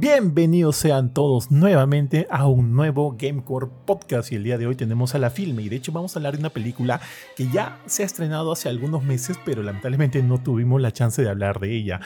[0.00, 5.16] Bienvenidos sean todos nuevamente a un nuevo Gamecore podcast y el día de hoy tenemos
[5.16, 7.00] a la filme y de hecho vamos a hablar de una película
[7.34, 11.28] que ya se ha estrenado hace algunos meses pero lamentablemente no tuvimos la chance de
[11.28, 12.00] hablar de ella.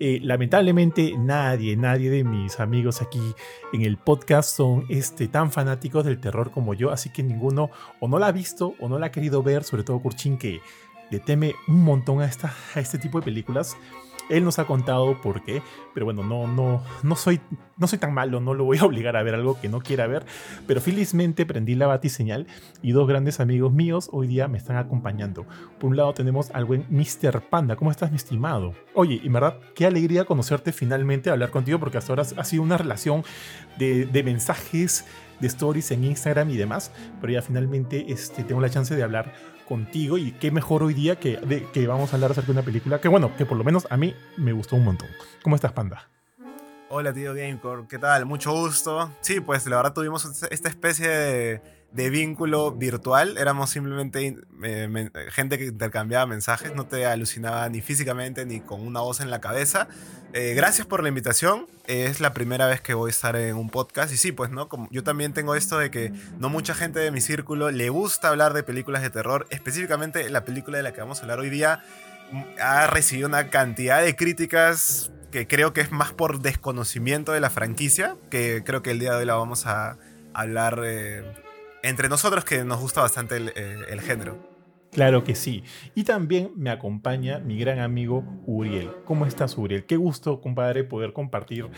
[0.00, 3.20] Eh, lamentablemente nadie, nadie de mis amigos aquí
[3.74, 7.68] en el podcast son este, tan fanáticos del terror como yo, así que ninguno
[8.00, 10.62] o no la ha visto o no la ha querido ver, sobre todo Kurchin que
[11.10, 13.76] le teme un montón a, esta, a este tipo de películas.
[14.28, 15.62] Él nos ha contado por qué,
[15.94, 17.40] pero bueno, no, no, no, soy,
[17.76, 20.06] no soy tan malo, no lo voy a obligar a ver algo que no quiera
[20.06, 20.24] ver,
[20.66, 22.46] pero felizmente prendí la batiseñal
[22.82, 25.46] y dos grandes amigos míos hoy día me están acompañando.
[25.78, 27.42] Por un lado tenemos al buen Mr.
[27.42, 28.74] Panda, ¿cómo estás mi estimado?
[28.94, 32.78] Oye, y verdad, qué alegría conocerte finalmente, hablar contigo, porque hasta ahora ha sido una
[32.78, 33.24] relación
[33.78, 35.04] de, mensajes,
[35.40, 39.32] de stories en Instagram y demás, pero ya finalmente este, tengo la chance de hablar
[39.72, 41.40] contigo y qué mejor hoy día que,
[41.72, 43.96] que vamos a hablar acerca de una película que bueno, que por lo menos a
[43.96, 45.08] mí me gustó un montón.
[45.42, 46.10] ¿Cómo estás, Panda?
[46.90, 48.26] Hola, tío Gamecore, ¿qué tal?
[48.26, 49.10] Mucho gusto.
[49.22, 53.36] Sí, pues la verdad tuvimos esta especie de de vínculo virtual.
[53.36, 54.36] Éramos simplemente
[55.30, 59.40] gente que intercambiaba mensajes, no te alucinaba ni físicamente ni con una voz en la
[59.40, 59.88] cabeza.
[60.32, 61.66] Eh, gracias por la invitación.
[61.86, 64.12] es la primera vez que voy a estar en un podcast.
[64.12, 64.68] Y sí, pues, ¿no?
[64.68, 68.28] Como yo también tengo esto de que no mucha gente de mi círculo le gusta
[68.28, 69.46] hablar de películas de terror.
[69.50, 71.84] Específicamente la película de la que vamos a hablar hoy día
[72.30, 77.40] mm, ha recibido una cantidad de críticas que creo que es más por desconocimiento de
[77.40, 79.98] la franquicia, que creo que el día de hoy la vamos a
[80.34, 81.24] hablar eh,
[81.82, 84.38] entre nosotros que nos gusta bastante eh, el, género.
[84.92, 85.64] Claro que sí.
[85.94, 88.90] Y también me acompaña mi gran amigo Uriel.
[89.04, 89.84] ¿Cómo estás, Uriel?
[89.84, 91.68] Qué gusto, compadre, poder compartir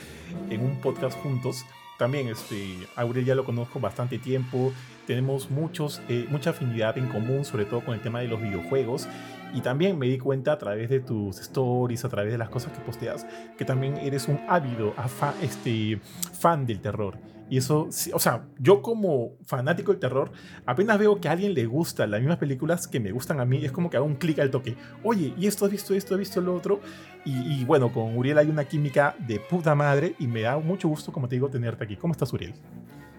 [0.51, 1.65] en un podcast juntos.
[1.99, 4.73] También este, a Uriel ya lo conozco bastante tiempo.
[5.07, 9.09] Tenemos muchos, eh, mucha afinidad en común, sobre todo con el tema de los videojuegos.
[9.55, 12.73] Y también me di cuenta a través de tus stories, a través de las cosas
[12.73, 13.25] que posteas,
[13.57, 14.93] que también eres un ávido
[15.41, 16.01] este,
[16.33, 17.17] fan del terror.
[17.55, 20.33] Y eso, o sea, yo como fanático del terror,
[20.67, 23.65] apenas veo que a alguien le gusta las mismas películas que me gustan a mí,
[23.65, 24.75] es como que hago un clic al toque.
[25.05, 26.15] Oye, ¿y esto has visto esto?
[26.15, 26.81] ¿Has visto lo otro?
[27.25, 31.13] Y, bueno, con Uriel hay una química de puta madre y me da mucho gusto,
[31.13, 31.95] como te digo, tenerte aquí.
[31.95, 32.55] ¿Cómo estás, Uriel?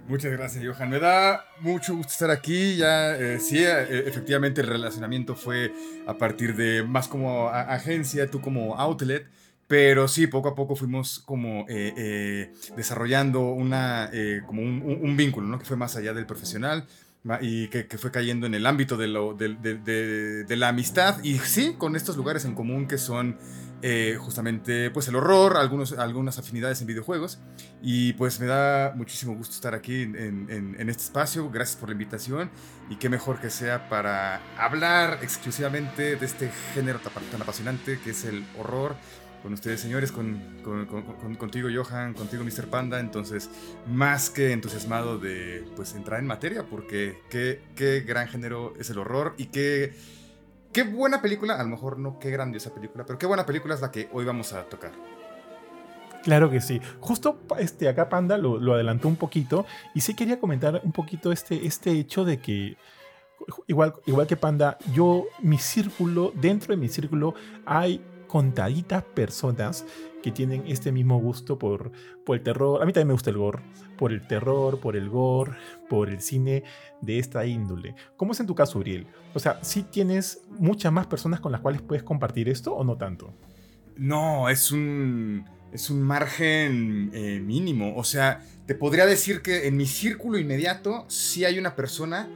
[0.09, 0.89] Muchas gracias, Johan.
[0.89, 2.75] Me da mucho gusto estar aquí.
[2.75, 5.71] Ya, eh, sí, eh, efectivamente el relacionamiento fue
[6.05, 9.27] a partir de más como agencia, tú como outlet.
[9.67, 14.11] Pero sí, poco a poco fuimos como eh, desarrollando una,
[14.45, 15.57] como un, vínculo, ¿no?
[15.57, 16.85] Que fue más allá del profesional
[17.41, 21.23] y que, fue cayendo en el ámbito de, la amistad.
[21.23, 23.37] Y sí, con estos lugares en común que son
[23.81, 27.39] eh, justamente pues el horror, algunos, algunas afinidades en videojuegos.
[27.81, 30.47] Y pues me da muchísimo gusto estar aquí en,
[30.77, 31.49] en, este espacio.
[31.49, 32.51] Gracias por la invitación.
[32.91, 38.23] Y qué mejor que sea para hablar exclusivamente de este género tan apasionante que es
[38.25, 38.95] el horror
[39.45, 42.65] con ustedes, señores, con, con, con, contigo, Johan, contigo, Mr.
[42.65, 42.99] Panda.
[42.99, 43.47] Entonces,
[43.85, 48.97] más que entusiasmado de pues entrar en materia, porque qué, qué gran género es el
[48.97, 49.93] horror y qué
[50.73, 53.81] Qué buena película, a lo mejor no qué grandiosa película, pero qué buena película es
[53.81, 54.91] la que hoy vamos a tocar.
[56.23, 56.81] Claro que sí.
[56.99, 61.67] Justo este, acá Panda lo, adelantó un poquito y sí quería comentar un poquito este,
[61.67, 62.75] este hecho de que,
[63.67, 67.35] igual, igual que Panda, yo, mi círculo, dentro de mi círculo
[67.65, 68.01] hay
[68.35, 69.85] contaditas personas
[70.21, 71.93] que tienen este mismo gusto por,
[72.25, 72.83] por el terror.
[72.83, 73.63] A mí también me gusta el gore.
[73.97, 75.53] Por el terror, por el gore,
[75.87, 76.65] por el cine
[76.99, 77.95] de esta índole.
[78.17, 79.07] ¿Cómo es en tu caso, Uriel?
[79.33, 82.97] O sea, ¿sí tienes muchas más personas con las cuales puedes compartir esto o no
[82.97, 83.33] tanto?
[83.95, 87.95] No, es un, es un margen eh, mínimo.
[87.95, 92.27] O sea, te podría decir que en mi círculo inmediato sí hay una persona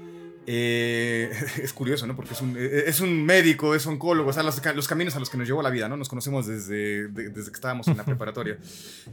[0.52, 1.30] eh,
[1.62, 2.16] es curioso, ¿no?
[2.16, 5.20] Porque es un, eh, es un médico, es oncólogo, o sea, los, los, caminos a
[5.20, 5.96] los que nos llevó la vida, ¿no?
[5.96, 8.58] Nos conocemos desde, desde que estábamos en la preparatoria.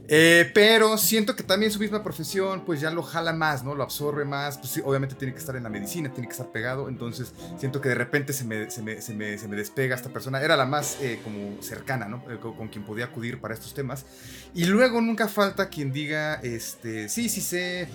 [0.08, 3.74] Eh, pero siento que también su misma profesión, pues ya lo jala más, ¿no?
[3.74, 4.56] Lo absorbe más.
[4.56, 6.88] Pues sí, obviamente tiene que estar en la medicina, tiene que estar pegado.
[6.88, 10.08] Entonces siento que de repente se me, se me, se me, se me despega esta
[10.08, 10.40] persona.
[10.40, 12.24] Era la más como cercana, ¿no?
[12.40, 14.06] Con, con, quien podía acudir para estos temas.
[14.54, 17.88] Y luego nunca falta quien diga, este, sí, sí sé,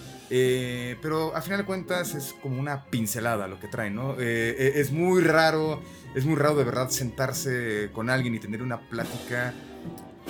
[1.01, 4.13] pero a final de cuentas es como una pincelada lo que traen, ¿no?
[4.13, 5.81] Eh, eh, es muy raro,
[6.15, 9.53] es muy raro de verdad sentarse con alguien y tener una plática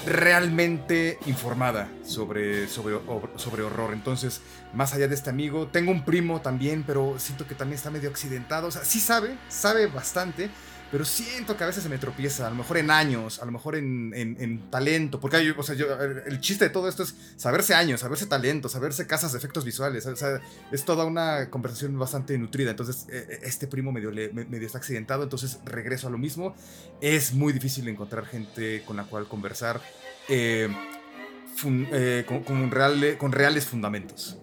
[0.05, 2.97] realmente informada sobre, sobre,
[3.35, 3.93] sobre horror.
[3.93, 4.41] Entonces,
[4.73, 8.09] más allá de este amigo, tengo un primo también, pero siento que también está medio
[8.09, 8.67] accidentado.
[8.67, 10.49] O sea, sí sabe, sabe bastante,
[10.91, 13.51] pero siento que a veces se me tropieza, a lo mejor en años, a lo
[13.51, 15.75] mejor en, en, talento, porque o sea,
[16.25, 20.05] el chiste de todo esto es saberse años, saberse talento, saberse casas de efectos visuales,
[20.05, 20.41] o sea,
[20.71, 25.23] es toda una conversación bastante nutrida, entonces e, e, este primo medio, medio está accidentado,
[25.23, 26.55] entonces regreso a lo mismo,
[26.99, 29.81] es muy difícil encontrar gente con la cual conversar.
[30.27, 30.69] Eh,
[31.63, 32.71] eh, con,
[33.31, 34.37] reales fundamentos.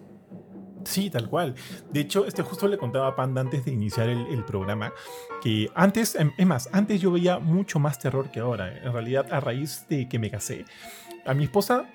[0.83, 1.55] Sí, tal cual.
[1.91, 4.93] De hecho, este justo le contaba a Panda antes de iniciar el, programa
[5.41, 8.77] que antes, em, es más, antes yo veía mucho más terror que ahora.
[8.77, 10.65] En realidad, a raíz de que me casé,
[11.25, 11.89] a mi esposa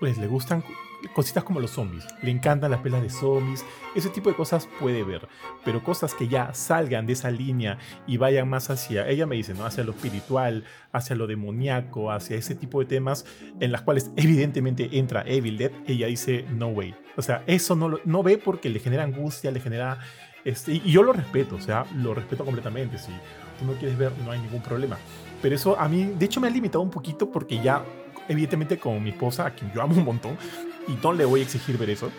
[0.00, 0.62] pues le gustan
[1.12, 2.06] cositas como los zombies.
[2.22, 3.64] Le encantan las pelas de zombies.
[3.94, 5.28] Ese tipo de cosas puede ver.
[5.64, 9.54] Pero cosas que ya salgan de esa línea y vayan más hacia, ella me dice,
[9.54, 9.66] ¿no?
[9.66, 13.24] Hacia lo espiritual, hacia lo demoníaco, hacia ese tipo de temas
[13.60, 15.72] en las cuales evidentemente entra Evil Dead.
[15.86, 16.94] Ella dice, no way.
[17.16, 19.98] O sea, eso no, lo, no ve porque le genera angustia, le genera...
[20.44, 22.98] Este, y yo lo respeto, o sea, lo respeto completamente.
[22.98, 23.10] Si
[23.58, 24.98] tú no quieres ver, no hay ningún problema.
[25.40, 27.82] Pero eso a mí, de hecho, me ha limitado un poquito porque ya
[28.28, 30.36] evidentemente con mi esposa, a quien yo amo un montón,
[30.86, 32.10] y no le voy a exigir ver eso,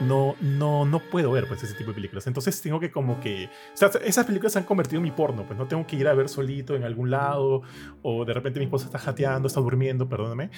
[0.00, 2.26] no, no, no puedo ver pues ese tipo de películas.
[2.26, 3.46] Entonces tengo que como que...
[3.46, 6.08] O sea, esas películas se han convertido en mi porno, pues no tengo que ir
[6.08, 7.62] a ver solito en algún lado,
[8.02, 10.50] o de repente mi esposa está jateando, está durmiendo, perdóname,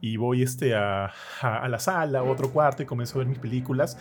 [0.00, 3.38] y voy este, a, a, la sala, a otro cuarto y comienzo a ver mis
[3.38, 3.98] películas.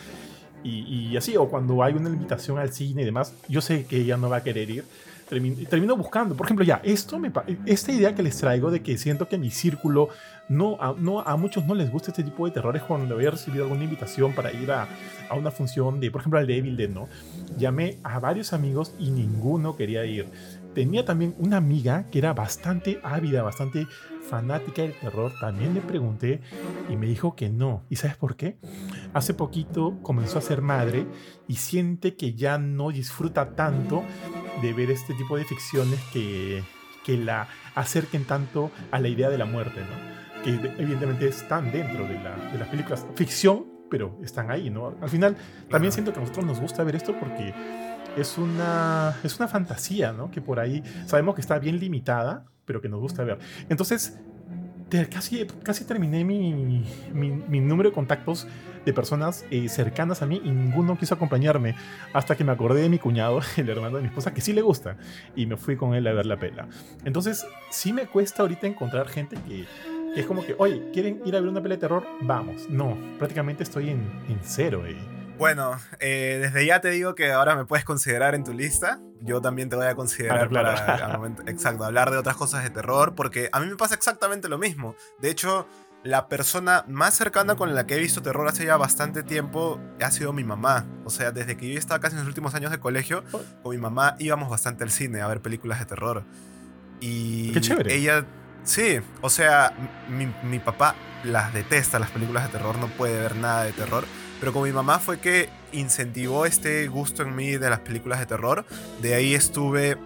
[0.63, 3.97] Y, y, así, o cuando hay una invitación al cine y demás, yo sé que
[3.97, 4.83] ella no va a querer ir.
[5.31, 7.31] Termino, buscando, por ejemplo, ya, esto me,
[7.65, 10.09] esta idea que les traigo de que siento que mi círculo
[10.49, 13.63] no a, no, a muchos no les gusta este tipo de terrores cuando había recibido
[13.63, 14.89] alguna invitación para ir a,
[15.29, 17.07] a una función de, por ejemplo, al de Evil Dead, ¿no?
[17.57, 20.27] Llamé a varios amigos y ninguno quería ir.
[20.73, 23.87] Tenía también una amiga que era bastante ávida, bastante
[24.29, 25.31] fanática del terror.
[25.39, 26.41] También le pregunté
[26.89, 27.83] y me dijo que no.
[27.89, 28.57] ¿Y sabes por qué?
[29.13, 31.05] Hace poquito comenzó a ser madre
[31.47, 34.03] y siente que ya no disfruta tanto
[34.61, 36.63] de ver este tipo de ficciones que,
[37.03, 40.21] que la acerquen tanto a la idea de la muerte, ¿no?
[40.41, 44.95] que evidentemente están dentro de, las películas ficción, pero están ahí, ¿no?
[45.01, 45.35] Al final,
[45.69, 47.53] también siento que a nosotros nos gusta ver esto porque
[48.17, 50.31] es una, es una fantasía, ¿no?
[50.31, 53.39] Que por ahí sabemos que está bien limitada, pero que nos gusta ver.
[53.69, 54.17] Entonces,
[55.09, 58.47] casi, casi terminé mi, mi, número de contactos
[58.85, 61.75] de personas eh, cercanas a mí y ninguno quiso acompañarme
[62.13, 64.61] hasta que me acordé de mi cuñado, el hermano de mi esposa, que sí le
[64.61, 64.97] gusta,
[65.35, 66.67] y me fui con él a ver la pela.
[67.05, 69.65] Entonces, sí me cuesta ahorita encontrar gente que
[70.15, 72.05] es como que, oye, ¿quieren ir a ver una pelea de terror?
[72.21, 72.69] Vamos.
[72.69, 74.83] No, prácticamente estoy en, en cero.
[74.85, 75.20] Eh.
[75.37, 78.99] Bueno, eh, desde ya te digo que ahora me puedes considerar en tu lista.
[79.21, 83.49] Yo también te voy a considerar para exacto, hablar de otras cosas de terror, porque
[83.51, 84.95] a mí me pasa exactamente lo mismo.
[85.19, 85.67] De hecho,
[86.03, 90.11] la persona más cercana con la que he visto terror hace ya bastante tiempo ha
[90.11, 90.85] sido mi mamá.
[91.05, 93.23] O sea, desde que yo estaba casi en los últimos años de colegio,
[93.63, 96.23] con mi mamá íbamos bastante al cine a ver películas de terror.
[96.99, 97.95] Y Qué chévere.
[97.95, 98.25] ella
[98.63, 99.73] Sí, o sea,
[100.07, 104.05] mi, papá las detesta, las películas de terror, no puede ver nada de terror.
[104.41, 108.25] Pero con mi mamá fue que incentivó este gusto en mí de las películas de
[108.25, 108.65] terror.
[108.99, 109.97] De ahí estuve.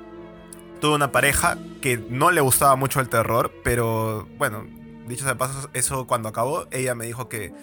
[0.81, 4.67] Tuve una pareja que no le gustaba mucho el terror, pero bueno,
[5.07, 7.53] dicho de paso, eso cuando acabó, ella me dijo que.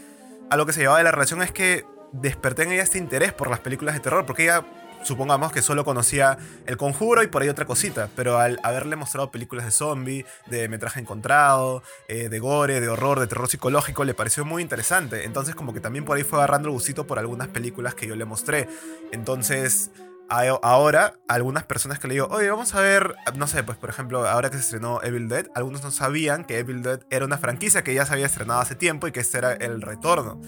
[0.51, 3.35] A lo que se llevaba de la relación es que desperté en ella este interés
[3.35, 4.65] por las películas de terror, porque ella
[5.03, 9.31] supongamos que solo conocía El Conjuro y por ahí otra cosita, pero al haberle mostrado
[9.31, 14.15] películas de zombie, de metraje encontrado, eh, de gore, de horror, de terror psicológico, le
[14.15, 15.25] pareció muy interesante.
[15.25, 18.17] Entonces como que también por ahí fue agarrando el gustito por algunas películas que yo
[18.17, 18.69] le mostré.
[19.13, 19.91] Entonces
[20.29, 24.27] ahora algunas personas que le digo, oye, vamos a ver, no sé, pues por ejemplo,
[24.27, 27.85] ahora que se estrenó Evil Dead, algunos no sabían que Evil Dead era una franquicia
[27.85, 30.41] que ya se había estrenado hace tiempo y que este era el retorno.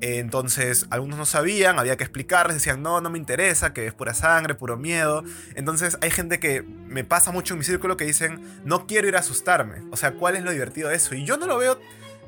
[0.00, 4.14] Entonces, algunos no sabían, había que explicarles, decían, no, no me interesa, que es pura
[4.14, 5.22] sangre, puro miedo.
[5.54, 9.16] Entonces, hay gente que me pasa mucho en mi círculo que dicen, no quiero ir
[9.16, 9.82] a asustarme.
[9.90, 11.14] O sea, ¿cuál es lo divertido de eso?
[11.14, 11.78] Y yo no lo veo,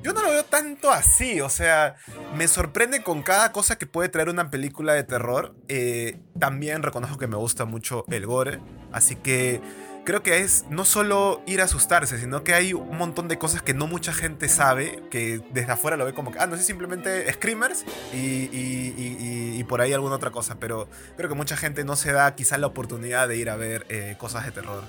[0.02, 1.40] yo no lo veo tanto así.
[1.40, 1.96] O sea,
[2.36, 5.54] me sorprende con cada cosa que puede traer una película de terror.
[5.68, 8.60] Eh, también reconozco que me gusta mucho el gore.
[8.92, 9.62] Así que
[10.04, 13.62] creo que es no solo ir a asustarse, sino que hay un montón de cosas
[13.62, 16.62] que no mucha gente sabe, que desde afuera lo ve como que, ah, no sé,
[16.62, 21.94] simplemente screamers y, y, por ahí alguna otra cosa, pero creo que mucha gente no
[21.96, 24.82] se da quizás la oportunidad de ir a ver eh, cosas de terror.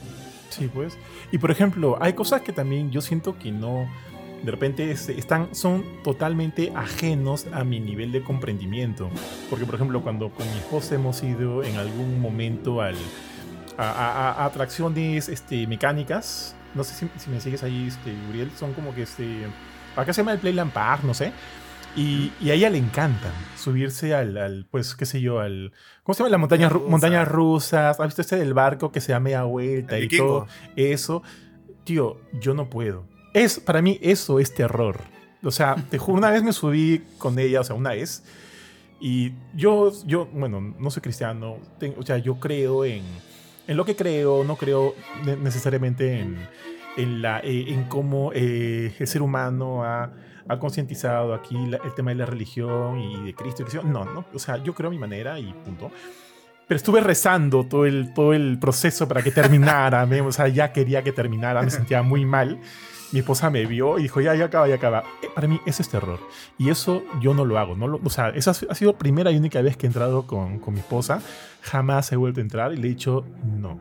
[0.49, 0.97] Sí, pues.
[1.31, 3.87] Y por ejemplo, hay cosas que también yo siento que no,
[4.43, 9.09] de repente están, son totalmente ajenos a mi nivel de comprendimiento.
[9.49, 12.95] Porque, por ejemplo, cuando con mi esposa hemos ido en algún momento al
[13.77, 16.55] a, atracciones este, mecánicas.
[16.75, 18.51] No sé si, me sigues ahí, este, Uriel.
[18.51, 19.45] Son como que este.
[19.95, 21.31] Acá se llama el Playland Park, no sé.
[21.95, 25.71] Y, a ella le encanta subirse al, pues, qué sé yo, al.
[26.03, 26.31] ¿Cómo se llama?
[26.31, 27.99] Las montañas, montañas rusas.
[27.99, 31.21] ¿Has visto este del barco que se da media vuelta y todo eso?
[31.83, 33.05] Tío, yo no puedo.
[33.33, 35.01] Es, para mí, eso es terror.
[35.43, 38.23] O sea, te juro, una vez me subí con ella, o sea, una vez.
[38.99, 41.57] Y yo, yo bueno, no soy cristiano.
[41.97, 43.03] o sea, yo creo en
[43.67, 44.95] en lo que creo, no creo
[45.41, 46.37] necesariamente en,
[46.97, 50.11] en, la, eh, en cómo eh, el ser humano ha,
[50.47, 53.63] ha concientizado aquí el tema de la religión y de Cristo.
[53.71, 55.91] Y no, no, o sea, yo creo a mi manera y punto.
[56.67, 61.03] Pero estuve rezando todo el, todo el proceso para que terminara, o sea, ya quería
[61.03, 62.59] que terminara, me sentía muy mal.
[63.13, 65.03] Mi esposa me vio y dijo, ya, ya acaba, ya acaba.
[65.21, 66.19] Eh, para mí eso es terror.
[66.57, 67.75] Y eso yo no lo hago.
[67.75, 70.27] No lo, o sea, esa ha sido la primera y única vez que he entrado
[70.27, 71.21] con, con mi esposa.
[71.61, 73.79] Jamás he vuelto a entrar y le he dicho, no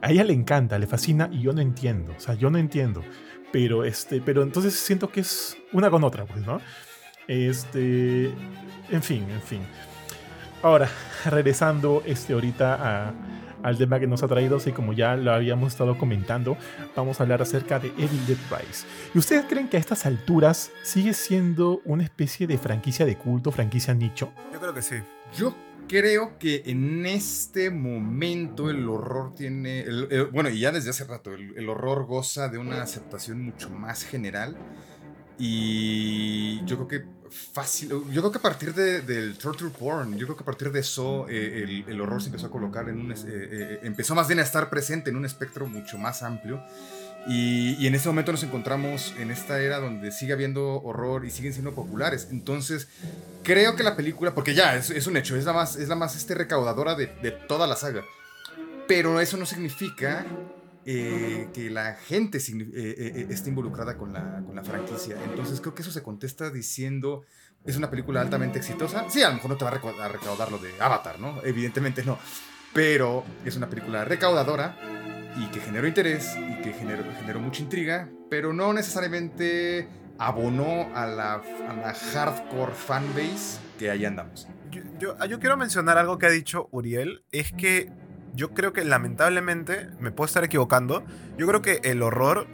[0.00, 2.14] a ella le encanta, le fascina y yo no entiendo.
[2.16, 3.02] O sea, yo no entiendo.
[3.52, 6.60] Pero, este, pero entonces siento que es una con otra, pues, ¿no?
[7.28, 8.26] Este,
[8.90, 9.60] en fin, en fin.
[10.62, 10.88] Ahora,
[11.24, 13.14] regresando este, ahorita
[13.62, 16.56] al tema que nos ha traído, así como ya lo habíamos estado comentando,
[16.94, 18.86] vamos a hablar acerca de Evil Dead Rise.
[19.14, 23.50] ¿Y ustedes creen que a estas alturas sigue siendo una especie de franquicia de culto,
[23.50, 24.32] franquicia nicho?
[24.52, 24.96] Yo creo que sí.
[25.36, 25.54] Yo
[25.88, 29.84] creo que en este momento el horror tiene,
[30.32, 34.56] bueno, y ya desde hace rato, el, horror goza de una aceptación mucho más general.
[35.38, 37.15] Y yo creo que
[37.52, 40.80] fácil, yo creo que a partir del torture porn, yo creo que a partir de
[40.80, 44.40] eso eh, el, horror se empezó a colocar en un, eh, eh, empezó más bien
[44.40, 46.62] a estar presente en un espectro mucho más amplio.
[47.28, 51.52] Y, en este momento nos encontramos en esta era donde sigue habiendo horror y siguen
[51.52, 52.28] siendo populares.
[52.30, 52.86] Entonces,
[53.42, 56.14] creo que la película, porque ya es, un hecho, es la más, es la más
[56.14, 57.08] este, recaudadora de,
[57.48, 58.04] toda la saga.
[58.86, 60.24] Pero eso no significa
[60.88, 62.42] eh, que la gente eh,
[62.74, 65.16] eh, esté involucrada con la, con la franquicia.
[65.24, 67.24] Entonces, creo que eso se contesta diciendo.
[67.64, 69.10] ¿Es una película altamente exitosa?
[69.10, 71.42] Sí, a lo mejor no te va a recaudar lo de Avatar, ¿no?
[71.42, 72.16] Evidentemente no.
[72.72, 74.76] Pero es una película recaudadora
[75.36, 79.88] y que generó interés y que generó, generó mucha intriga, pero no necesariamente
[80.18, 84.46] abonó a la, a la hardcore fanbase que ahí andamos.
[84.98, 87.90] Yo, yo, quiero mencionar algo que ha dicho Uriel, es que
[88.36, 91.02] yo creo que lamentablemente, me puedo estar equivocando,
[91.36, 92.46] yo creo que el horror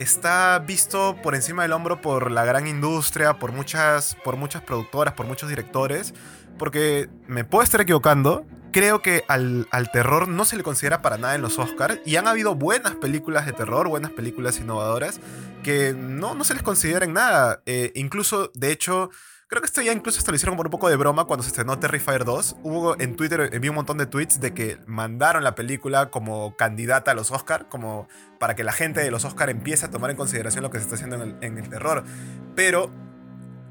[0.00, 5.14] está visto por encima del hombro por la gran industria, por muchas, por muchas productoras,
[5.14, 6.12] por muchos directores,
[6.58, 11.34] porque me puedo estar equivocando, creo que al, terror no se le considera para nada
[11.36, 12.00] en los Oscars.
[12.04, 15.20] Y han habido buenas películas de terror, buenas películas innovadoras,
[15.62, 17.62] que no, no se les considera en nada.
[17.66, 19.10] Eh, incluso, de hecho,
[19.48, 21.48] creo que esto ya incluso hasta lo hicieron por un poco de broma cuando se
[21.48, 22.56] estrenó Terrifier 2.
[22.62, 27.12] Hubo en Twitter, vi un montón de tweets de que mandaron la película como candidata
[27.12, 30.16] a los Oscars, como para que la gente de los Oscars empiece a tomar en
[30.16, 32.04] consideración lo que se está haciendo en el, terror.
[32.54, 32.92] Pero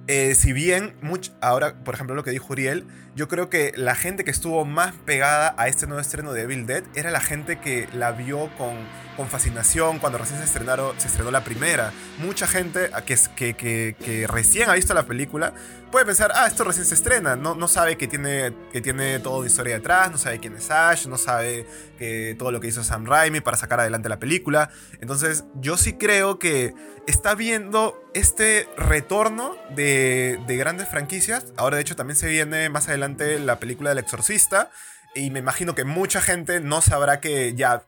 [0.07, 0.95] eh, si bien,
[1.41, 4.95] ahora, por ejemplo, lo que dijo Uriel, yo creo que la gente que estuvo más
[5.05, 8.75] pegada a este nuevo estreno de Evil Dead era la gente que la vio con,
[9.17, 11.91] con fascinación cuando recién se, estrenaron, se estrenó la primera.
[12.19, 15.53] Mucha gente que, que, recién ha visto la película
[15.91, 19.39] puede pensar, ah, esto recién se estrena, no, no sabe que tiene, que tiene toda
[19.39, 21.65] una historia detrás, no sabe quién es Ash, no sabe
[21.97, 24.69] que todo lo que hizo Sam Raimi para sacar adelante la película.
[25.01, 26.75] Entonces, yo sí creo que
[27.07, 31.53] está viendo este retorno de, de grandes franquicias.
[31.57, 34.69] Ahora, de hecho, también se viene más adelante la película del exorcista.
[35.15, 37.83] Y me imagino que mucha gente no sabrá que ya,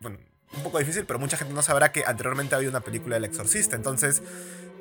[0.55, 3.75] un poco difícil, pero mucha gente no sabrá que anteriormente había una película del exorcista.
[3.75, 4.23] Entonces,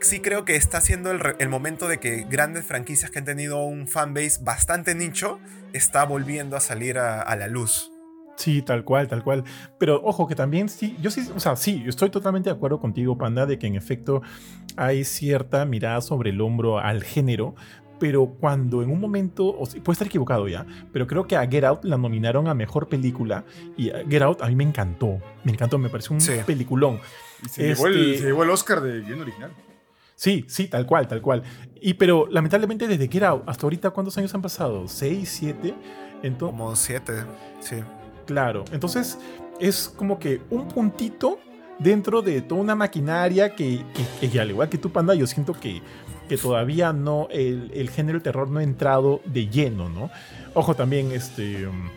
[0.00, 3.88] sí creo que está siendo el, momento de que grandes franquicias que han tenido un
[3.88, 5.38] fanbase bastante nicho,
[5.72, 7.92] está volviendo a salir a, la luz.
[8.36, 9.44] Sí, tal cual, tal cual.
[9.78, 12.80] Pero ojo que también sí, yo sí, o sea, sí, yo estoy totalmente de acuerdo
[12.80, 14.22] contigo, Panda, de que en efecto
[14.76, 17.56] hay cierta mirada sobre el hombro al género,
[17.98, 21.64] pero cuando en un momento, o puede estar equivocado ya, pero creo que a Get
[21.64, 23.44] Out la nominaron a mejor película
[23.76, 27.00] y Get Out a mí me encantó, me encantó, me pareció un peliculón.
[27.44, 29.52] Y se, llevó el, este el, Oscar de guion original.
[30.14, 31.42] Sí, sí, tal cual, tal cual.
[31.80, 34.88] Y pero lamentablemente desde Get Out hasta ahorita, ¿cuántos años han pasado?
[34.88, 35.74] ¿Seis, siete?
[36.22, 37.12] Entonces, como siete,
[37.60, 37.76] sí.
[38.26, 39.18] Claro, entonces
[39.60, 41.38] es como que un puntito
[41.78, 43.84] dentro de toda una maquinaria que,
[44.20, 45.80] que, que al igual que tú, Panda, yo siento que
[46.28, 50.10] que todavía no, el, el, género terror no ha entrado de lleno, ¿no?
[50.54, 51.88] Ojo también, este, um,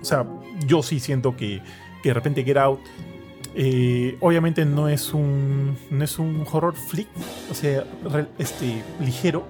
[0.00, 0.26] o sea,
[0.66, 1.60] yo sí siento que,
[2.02, 2.80] que de repente Get Out,
[3.54, 7.08] eh, obviamente no es un, no es un horror flick,
[7.50, 7.84] o sea,
[8.38, 9.46] este, ligero,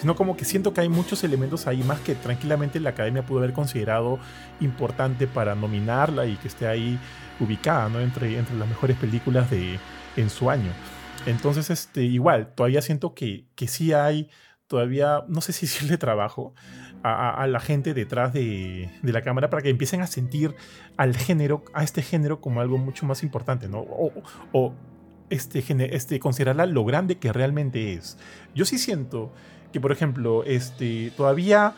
[0.00, 3.40] sino como que siento que hay muchos elementos ahí más que tranquilamente la academia pudo
[3.40, 4.18] haber considerado
[4.60, 6.98] importante para nominarla y que esté ahí
[7.40, 8.00] ubicada, ¿no?
[8.00, 9.78] Entre, entre las mejores películas de,
[10.16, 10.70] en su año.
[11.26, 14.28] Entonces, este, igual, todavía siento que, que sí hay,
[14.66, 16.54] todavía, no sé si decirle trabajo
[17.02, 20.54] a, la gente detrás de, de, la cámara para que empiecen a sentir
[20.98, 23.80] al género, a este género como algo mucho más importante, ¿no?
[24.52, 24.74] O,
[25.30, 28.18] este, este, considerarla lo grande que realmente es.
[28.54, 29.32] Yo sí siento
[29.72, 31.74] que, por ejemplo, este, todavía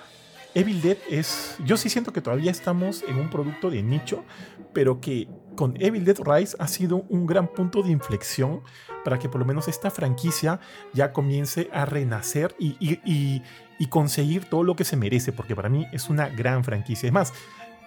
[0.54, 1.56] Evil Dead es.
[1.64, 4.24] Yo sí siento que todavía estamos en un producto de nicho,
[4.72, 8.62] pero que con Evil Dead Rise ha sido un gran punto de inflexión
[9.04, 10.60] para que por lo menos esta franquicia
[10.92, 13.42] ya comience a renacer y, y,
[13.78, 17.08] y, conseguir todo lo que se merece, porque para mí es una gran franquicia.
[17.08, 17.32] Es más,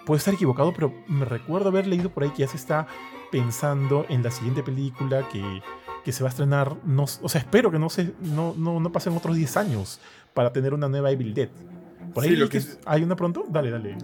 [0.05, 2.87] puedo estar equivocado, pero me recuerdo haber leído por ahí que ya se está
[3.31, 5.61] pensando en la siguiente película que,
[6.03, 8.91] que se va a estrenar, no, o sea, espero que no, se, no, no, no
[8.91, 9.99] pasen otros 10 años
[10.33, 11.49] para tener una nueva Evil Dead.
[12.13, 12.61] Por ahí lo que...
[12.85, 13.45] ¿Hay una pronto?
[13.49, 13.97] Dale, dale.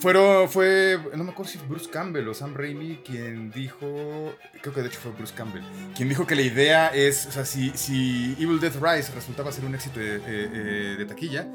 [0.00, 4.82] Fueron, fue, no me acuerdo si Bruce Campbell o Sam Raimi quien dijo, creo que
[4.82, 5.62] de hecho fue Bruce Campbell,
[5.94, 9.64] quien dijo que la idea es, o sea, si, si Evil Death Rise resultaba ser
[9.64, 11.46] un éxito de, eh, eh, taquilla,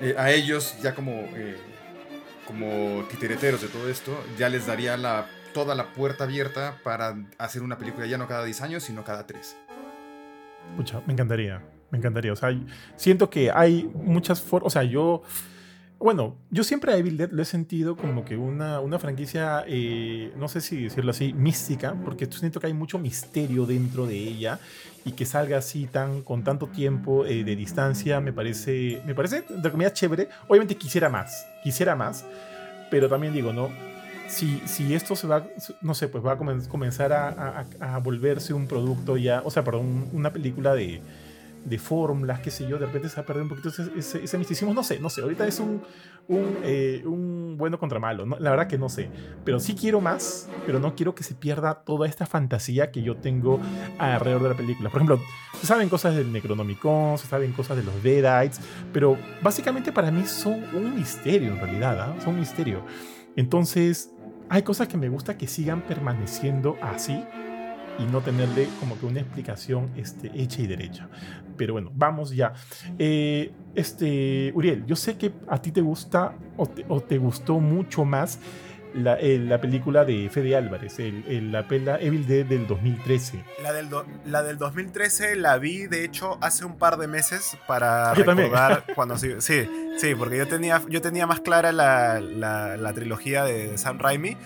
[0.00, 1.26] eh, a ellos ya como,
[2.46, 7.62] como titereteros de todo esto, ya les daría la, toda la puerta abierta para hacer
[7.62, 9.56] una película ya no cada 10 años, sino cada 3.
[10.76, 12.50] Pucha, me encantaría, me encantaría, o sea,
[12.96, 15.22] siento que hay muchas formas, o sea, yo
[15.98, 20.32] bueno, yo siempre a Evil Dead lo he sentido como que una, una franquicia, eh,
[20.36, 24.58] no sé si decirlo así, mística, porque siento que hay mucho misterio dentro de ella
[25.04, 29.44] y que salga así tan con tanto tiempo eh, de distancia me parece, me parece,
[29.48, 30.28] entre comillas, chévere.
[30.48, 32.26] Obviamente quisiera más, quisiera más,
[32.90, 33.70] pero también digo, ¿no?
[34.28, 35.46] Si, si esto se va,
[35.80, 40.08] no sé, pues va a comenzar a, a volverse un producto ya, o sea, perdón,
[40.12, 41.00] una película de
[41.66, 44.38] de fórmulas, qué sé yo, de repente se va a perder un poquito ese, ese,
[44.38, 45.82] misticismo, no sé, no sé, ahorita es un,
[46.28, 49.10] un, eh, un bueno contra malo, la verdad que no sé,
[49.44, 53.16] pero sí quiero más, pero no quiero que se pierda toda esta fantasía que yo
[53.16, 53.60] tengo
[53.98, 54.90] alrededor de la película.
[54.90, 55.20] Por ejemplo,
[55.60, 58.60] se saben cosas del Necronomicon, se saben cosas de los Deadites,
[58.92, 62.16] pero básicamente para mí son un misterio en realidad, ¿ah?
[62.22, 62.82] son un misterio.
[63.34, 64.12] Entonces,
[64.48, 67.24] hay cosas que me gusta que sigan permaneciendo así
[67.98, 71.08] y no tenerle como que una explicación este, hecha y derecha.
[71.56, 72.52] Pero bueno, vamos ya.
[72.98, 78.38] Eh, este, Uriel, yo sé que a ti te gusta o te, gustó mucho más
[78.94, 83.44] la, eh, la, película de Fede Álvarez, el, la pela Evil Dead del 2013.
[83.62, 83.88] La del,
[84.24, 89.18] la del 2013 la vi, de hecho, hace un par de meses para recordar cuando
[89.18, 93.76] sí, sí, sí, porque yo tenía, yo tenía más clara la, la, la trilogía de
[93.76, 94.36] Sam Raimi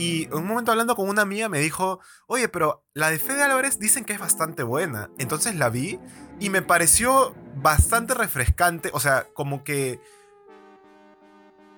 [0.00, 3.42] y en un momento hablando con una amiga me dijo, oye, pero la de Fede
[3.42, 5.10] Álvarez dicen que es bastante buena.
[5.18, 6.00] Entonces la vi
[6.38, 10.00] y me pareció bastante refrescante, o sea, como que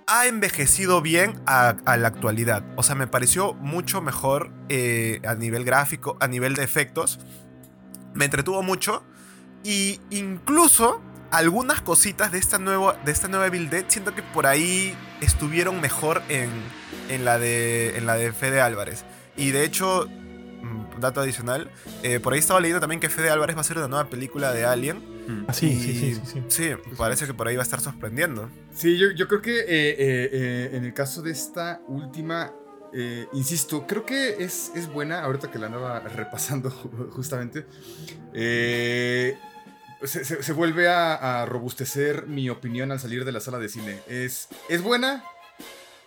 [0.06, 2.62] ha envejecido bien a, la actualidad.
[2.76, 7.18] O sea, me pareció mucho mejor eh, a nivel gráfico, a nivel de efectos.
[8.14, 9.02] Me entretuvo mucho.
[9.64, 14.96] Y incluso algunas cositas de esta, nueva, de esta nueva Dead siento que por ahí
[15.22, 16.50] estuvieron mejor en,
[17.08, 19.04] en, la, de, en la de Fede Álvarez.
[19.36, 21.70] Y de hecho, mm, dato adicional,
[22.02, 24.52] eh, por ahí estaba leyendo también que Fede Álvarez va a ser una nueva película
[24.52, 24.98] de Alien.
[25.26, 25.44] Mm.
[25.48, 28.50] Ah, sí, sí, sí, sí, sí, parece que por ahí va a estar sorprendiendo.
[28.74, 32.52] Sí, yo, yo creo que eh, eh, en el caso de esta última,
[33.32, 36.70] insisto, creo que es, es buena, ahorita que la andaba repasando
[37.12, 37.66] justamente.
[38.34, 39.38] Eh,
[40.04, 44.00] se, vuelve a, robustecer mi opinión al salir de la sala de cine.
[44.08, 45.24] Es, es buena,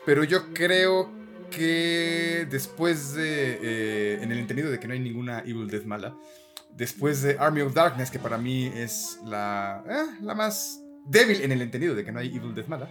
[0.06, 1.12] pero yo creo
[1.52, 3.60] que después de.
[3.62, 6.16] Eh, en el entendido de que no hay ninguna Evil Death mala,
[6.72, 11.52] después de Army of Darkness, que para mí es la, eh, la más débil en
[11.52, 12.90] el entendido de que no hay Evil Death mala,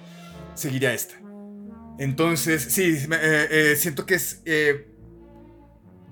[0.54, 1.14] seguiría esta.
[1.98, 4.42] Entonces, sí, eh, siento que es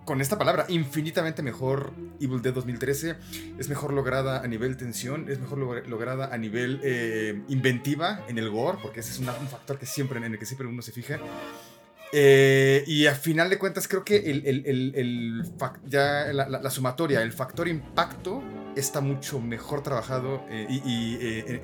[0.05, 3.17] con esta palabra, infinitamente mejor Evil Dead 2013.
[3.59, 8.51] Es mejor lograda a nivel tensión, es mejor lograda a nivel eh, inventiva en el
[8.51, 11.19] gore, porque ese es un factor que siempre, en el que siempre uno se fija.
[12.15, 15.45] Eh, y a final de cuentas, creo que el, el, el,
[15.87, 18.43] ya la, sumatoria, el factor impacto
[18.77, 21.17] está mucho mejor trabajado eh, y,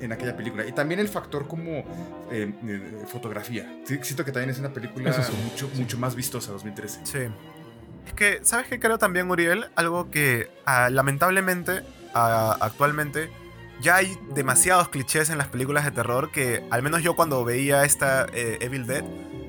[0.03, 0.65] en, aquella película.
[0.65, 1.83] Y también el factor como
[3.07, 3.81] fotografía.
[3.83, 7.01] Siento que también es una película mucho, mucho más vistosa 2013.
[7.03, 7.19] Sí.
[8.09, 9.69] Es que, ¿sabes qué creo también, Uriel?
[9.75, 11.83] Algo que ah, lamentablemente
[12.15, 13.31] ah, actualmente
[13.81, 17.85] ya hay demasiados clichés en las películas de terror que al menos yo cuando veía
[17.85, 19.03] esta eh, Evil Dead,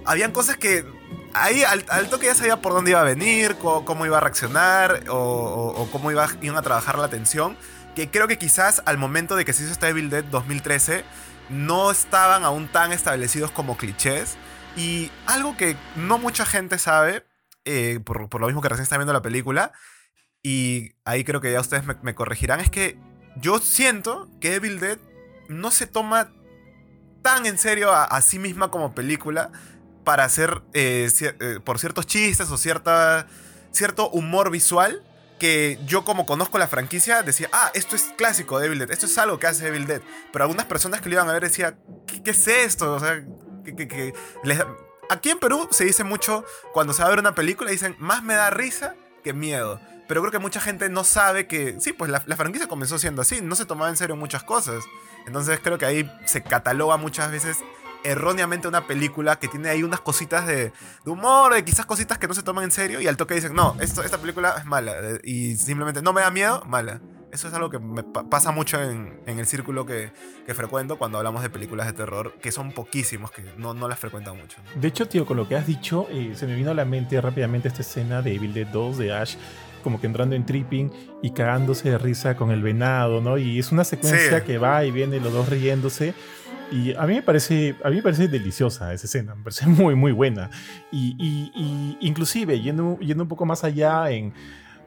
[0.05, 0.85] habían cosas que
[1.33, 5.89] ahí al, toque ya sabía por dónde iba a venir, cómo, iba a reaccionar o,
[5.91, 7.57] cómo iba, iban a trabajar la tensión,
[7.97, 11.03] que creo que quizás al momento de que se hizo esta Evil Dead 2013
[11.49, 14.37] no estaban aún tan establecidos como clichés.
[14.77, 17.25] Y algo que no mucha gente sabe
[17.65, 19.73] eh, por, lo mismo que recién está viendo la película,
[20.43, 22.99] y ahí creo que ya ustedes me, corregirán, es que
[23.37, 24.99] yo siento que Evil Dead
[25.49, 26.33] no se toma
[27.23, 29.51] tan en serio a, sí misma como película
[30.05, 33.27] para hacer eh, eh, por ciertos chistes o cierta,
[33.71, 35.03] cierto humor visual
[35.41, 39.07] que yo como conozco la franquicia decía, ah, esto es clásico de Evil Dead, esto
[39.07, 40.03] es algo que hace Evil Dead.
[40.33, 42.93] Pero algunas personas que lo iban a ver decían, ¿qué, es esto?
[42.93, 43.25] O sea,
[43.65, 44.59] que, les,
[45.11, 48.23] aquí en Perú se dice mucho, cuando se va a ver una película, dicen, más
[48.23, 49.81] me da risa que miedo.
[50.09, 53.41] Pero creo que mucha gente no sabe que, sí, pues la, franquicia comenzó siendo así,
[53.43, 54.83] no se tomaba en serio muchas cosas.
[55.27, 57.59] Entonces creo que ahí se cataloga muchas veces
[58.03, 60.73] erróneamente una película que tiene ahí unas cositas de,
[61.05, 63.55] de, humor, de quizás cositas que no se toman en serio y al toque dicen,
[63.55, 67.01] no, esto, esta película es mala eh, y simplemente no me da miedo, mala.
[67.33, 70.13] Eso es algo que me pasa mucho en, en el círculo que,
[70.47, 73.99] que, frecuento cuando hablamos de películas de terror, que son poquísimos, que no, no las
[73.99, 74.59] frecuentan mucho.
[74.75, 77.21] De hecho, tío, con lo que has dicho, eh, se me vino a la mente
[77.21, 79.37] rápidamente esta escena de Evil Dead 2 de Ash
[79.83, 80.91] como que entrando en tripping
[81.23, 83.39] y cagándose de risa con el venado, ¿no?
[83.39, 84.45] Y es una secuencia sí.
[84.45, 86.15] que va y viene los dos riéndose.
[86.71, 89.95] Y a mí me parece, a mí me parece deliciosa esa escena, me parece muy,
[89.95, 90.51] muy buena.
[90.93, 94.33] Y, y, y inclusive, yendo, yendo un poco más allá en...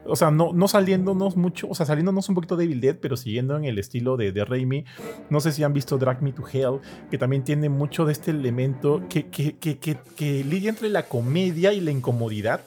[0.06, 3.16] O sea, no, no saliéndonos mucho, o sea, saliéndonos un poquito de Evil Dead, pero
[3.16, 4.84] siguiendo en el estilo de, de Raimi.
[5.30, 8.30] No sé si han visto Drag Me to Hell, que también tiene mucho de este
[8.30, 12.60] elemento que, que, que, que, que lidia entre la comedia y la incomodidad,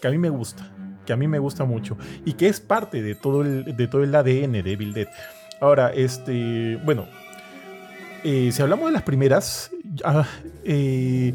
[0.00, 0.72] que a mí me gusta,
[1.06, 4.02] que a mí me gusta mucho, y que es parte de todo el, de todo
[4.02, 5.08] el ADN de Evil Dead.
[5.60, 7.06] Ahora, este, bueno,
[8.24, 9.70] eh, si hablamos de las primeras,
[10.04, 10.22] uh,
[10.64, 11.34] eh,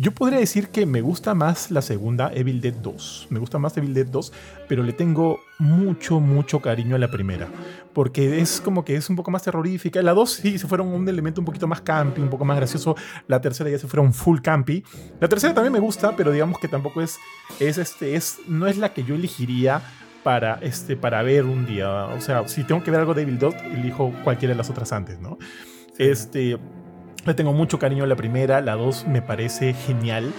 [0.00, 3.26] yo podría decir que me gusta más la segunda, Evil Dead 2.
[3.28, 4.32] Me gusta más Evil Dead 2,
[4.66, 7.48] pero le tengo mucho, mucho cariño a la primera.
[7.92, 10.00] Porque es como que es un poco más terrorífica.
[10.00, 12.96] La 2 sí se fueron un elemento un poquito más campi, un poco más gracioso.
[13.28, 14.82] La tercera ya se fueron full campi.
[15.20, 17.18] La tercera también me gusta, pero digamos que tampoco es,
[17.58, 19.82] es, este, es no es la que yo elegiría
[20.22, 22.06] para, este, para ver un día.
[22.06, 24.92] O sea, si tengo que ver algo de Evil 2, elijo cualquiera de las otras
[24.92, 25.36] antes, ¿no?
[25.98, 26.58] Este,
[27.26, 30.32] le tengo mucho cariño a la primera, la 2 me parece genial.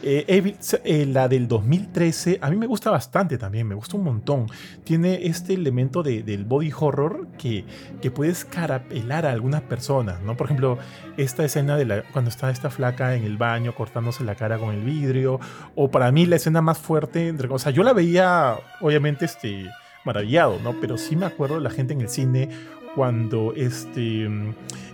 [0.00, 4.04] Eh, Evil, eh, la del 2013 a mí me gusta bastante también, me gusta un
[4.04, 4.46] montón.
[4.84, 7.64] Tiene este elemento de, del body horror que,
[8.00, 10.36] que puede escarapelar a algunas personas, ¿no?
[10.36, 10.78] Por ejemplo,
[11.16, 14.72] esta escena de la, cuando está esta flaca en el baño cortándose la cara con
[14.72, 15.40] el vidrio,
[15.74, 19.66] o para mí la escena más fuerte, entre, o sea, yo la veía obviamente este,
[20.04, 20.78] maravillado, ¿no?
[20.80, 22.48] Pero sí me acuerdo de la gente en el cine
[22.94, 24.28] cuando este,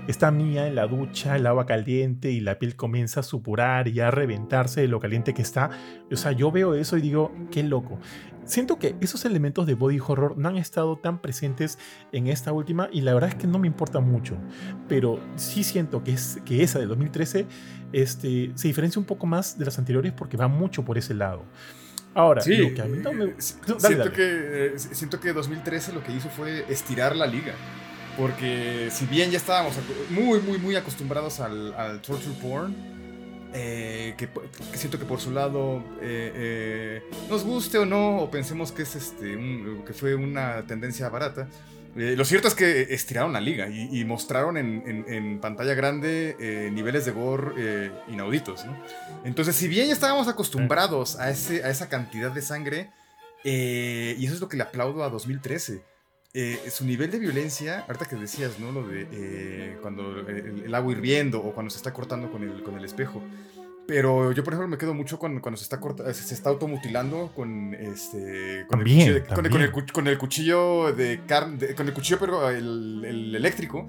[0.06, 4.00] está Mía en la ducha, el agua caliente y la piel comienza a supurar y
[4.00, 5.70] a reventarse de lo caliente que está.
[6.10, 7.98] O sea, yo veo eso y digo, qué loco.
[8.44, 11.78] Siento que esos elementos de body horror no han estado tan presentes
[12.12, 14.36] en esta última y la verdad es que no me importa mucho.
[14.88, 17.46] Pero sí siento que, es, que esa de 2013
[17.92, 21.42] este, se diferencia un poco más de las anteriores porque va mucho por ese lado.
[22.14, 23.26] Ahora, sí, lo que a mí no me...
[23.26, 24.12] Dale, siento, dale.
[24.12, 27.54] Que, siento que 2013 lo que hizo fue estirar la liga.
[28.16, 29.74] Porque si bien ya estábamos
[30.10, 32.74] muy, muy, muy acostumbrados al, al torture porn,
[33.56, 34.28] eh, que,
[34.76, 38.96] siento que por su lado eh, eh, nos guste o no, o pensemos que, es
[38.96, 39.38] este,
[39.86, 41.48] que fue una tendencia barata,
[41.94, 46.36] lo cierto es que estiraron la liga y, mostraron en, pantalla grande
[46.72, 48.66] niveles de gore inauditos.
[49.24, 52.90] Entonces, si bien ya estábamos acostumbrados a esa cantidad de sangre,
[53.44, 55.84] y eso es lo que le aplaudo a 2013.
[56.70, 58.72] Su nivel de violencia, ahorita que decías, ¿no?
[58.72, 62.76] Lo de cuando el, el, agua hirviendo o cuando se está cortando con el, con
[62.76, 63.22] el espejo.
[63.86, 67.32] Pero yo, por ejemplo, me quedo mucho con, cuando se está, corta, se está automutilando
[67.34, 68.64] con este.
[68.68, 71.74] Con, también, el, cuchillo de, con, con, el, con, el, cuchillo de carne.
[71.74, 73.86] Con el cuchillo, pero el, el, eléctrico.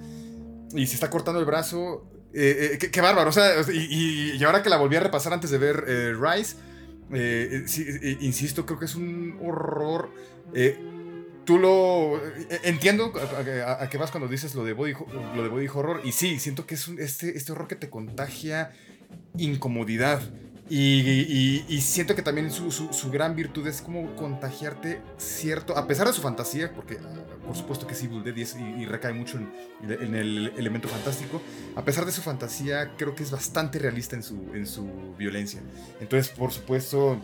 [0.74, 2.12] Y se está cortando el brazo.
[2.34, 3.30] Eh, eh, qué, qué, bárbaro.
[3.30, 6.58] O sea, y, y, ahora que la volví a repasar antes de ver eh, Rise.
[7.68, 7.86] Sí,
[8.20, 10.10] insisto, creo que es un horror.
[11.46, 12.20] Tú lo.
[12.64, 13.14] Entiendo
[13.66, 14.94] a, qué vas cuando dices lo de, body,
[15.36, 16.02] lo de body horror.
[16.04, 18.72] Y sí, siento que es un, este, este horror que te contagia
[19.38, 20.22] incomodidad.
[20.68, 26.14] Y, siento que también su, su, gran virtud es como contagiarte cierto, a pesar de
[26.14, 26.98] su fantasía, porque
[27.46, 29.52] por supuesto que es Evil Dead y, y recae mucho en,
[29.84, 31.40] en, el elemento fantástico,
[31.76, 35.62] a pesar de su fantasía creo que es bastante realista en su, en su violencia.
[36.02, 37.20] Entonces, por supuesto,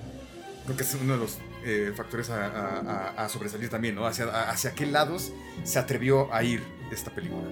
[0.66, 4.06] creo que es uno de los eh, factores a, sobresalir también, ¿no?
[4.06, 5.32] Hacia, hacia qué lados
[5.64, 7.44] se atrevió a ir esta película.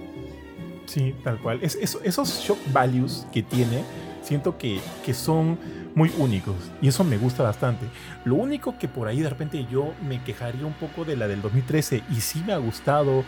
[0.86, 1.60] Sí, tal cual.
[1.62, 3.84] Es, esos shock values que tiene
[4.22, 5.58] siento que, que son
[5.94, 7.86] muy únicos y eso me gusta bastante.
[8.24, 11.42] Lo único que por ahí de repente yo me quejaría un poco de la del
[11.42, 13.24] 2013 y sí me ha gustado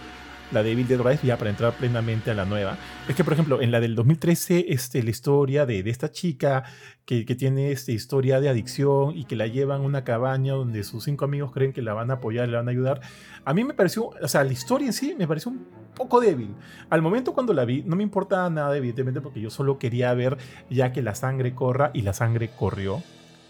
[0.52, 2.76] la de Evil Dead ya para entrar plenamente a la nueva,
[3.08, 6.64] es que, por ejemplo, en la del 2013, este, la historia de, esta chica
[7.04, 10.84] que, que, tiene esta historia de adicción y que la llevan a una cabaña donde
[10.84, 13.00] sus cinco amigos creen que la van a apoyar, le van a ayudar,
[13.44, 16.54] a mí me pareció, o sea, la historia en sí me pareció un poco débil.
[16.90, 20.38] Al momento cuando la vi, no me importaba nada, evidentemente, porque yo solo quería ver
[20.70, 23.02] ya que la sangre corra y la sangre corrió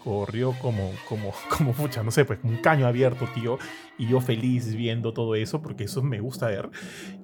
[0.03, 3.57] corrió como, como, como, pucha, no sé, pues un caño abierto, tío.
[3.97, 6.69] Y yo feliz viendo todo eso, porque eso me gusta ver.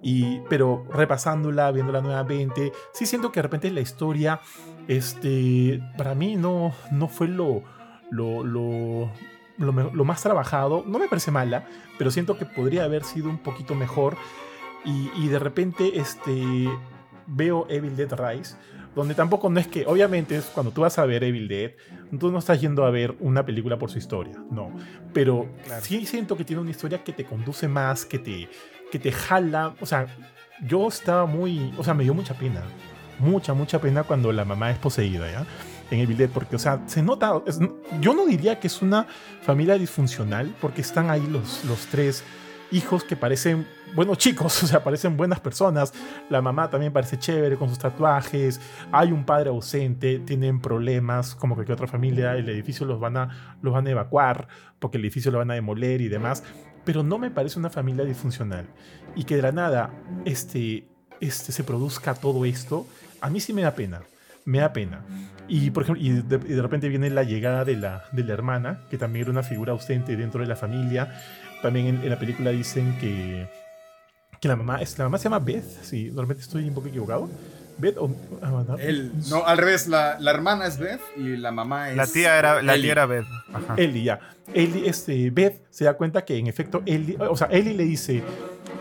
[0.01, 4.39] Y, pero repasándola, viéndola nuevamente, sí siento que de repente la historia,
[4.87, 7.63] este, para mí no, no fue lo,
[8.11, 9.11] lo, lo,
[9.57, 10.83] lo, más trabajado.
[10.87, 11.65] No me parece mala,
[11.97, 14.15] pero siento que podría haber sido un poquito mejor.
[14.85, 16.69] Y, y de repente, este,
[17.27, 18.55] veo Evil Dead Rise
[18.95, 21.71] donde tampoco no es que, obviamente, es cuando tú vas a ver Evil Dead,
[22.19, 24.71] tú no estás yendo a ver una película por su historia, no.
[25.13, 25.47] Pero
[25.81, 28.49] sí siento que tiene una historia que te conduce más, que te,
[28.91, 29.75] que te jala.
[29.79, 30.07] O sea,
[30.65, 31.73] yo estaba muy.
[31.77, 32.63] O sea, me dio mucha pena.
[33.19, 35.45] Mucha, mucha pena cuando la mamá es poseída, ¿ya?
[35.91, 37.41] En Evil Dead, porque, o sea, se nota.
[37.99, 39.07] yo no diría que es una
[39.41, 42.23] familia disfuncional, porque están ahí los, los tres
[42.71, 45.93] hijos que parecen buenos chicos, o sea, parecen buenas personas.
[46.29, 48.59] La mamá también parece chévere con sus tatuajes.
[48.91, 52.35] Hay un padre ausente, tienen problemas, como cualquier otra familia.
[52.35, 54.47] El edificio los van a, los van a evacuar
[54.79, 56.43] porque el edificio lo van a demoler y demás.
[56.85, 58.65] Pero no me parece una familia disfuncional.
[59.15, 59.91] Y que de la nada
[60.25, 60.87] este,
[61.19, 62.87] este, se produzca todo esto,
[63.21, 64.01] a mí sí me da pena.
[64.45, 65.01] Me da pena.
[65.47, 68.97] Y, por ejemplo, y de, repente viene la llegada de la, de la hermana, que
[68.97, 71.21] también era una figura ausente dentro de la familia.
[71.61, 73.47] También en, la película dicen que,
[74.39, 77.29] que la mamá, la mamá se llama Beth, si normalmente estoy un poco equivocado.
[77.79, 78.13] Beth o...
[78.41, 78.63] Ah,
[79.29, 81.97] no, al revés, la, la, hermana es Beth y la mamá es...
[81.97, 83.25] La tía era, la tía era Beth.
[83.53, 83.75] Ajá.
[83.77, 84.19] Ellie, ya.
[84.53, 88.21] Ellie, este, Beth se da cuenta que en efecto Ellie, o sea, Ellie le dice,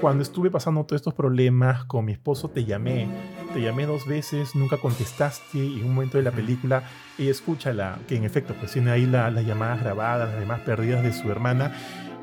[0.01, 3.09] cuando estuve pasando todos estos problemas con mi esposo, te llamé,
[3.55, 6.83] te llamé dos veces, nunca contestaste y en un momento de la película
[7.19, 11.03] ella escucha la, que en efecto pues tiene ahí las llamadas grabadas, las demás perdidas
[11.03, 11.73] de su hermana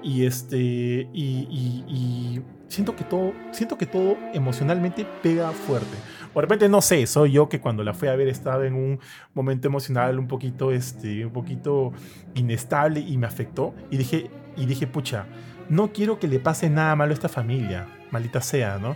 [0.06, 1.10] y este.
[1.14, 3.34] Y, siento que todo.
[3.52, 5.98] Siento que todo emocionalmente pega fuerte.
[6.34, 8.76] O de repente, no sé, soy yo que cuando la fui a ver estaba en
[8.76, 9.00] un
[9.34, 11.92] momento emocional un poquito, este, un poquito
[12.36, 13.74] inestable y me afectó.
[13.90, 15.26] Y dije, y dije, pucha,
[15.70, 18.96] no quiero que le pase nada malo a esta familia, maldita sea, ¿no?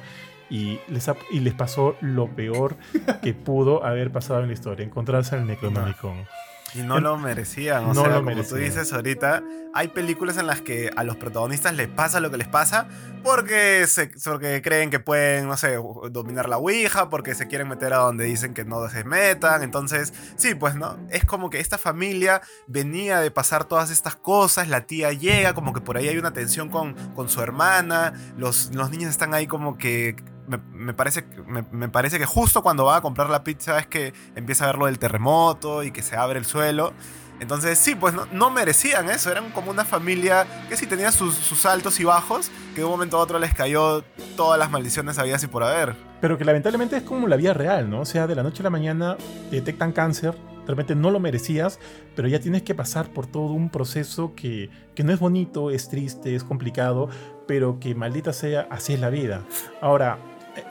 [0.50, 2.76] Y les, y les pasó lo peor
[3.24, 6.26] que pudo haber pasado en la historia, encontrarse al Necronomicon.
[6.74, 7.86] Y no lo merecían.
[7.86, 11.88] O sea, como tú dices ahorita, hay películas en las que a los protagonistas les
[11.88, 12.88] pasa lo que les pasa
[13.24, 15.78] porque, se, porque creen que pueden, no sé,
[16.12, 19.64] dominar la Ouija, porque se quieren meter a donde dicen que no se metan.
[19.64, 20.98] Entonces, sí, pues, ¿no?
[21.10, 25.74] Es como que esta familia venía de pasar todas estas cosas, la tía llega, como
[25.74, 29.48] que por ahí hay una tensión con, con su hermana, los, los niños están ahí
[29.48, 30.16] como que
[30.58, 31.24] me, parece,
[31.72, 34.78] me, parece que justo cuando va a comprar la pizza es que empieza a ver
[34.78, 36.94] lo del terremoto y que se abre el suelo.
[37.40, 39.32] Entonces, sí, pues no, merecían eso.
[39.32, 43.18] Eran como una familia que sí tenía sus, altos y bajos, que de un momento
[43.18, 44.04] a otro les cayó
[44.36, 45.96] todas las maldiciones habidas y por haber.
[46.20, 48.02] Pero que lamentablemente es como la vida real, ¿no?
[48.02, 49.16] O sea, de la noche a la mañana
[49.52, 51.80] detectan cáncer, de repente no lo merecías,
[52.14, 55.88] pero ya tienes que pasar por todo un proceso que, que no es bonito, es
[55.88, 57.08] triste, es complicado,
[57.48, 59.46] pero que maldita sea, así es la vida.
[59.82, 60.20] Ahora,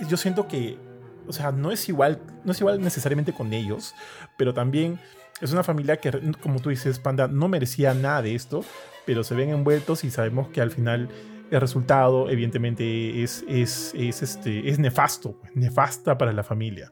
[0.08, 0.78] yo siento que,
[1.26, 3.94] o sea, no es igual, no es igual necesariamente con ellos,
[4.36, 4.98] pero también
[5.40, 8.64] es una familia que, como tú dices, Panda, no merecía nada de esto,
[9.06, 11.08] pero se ven envueltos y sabemos que al final
[11.50, 16.90] el resultado, evidentemente, es, es, es, este, es nefasto, pues, nefasta para la familia.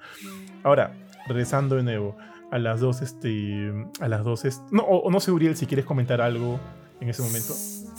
[0.62, 0.94] Ahora,
[1.26, 2.16] regresando de nuevo
[2.50, 6.58] a las dos, este, a las dos, no, no sé, Uriel, si quieres comentar algo
[7.00, 7.54] en ese momento.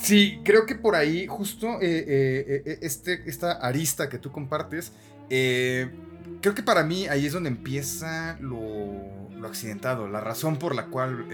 [0.08, 4.93] Sí, creo que por ahí justo eh, eh, eh, este, esta arista que tú compartes,
[5.28, 11.26] creo que para mí ahí es donde empieza lo, accidentado, la razón por la cual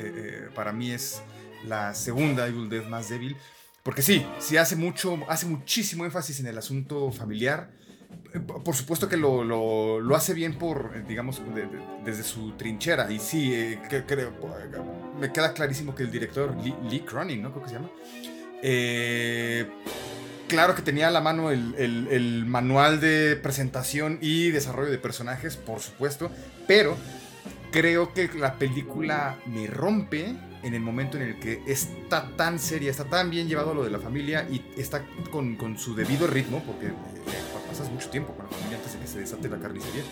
[0.55, 1.21] para mí es
[1.67, 3.37] la segunda Evil Dead más débil.
[3.83, 7.69] Porque sí, sí hace mucho, hace muchísimo énfasis en el asunto familiar.
[8.65, 11.43] Por supuesto que lo, lo, hace bien por, digamos,
[12.03, 13.11] desde su trinchera.
[13.11, 14.33] Y sí, creo,
[15.19, 17.51] me queda clarísimo que el director Lee, Lee Cronin, ¿no?
[17.51, 17.89] Creo que se llama.
[18.65, 19.69] Eh,
[20.47, 25.81] claro que tenía a la mano el, manual de presentación y desarrollo de personajes, por
[25.81, 26.31] supuesto,
[26.65, 26.97] pero
[27.71, 32.89] creo que la película me rompe en el momento en el que está tan seria,
[32.89, 36.87] está tan bien llevado lo de la familia y está con, su debido ritmo, porque
[36.87, 36.93] eh,
[37.67, 40.03] pasas mucho tiempo con la familia antes de que se desate la carnicería.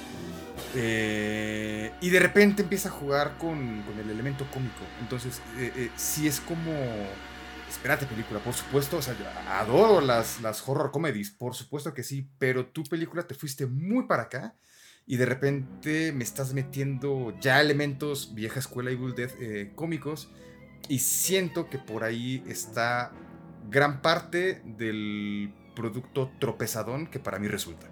[0.75, 4.83] Eh, y de repente empieza a jugar con, el elemento cómico.
[4.99, 5.39] Entonces,
[5.95, 6.73] si es como
[7.71, 8.97] Espérate, película, por supuesto.
[8.97, 9.15] O sea,
[9.59, 12.29] adoro las, las horror comedies, por supuesto que sí.
[12.37, 14.55] Pero tu película te fuiste muy para acá.
[15.07, 20.29] Y de repente me estás metiendo ya elementos vieja escuela y Death eh, cómicos.
[20.89, 23.13] Y siento que por ahí está
[23.69, 27.87] gran parte del producto tropezadón que para mí resulta.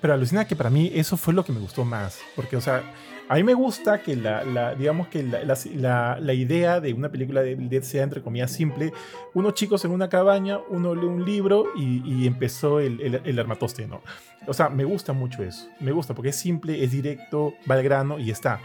[0.00, 2.20] Pero alucina que para mí eso fue lo que me gustó más.
[2.36, 2.84] Porque, o sea,
[3.28, 7.52] A mí me gusta que la, digamos que la, la, idea de una película de
[7.52, 8.92] Evil Dead sea entre comillas simple.
[9.32, 13.46] Unos chicos en una cabaña, uno lee un libro y, empezó el, el,
[13.88, 14.02] ¿no?
[14.46, 15.68] O sea, me gusta mucho eso.
[15.80, 18.60] Me gusta porque es simple, es directo, va al grano y está.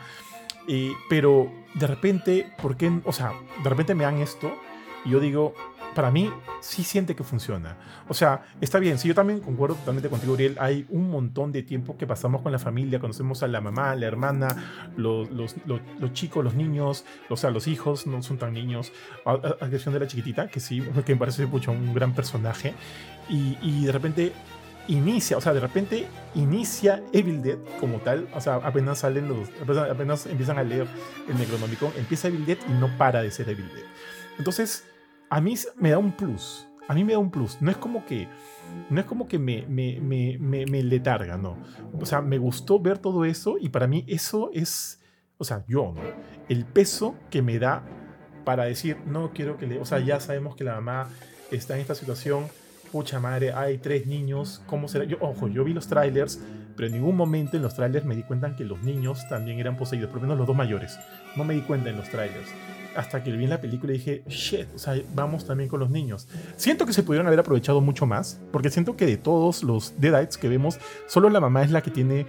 [1.09, 2.91] pero de repente, ¿por qué?
[3.05, 3.31] O sea,
[3.63, 4.51] de repente me dan esto
[5.05, 5.53] y yo digo,
[5.95, 7.77] para mí sí siente que funciona.
[8.07, 11.63] O sea, está bien, si yo también concuerdo totalmente contigo, Uriel, hay un montón de
[11.63, 14.47] tiempo que pasamos con la familia, conocemos a la mamá, la hermana,
[14.95, 15.29] los,
[16.13, 18.91] chicos, los niños, o sea, los hijos no son tan niños,
[19.25, 22.73] a, excepción de la chiquitita, que sí, que me parece mucho un gran personaje,
[23.29, 24.33] y, de repente
[24.87, 29.49] inicia, o sea, de repente inicia Evil Dead como tal, o sea, apenas salen los,
[29.87, 30.87] apenas empiezan a leer
[31.27, 33.85] el Necronomicon, empieza Evil Dead y no para de ser Evil Dead.
[34.39, 34.88] Entonces,
[35.29, 36.67] a mí me da un plus.
[36.87, 37.61] A mí me da un plus.
[37.61, 38.27] No es como que,
[38.89, 41.57] no es como que me, me, me, me, letarga, no.
[41.99, 44.99] O sea, me gustó ver todo eso y para mí eso es,
[45.37, 46.01] o sea, yo, ¿no?
[46.47, 47.83] El peso que me da
[48.43, 51.09] para decir, no quiero que le, o sea, ya sabemos que la mamá
[51.51, 52.47] está en esta situación,
[52.91, 55.05] pucha madre, hay tres niños, ¿cómo será?
[55.05, 56.41] Yo, ojo, yo vi los trailers,
[56.75, 59.77] pero en ningún momento en los trailers me di cuenta que los niños también eran
[59.77, 60.97] poseídos, por lo menos los dos mayores.
[61.35, 62.49] No me di cuenta en los trailers
[62.95, 66.27] hasta que vi en la película dije, shit, o sea, vamos también con los niños.
[66.57, 70.37] Siento que se pudieron haber aprovechado mucho más, porque siento que de todos los Deadites
[70.37, 72.27] que vemos, solo la mamá es la que tiene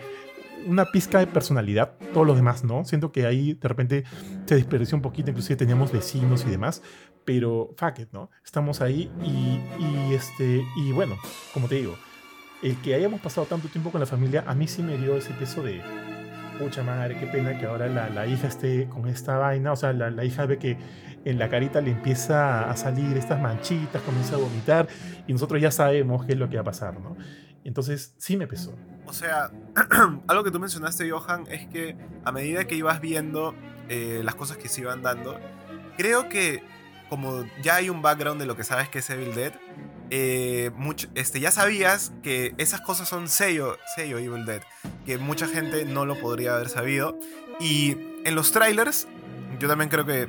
[0.67, 2.85] una pizca de personalidad, todos los demás no.
[2.85, 4.05] Siento que ahí de repente
[4.47, 6.83] se desperdició un poquito, inclusive teníamos vecinos y demás,
[7.25, 8.31] pero fuck it, ¿no?
[8.45, 11.17] Estamos ahí y, y, este, y bueno,
[11.55, 11.97] como te digo,
[12.63, 15.33] el que hayamos pasado tanto tiempo con la familia, a mí sí me dio ese
[15.33, 15.81] peso de
[16.61, 19.73] pucha madre, qué pena que ahora la, hija esté con esta vaina.
[19.73, 20.77] O sea, la, hija ve que
[21.25, 24.87] en la carita le empieza a salir estas manchitas, comienza a vomitar
[25.27, 27.17] y nosotros ya sabemos qué es lo que va a pasar, ¿no?
[27.65, 28.75] Entonces sí me pesó.
[29.07, 29.51] O sea,
[30.29, 33.55] algo que tú mencionaste, Johan, es que a medida que ibas viendo
[33.89, 35.39] eh, las cosas que se iban dando,
[35.97, 36.63] creo que
[37.11, 39.53] como ya hay un background de lo que sabes que es Evil Dead,
[40.11, 40.71] eh,
[41.15, 44.63] este, ya sabías que esas cosas son sello, sello Evil Dead,
[45.05, 47.19] que mucha gente no lo podría haber sabido.
[47.59, 49.09] Y en los trailers,
[49.59, 50.29] yo también creo que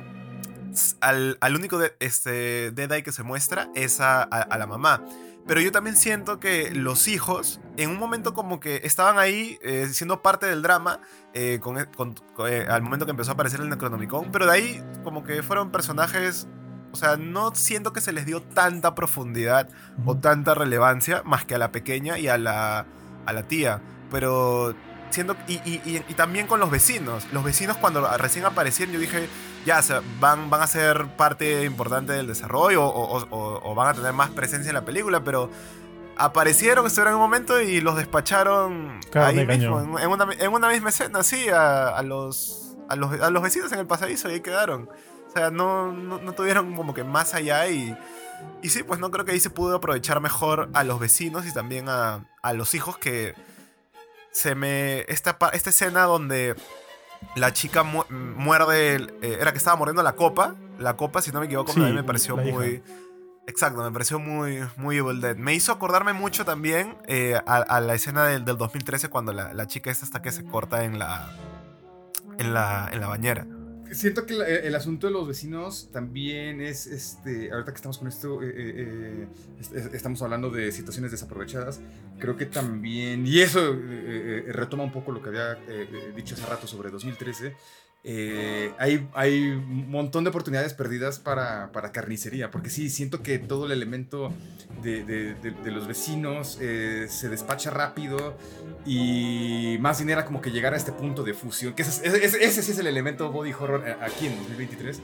[1.00, 5.04] al, único de, este, Dead Eye que se muestra es a, la mamá.
[5.46, 9.88] Pero yo también siento que los hijos, en un momento como que estaban ahí eh,
[9.92, 11.00] siendo parte del drama,
[11.34, 15.42] eh, con, al momento que empezó a aparecer el Necronomicon, pero de ahí como que
[15.42, 16.46] fueron personajes
[16.92, 19.68] o sea, no siento que se les dio tanta profundidad
[20.04, 22.86] o tanta relevancia más que a la pequeña y a la,
[23.24, 23.80] a la tía.
[24.10, 24.74] Pero
[25.08, 25.36] siento.
[25.48, 27.26] Y, y, y, también con los vecinos.
[27.32, 29.28] Los vecinos, cuando recién aparecieron, yo dije,
[29.64, 29.80] ya,
[30.20, 34.74] van, van a ser parte importante del desarrollo o, van a tener más presencia en
[34.74, 35.50] la película, pero
[36.16, 40.90] aparecieron, estuvieron en un momento y los despacharon ahí mismo, en, una, en, una, misma
[40.90, 44.40] escena, sí, a, a, los, a, los, a los vecinos en el pasadizo y ahí
[44.40, 44.90] quedaron.
[45.32, 47.96] O sea, no, no, tuvieron como que más allá y...
[48.60, 51.54] Y sí, pues no creo que ahí se pudo aprovechar mejor a los vecinos y
[51.54, 53.34] también a, a los hijos que
[54.30, 55.00] se me...
[55.08, 56.54] Esta, esta escena donde
[57.34, 58.96] la chica muerde...
[59.22, 60.54] Eh, era que estaba mordiendo la copa.
[60.78, 62.82] La copa, si no me equivoco, a mí me pareció muy...
[63.46, 65.36] Exacto, me pareció muy, muy Evil Dead.
[65.36, 69.66] Me hizo acordarme mucho también eh, a, la escena del, del 2013 cuando la, la,
[69.66, 71.28] chica esta hasta que se corta en la,
[72.38, 73.46] en la, en la bañera
[73.92, 78.42] siento que el, asunto de los vecinos también es, este, ahorita que estamos con esto,
[78.42, 79.28] eh, eh,
[79.74, 81.80] eh, estamos hablando de situaciones desaprovechadas,
[82.18, 83.76] creo que también, y eso
[84.48, 85.54] retoma un poco lo que había
[86.14, 87.54] dicho hace rato sobre 2013,
[88.04, 93.38] eh, hay, hay un montón de oportunidades perdidas para, para, carnicería, porque sí, siento que
[93.38, 94.32] todo el elemento
[94.82, 98.36] de, de, los vecinos eh, se despacha rápido
[98.84, 102.62] y más bien era como que llegar a este punto de fusión, que ese, ese,
[102.62, 105.00] sí es el elemento body horror eh, aquí en 2023.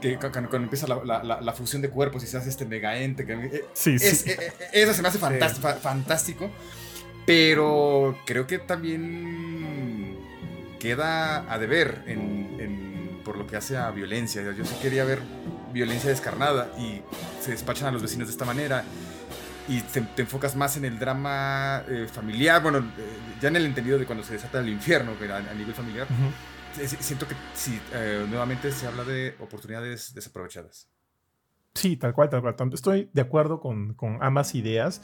[0.00, 3.24] Que cuando, empieza la, la, fusión de cuerpos y se hace este mega ente.
[3.24, 4.32] Que, sí, sí.
[4.72, 6.50] eso se me hace fantástico.
[7.24, 10.01] Pero creo que también
[10.82, 14.42] queda a deber en, por lo que hace a violencia.
[14.42, 15.20] Yo sí quería ver
[15.72, 17.00] violencia descarnada y
[17.40, 18.82] se despachan a los vecinos de esta manera
[19.68, 22.82] y te, enfocas más en el drama eh, familiar, bueno, eh,
[23.40, 26.08] ya en el entendido de cuando se desata el infierno, pero a, nivel familiar.
[26.74, 30.88] Siento que sí, eh, nuevamente se habla de oportunidades desaprovechadas.
[31.74, 32.56] Sí, tal cual, tal cual.
[32.72, 35.00] Estoy de acuerdo con, con ambas ideas,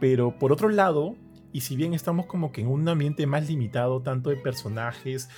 [0.00, 1.16] pero por otro lado,
[1.52, 5.28] y si bien estamos como que en un ambiente más limitado, tanto de personajes,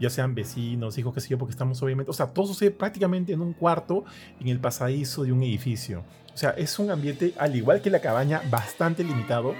[0.00, 3.32] ya sean vecinos, hijos, qué sé yo, porque estamos obviamente, o sea, todo sucede prácticamente
[3.32, 4.04] en un cuarto,
[4.40, 6.04] en el pasadizo de un edificio.
[6.32, 9.54] O sea, es un ambiente, al igual que la cabaña, bastante limitado,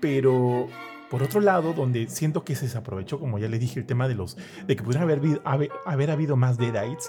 [0.00, 0.68] pero
[1.10, 4.16] Por otro lado, donde siento que se desaprovechó, como ya les dije, el tema de
[4.16, 4.36] los
[4.66, 7.08] de que pudieran haber, haber, haber habido más Deadites,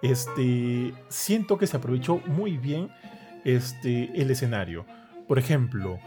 [0.00, 2.88] este, siento que se aprovechó muy bien
[3.44, 4.86] este, el escenario.
[5.28, 5.98] Por ejemplo,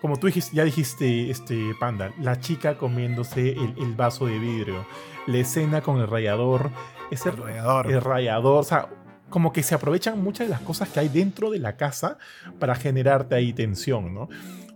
[0.00, 4.86] como tú dijiste, ya dijiste, este, Panda, la chica comiéndose el, vaso de vidrio,
[5.26, 6.70] la escena con el rayador,
[7.10, 7.90] ese el rayador.
[7.90, 8.88] el rayador, o sea,
[9.28, 12.18] como que se aprovechan muchas de las cosas que hay dentro de la casa
[12.58, 14.28] para generarte ahí tensión, ¿no?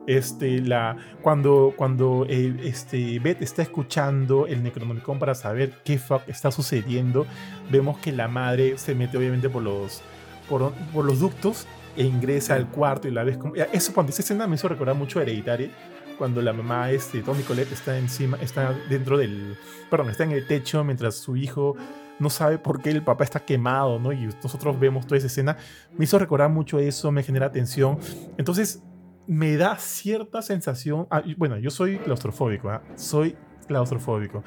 [0.07, 6.29] Este, la, cuando cuando eh, este, Beth está escuchando el Necronomicon para saber qué fuck
[6.29, 7.27] está sucediendo,
[7.71, 10.03] vemos que la madre se mete obviamente por los,
[10.47, 11.67] por, por los ductos
[11.97, 13.55] e ingresa al cuarto y la ves como...
[13.55, 15.71] Eso cuando esa escena me hizo recordar mucho a Hereditary,
[16.19, 19.57] cuando la mamá, este, Tony Colette, está encima, está dentro del...
[19.91, 21.77] Perdón, está en el techo mientras su hijo
[22.19, 24.13] no sabe por qué el papá está quemado, ¿no?
[24.13, 25.57] Y nosotros vemos toda esa escena.
[25.97, 27.99] Me hizo recordar mucho eso, me genera tensión.
[28.39, 28.83] Entonces,
[29.27, 31.07] me da cierta sensación...
[31.11, 32.83] Ah, bueno, yo soy claustrofóbico, ¿ah?
[32.97, 33.37] Soy
[33.67, 34.45] claustrofóbico.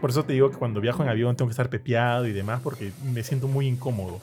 [0.00, 2.60] Por eso te digo que cuando viajo en avión tengo que estar pepeado y demás
[2.62, 4.20] porque me siento muy incómodo.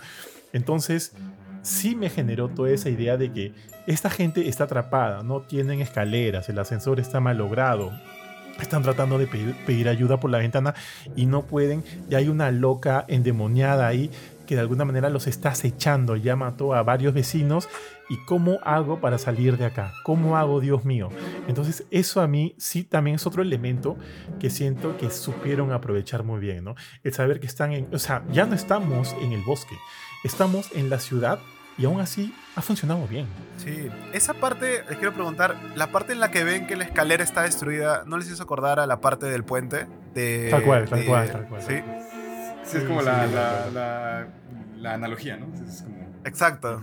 [0.54, 1.14] Entonces,
[1.62, 3.54] sí me generó toda esa idea de que
[3.88, 7.92] esta gente está atrapada, no tienen escaleras, el ascensor está mal logrado.
[8.60, 10.74] Están tratando de pedir, ayuda por la ventana
[11.16, 11.84] y no pueden.
[12.10, 14.10] Y hay una loca endemoniada ahí
[14.48, 16.16] que de alguna manera los está acechando.
[16.16, 17.70] Ya mató a varios vecinos.
[18.10, 19.94] ¿Y cómo hago para salir de acá?
[20.04, 21.10] ¿Cómo hago, Dios mío?
[21.48, 23.98] Entonces, eso a mí sí también es otro elemento
[24.40, 26.76] que siento que supieron aprovechar muy bien, ¿no?
[27.04, 27.94] El saber que están en.
[27.94, 29.76] O sea, ya no estamos en el bosque,
[30.28, 31.40] estamos en la ciudad
[31.78, 33.28] y aún así ha funcionado bien.
[33.58, 37.24] Sí, esa parte, les quiero preguntar, la parte en la que ven que la escalera
[37.24, 39.88] está destruida, ¿no les hizo acordar a la parte del puente?
[40.14, 41.62] De, tal cual, tal cual, tal cual.
[41.62, 41.82] Sí,
[42.64, 44.28] sí es como la, la,
[44.78, 45.48] la, analogía, ¿no?
[45.68, 45.98] Es como...
[46.26, 46.82] Exacto.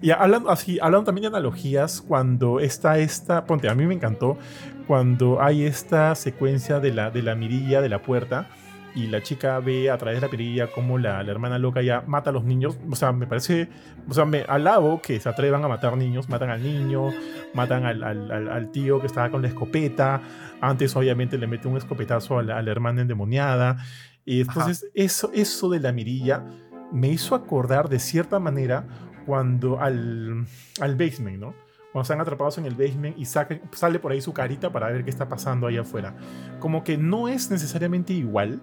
[0.00, 4.38] Y hablando, así, hablando también de analogías, cuando está esta, ponte, a mí me encantó,
[4.86, 8.48] cuando hay esta secuencia de la, de la mirilla de la puerta,
[8.94, 12.04] y la chica ve a través de la perilla cómo la, la, hermana loca ya
[12.06, 12.78] mata a los niños.
[12.88, 13.68] O sea, me parece,
[14.08, 16.28] o sea, me alabo que se atrevan a matar niños.
[16.28, 17.10] Matan al niño,
[17.54, 20.22] matan al, al, al tío que estaba con la escopeta.
[20.60, 23.78] Antes, obviamente, le mete un escopetazo a la, hermana endemoniada.
[24.24, 26.44] Y entonces, eso, eso de la mirilla
[26.92, 28.86] me hizo acordar de cierta manera
[29.26, 30.46] cuando al,
[30.80, 31.54] al basement, ¿no?
[31.92, 35.10] Cuando están atrapados en el basement y sale por ahí su carita para ver qué
[35.10, 36.14] está pasando ahí afuera.
[36.60, 38.60] Como que no es necesariamente igual,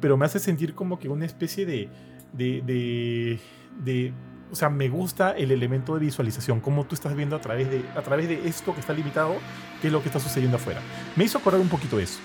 [0.00, 1.88] pero me hace sentir como que una especie de,
[2.32, 3.38] de,
[3.84, 4.12] de,
[4.50, 7.84] o sea, me gusta el elemento de visualización, como tú estás viendo a través, de,
[7.94, 9.34] a través de esto que está limitado,
[9.80, 10.80] qué es lo que está sucediendo afuera.
[11.16, 12.18] Me hizo acordar un poquito eso.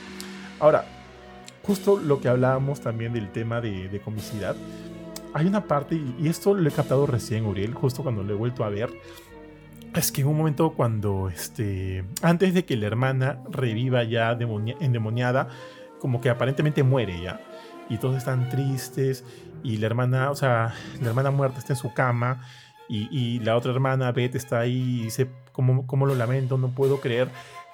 [0.60, 0.86] Ahora,
[1.64, 4.56] justo lo que hablábamos también del tema de, de comicidad,
[5.34, 8.64] hay una parte, y esto lo he captado recién, Uriel, justo cuando lo he vuelto
[8.64, 8.90] a ver,
[9.94, 15.50] es que en un momento cuando, este, antes de que la hermana reviva ya endemoniada,
[16.00, 17.42] como que aparentemente muere ya,
[17.90, 19.24] y todos están tristes
[19.64, 22.42] y la hermana, o sea, la hermana muerta está en su cama
[22.88, 26.58] y, la otra hermana, Beth, está ahí y dice, ¿cómo, ¿cómo, lo lamento?
[26.58, 27.30] No puedo creer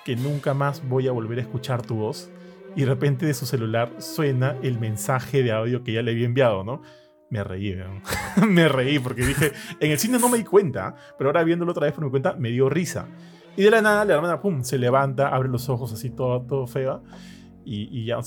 [0.06, 2.30] que nunca más voy a volver a escuchar tu voz.
[2.76, 6.26] Y de repente de su celular suena el mensaje de audio que ya le había
[6.26, 6.82] enviado, ¿no?
[7.30, 7.76] Me reí,
[8.48, 11.86] me reí porque dije, en el cine no me di cuenta, pero ahora viéndolo otra
[11.86, 13.08] vez por mi cuenta me dio risa.
[13.58, 16.68] Y de la nada la hermana, pum, se levanta, abre los ojos así todo, todo
[16.68, 17.02] fea.
[17.66, 18.24] Y, y ya, o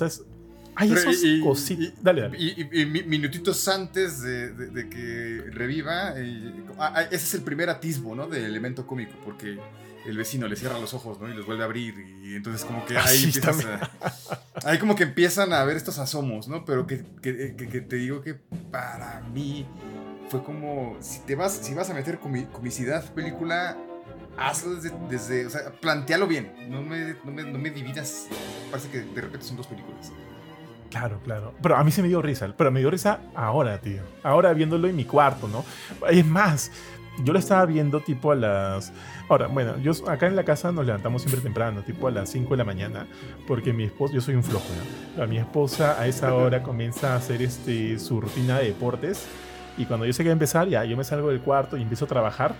[0.76, 1.92] hay esos cositas.
[2.02, 2.38] Dale, dale.
[2.38, 6.14] Y, minutitos antes de, que reviva,
[6.78, 8.26] ah, ah, ese es el primer atisbo, ¿no?
[8.26, 9.58] De elemento cómico, porque
[10.06, 11.28] el vecino le cierra los ojos, ¿no?
[11.28, 11.94] Y los vuelve a abrir.
[12.22, 13.32] Y entonces como que ahí
[14.64, 16.64] Ahí como que empiezan a ver estos asomos, ¿no?
[16.64, 18.34] Pero que, te digo que
[18.70, 19.66] para mí
[20.28, 20.96] fue como...
[21.00, 23.76] Si te vas, si vas a meter comicidad película,
[24.36, 26.52] hazlo desde, desde, o sea, plantealo bien.
[26.68, 28.26] No me, no me, no me dividas.
[28.70, 30.12] Parece que de repente son dos películas.
[30.94, 31.54] Claro, claro.
[31.60, 32.54] Pero a mí se me dio risa.
[32.56, 34.02] Pero me dio risa ahora, tío.
[34.22, 35.64] Ahora viéndolo en mi cuarto, ¿no?
[36.08, 36.70] Es más,
[37.24, 38.92] yo lo estaba viendo tipo a las...
[39.28, 42.50] Ahora, bueno, yo acá en la casa nos levantamos siempre temprano, tipo a las 5
[42.50, 43.08] de la mañana,
[43.48, 44.68] porque mi esposa, yo soy un flojo,
[45.16, 45.26] ¿no?
[45.26, 49.26] mi esposa a esa hora comienza a hacer este, su rutina de deportes
[49.76, 51.82] y cuando yo sé que va a empezar, ya, yo me salgo del cuarto y
[51.82, 52.54] empiezo a trabajar,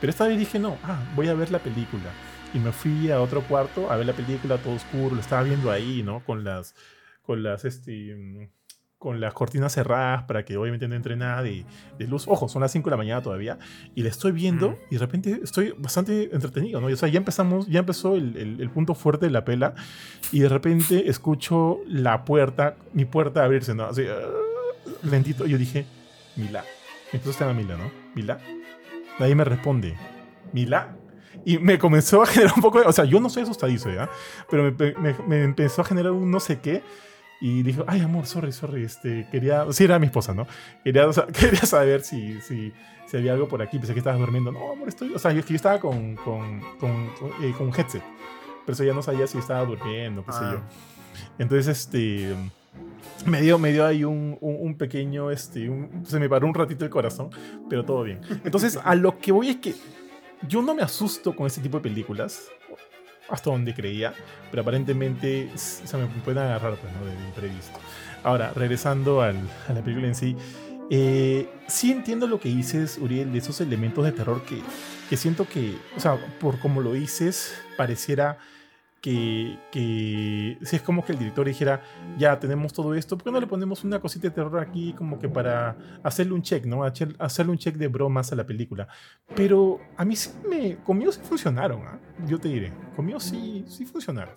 [0.00, 2.10] pero esta vez dije, no, ah, voy a ver la película.
[2.52, 5.70] Y me fui a otro cuarto a ver la película todo oscuro, lo estaba viendo
[5.70, 6.20] ahí, ¿no?
[6.20, 6.74] Con las
[7.28, 8.48] con las, este, mm,
[8.96, 11.66] con las cortinas cerradas para que obviamente no entre nada de,
[11.98, 12.26] luz.
[12.26, 13.58] Ojo, son las 5 de la mañana todavía.
[13.94, 16.86] Y la estoy viendo y de repente estoy bastante entretenido, ¿no?
[16.86, 19.74] O sea, ya empezamos, ya empezó el, punto fuerte de la pela
[20.32, 23.84] y de repente escucho la puerta, mi puerta abrirse, ¿no?
[23.84, 25.46] Así, uh, lentito.
[25.46, 25.84] Y yo dije,
[26.34, 26.64] Mila.
[27.12, 27.90] Entonces llama Mila, ¿no?
[28.14, 28.38] Mila.
[29.18, 29.98] Nadie me responde.
[30.54, 30.96] Mila.
[31.44, 34.10] Y me comenzó a generar un poco, de, o sea, yo no soy asustadizo, ¿ya?
[34.50, 34.74] Pero
[35.26, 36.82] me, empezó a generar un no sé qué.
[37.40, 40.46] Y dijo, ay, amor, sorry, sorry, este, quería, sí, era mi esposa, ¿no?
[40.82, 42.72] Quería, quería saber si, si,
[43.06, 44.50] si, había algo por aquí, pensé que estabas durmiendo.
[44.50, 47.10] No, amor, estoy, o sea, yo, yo estaba con, con, con,
[47.42, 48.02] eh, con, un headset,
[48.66, 50.58] pero eso ya no sabía si estaba durmiendo, qué sé yo.
[50.58, 50.68] Ah.
[51.38, 52.34] Entonces, este,
[53.24, 55.70] me dio, me dio ahí un, un, pequeño, este,
[56.04, 57.30] se me paró un ratito el corazón,
[57.68, 58.20] pero todo bien.
[58.44, 59.74] Entonces, a lo que voy es que
[60.46, 62.48] yo no me asusto con ese tipo de películas,
[63.28, 64.14] hasta donde creía,
[64.50, 67.06] pero aparentemente se me pueden agarrar pues, ¿no?
[67.06, 67.78] del imprevisto.
[68.22, 69.36] Ahora, regresando al,
[69.68, 70.36] a la película en sí,
[70.90, 74.62] eh, sí entiendo lo que dices, Uriel, de esos elementos de terror que,
[75.08, 78.38] que siento que, o sea, por como lo dices, pareciera
[79.00, 81.82] que, que si es como que el director dijera,
[82.18, 85.18] ya tenemos todo esto, ¿por qué no le ponemos una cosita de terror aquí como
[85.18, 86.82] que para hacerle un check, ¿no?
[87.18, 88.88] Hacerle un check de bromas a la película.
[89.34, 91.98] Pero a mí sí me, conmigo sí funcionaron, ¿ah?
[92.26, 94.34] yo te diré, conmigo sí, sí funcionaron.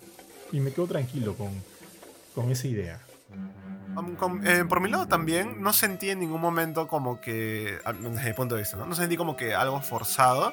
[0.52, 1.50] Y me quedo tranquilo con,
[2.34, 3.00] con esa idea.
[4.44, 8.54] Eh, por mi lado también no sentí en ningún momento como que, desde mi punto
[8.54, 8.86] de vista, ¿no?
[8.86, 10.52] no sentí como que algo forzado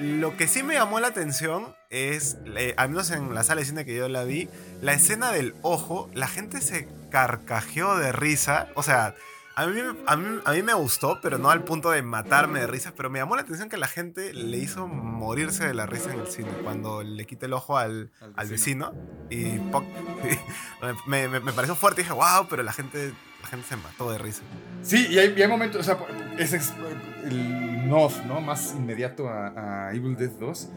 [0.00, 3.66] lo que sí me llamó la atención es, eh, al menos en la sala de
[3.66, 4.48] cine que yo la vi,
[4.80, 8.68] la escena del ojo, la gente se carcajeó de risa.
[8.74, 9.14] O sea,
[9.56, 12.94] a mí, a, mí, me gustó, pero no al punto de matarme de risa.
[12.96, 16.20] Pero me llamó la atención que la gente le hizo morirse de la risa en
[16.20, 16.48] el cine.
[16.62, 18.94] Cuando le quité el ojo al, al vecino.
[19.28, 19.44] y
[21.06, 24.10] me, me, me, pareció fuerte y dije, wow, pero la gente, la gente se mató
[24.10, 24.42] de risa.
[24.82, 25.98] Sí, y hay, momentos, o sea,
[26.38, 26.72] es,
[27.24, 28.40] el NOF, ¿no?
[28.40, 30.68] Más inmediato a, Evil Dead 2.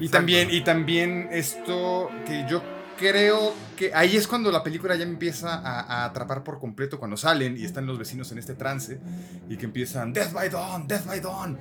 [0.00, 2.62] Y también, y también esto que yo
[2.96, 7.56] creo que ahí es cuando la película ya empieza a, atrapar por completo cuando salen
[7.56, 9.00] y están los vecinos en este trance
[9.48, 11.58] y que empiezan Death by Dawn, Death by Dawn.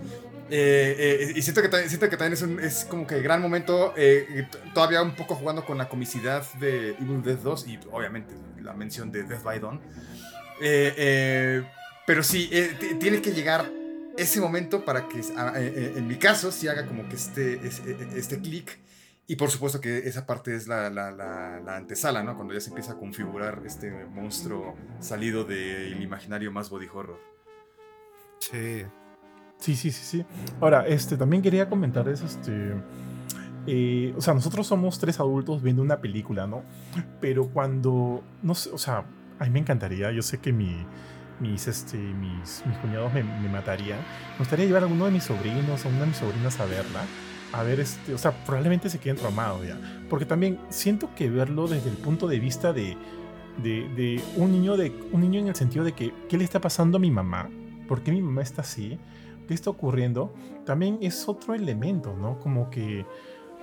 [0.49, 3.93] Eh, eh, y siento que, siento que también es, un, es como que gran momento,
[3.95, 8.73] eh, todavía un poco jugando con la comicidad de Evil Dead 2 y obviamente la
[8.73, 9.81] mención de Death by Dawn.
[12.05, 12.49] pero sí,
[12.99, 13.80] tiene que llegar
[14.21, 17.53] ese momento para que, ah, eh, eh, en mi caso, sí haga como que este,
[17.55, 18.79] eh, este clic.
[19.27, 22.35] Y por supuesto que esa parte es la, la, la, antesala, ¿no?
[22.35, 27.19] Cuando ya se empieza a configurar este monstruo salido del imaginario más body horror.
[28.39, 28.83] Sí.
[29.57, 30.25] Sí, sí, sí, sí.
[30.59, 32.73] Ahora, este, también quería comentarles, este...
[34.17, 36.63] o sea, nosotros somos tres adultos viendo una película, ¿no?
[37.21, 39.05] Pero cuando, no sé, o sea,
[39.39, 40.85] a mí me encantaría, yo sé que mi,
[41.41, 43.99] mis, este, mis, mis cuñados me, me, matarían.
[44.33, 47.01] Me gustaría llevar a uno de mis sobrinos o una de mis sobrinas a verla.
[47.53, 49.77] A ver, este, o sea, probablemente se queden traumados ya.
[50.09, 52.95] Porque también siento que verlo desde el punto de vista de,
[53.61, 56.61] de, de, un, niño de un niño en el sentido de que, ¿qué le está
[56.61, 57.49] pasando a mi mamá?
[57.87, 58.97] ¿Por qué mi mamá está así?
[59.47, 60.33] ¿Qué está ocurriendo?
[60.65, 62.39] También es otro elemento, ¿no?
[62.39, 63.05] Como que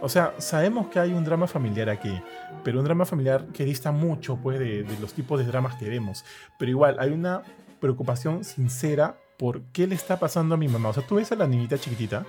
[0.01, 2.21] o sea, sabemos que hay un drama familiar aquí,
[2.63, 5.89] pero un drama familiar que dista mucho pues, de, de, los tipos de dramas que
[5.89, 6.25] vemos.
[6.57, 7.43] Pero igual, hay una
[7.81, 10.91] preocupación sincera por qué le está pasando a mi mamá.
[10.91, 12.25] O sea, tú ves a la niñita chiquitita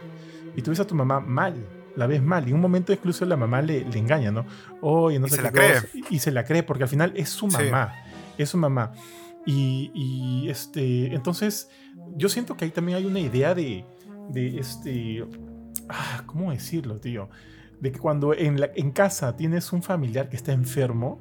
[0.55, 1.55] y tú ves a tu mamá mal,
[1.95, 2.45] la ves mal.
[2.47, 4.45] Y en un momento incluso la mamá le, le engaña, ¿no?
[4.81, 5.81] Oye, no y se la cree.
[6.09, 7.93] Y se la cree porque al final es su mamá.
[8.37, 8.93] Es su mamá.
[9.45, 11.69] Y, y, este, entonces,
[12.15, 13.85] yo siento que ahí también hay una idea de,
[14.29, 15.25] de este,
[15.89, 17.29] ah, ¿cómo decirlo, tío?
[17.79, 21.19] De que cuando en, la, en casa tienes un familiar que está enfermo,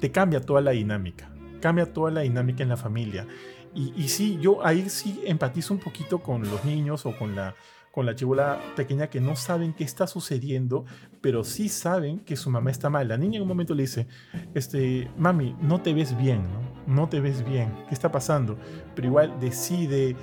[0.00, 1.30] te cambia toda la dinámica.
[1.60, 3.26] Cambia toda la dinámica en la familia.
[3.74, 7.56] Y, sí, yo ahí sí empatizo un poquito con los niños o con la,
[7.90, 10.84] con la chivola pequeña que no saben qué está sucediendo,
[11.20, 13.08] pero sí saben que su mamá está mal.
[13.08, 14.06] La niña en un momento le dice,
[14.54, 16.94] este, mami, no te ves bien, ¿no?
[16.94, 18.56] No te ves bien, ¿qué está pasando?
[18.94, 20.14] Pero igual decide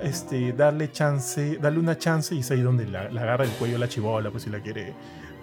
[0.00, 3.88] este, darle chance, darle una chance y es ahí donde la, agarra el cuello la
[3.88, 4.94] chivola, pues si la quiere,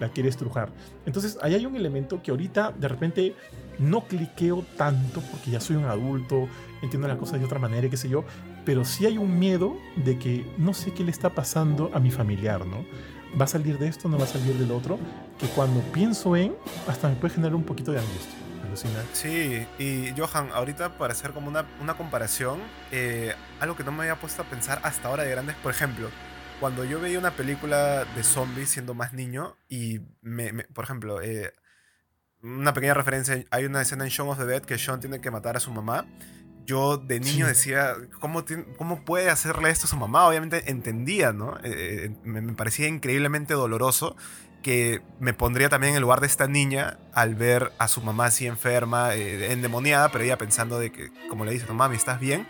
[0.02, 0.70] la quiere estrujar.
[1.06, 3.34] Entonces ahí hay un elemento que ahorita de repente
[3.78, 6.48] no cliqueo tanto porque ya soy un adulto,
[6.82, 8.24] entiendo las cosas de otra manera, qué sé yo,
[8.64, 12.10] pero sí hay un miedo de que no sé qué le está pasando a mi
[12.10, 12.84] familiar, ¿no?
[13.40, 14.08] ¿Va a salir de esto?
[14.08, 14.98] ¿No va a salir del otro?
[15.38, 16.54] Que cuando pienso en,
[16.86, 18.38] hasta me puede generar un poquito de angustia.
[19.12, 22.58] Sí, y Johan, ahorita para hacer como una, una comparación,
[22.90, 26.08] eh, algo que no me había puesto a pensar hasta ahora de grandes, por ejemplo,
[26.62, 31.52] cuando yo veía una película de zombies siendo más niño y, me, por ejemplo, eh,
[32.40, 35.32] una pequeña referencia, hay una escena en Shaun of the Dead que Sean tiene que
[35.32, 36.06] matar a su mamá.
[36.64, 38.44] Yo de niño decía, ¿cómo,
[38.78, 40.24] ¿cómo puede hacerle esto a su mamá?
[40.28, 41.56] Obviamente entendía, ¿no?
[41.64, 44.14] Eh, eh, me, parecía increíblemente doloroso
[44.62, 48.26] que me pondría también en el lugar de esta niña al ver a su mamá
[48.26, 52.20] así enferma, eh, endemoniada, pero ella pensando de que, como le dice, no mami, ¿estás
[52.20, 52.46] bien?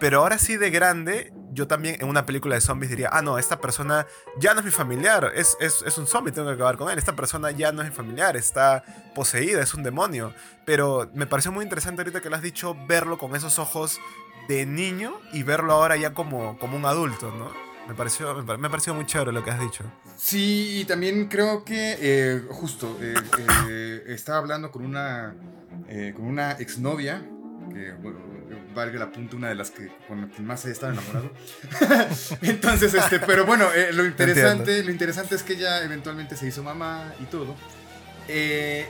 [0.00, 3.38] Pero ahora sí de grande, yo también en una película de zombies diría, ah, no,
[3.38, 4.06] esta persona
[4.38, 6.98] ya no es mi familiar, es, es, es un zombie, tengo que acabar con él,
[6.98, 8.84] esta persona ya no es mi familiar, está
[9.14, 10.34] poseída, es un demonio.
[10.64, 14.00] Pero me pareció muy interesante ahorita que lo has dicho, verlo con esos ojos
[14.48, 17.50] de niño y verlo ahora ya como, como un adulto, ¿no?
[17.88, 19.84] Me pareció, me, pareció muy chévere lo que has dicho.
[20.16, 23.14] Sí, y también creo que eh, justo eh,
[23.68, 25.34] eh, estaba hablando con una,
[26.16, 27.22] con una exnovia,
[27.70, 28.20] que bueno,
[28.74, 31.30] valga la punta, una de las que con la que más he estado enamorado.
[32.42, 37.14] Entonces, este, pero bueno, lo, interesante, lo interesante es que ella eventualmente se hizo mamá
[37.20, 37.54] y todo.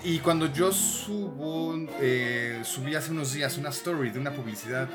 [0.04, 1.74] y cuando yo subo,
[2.64, 4.88] subí hace unos días una story de una publicidad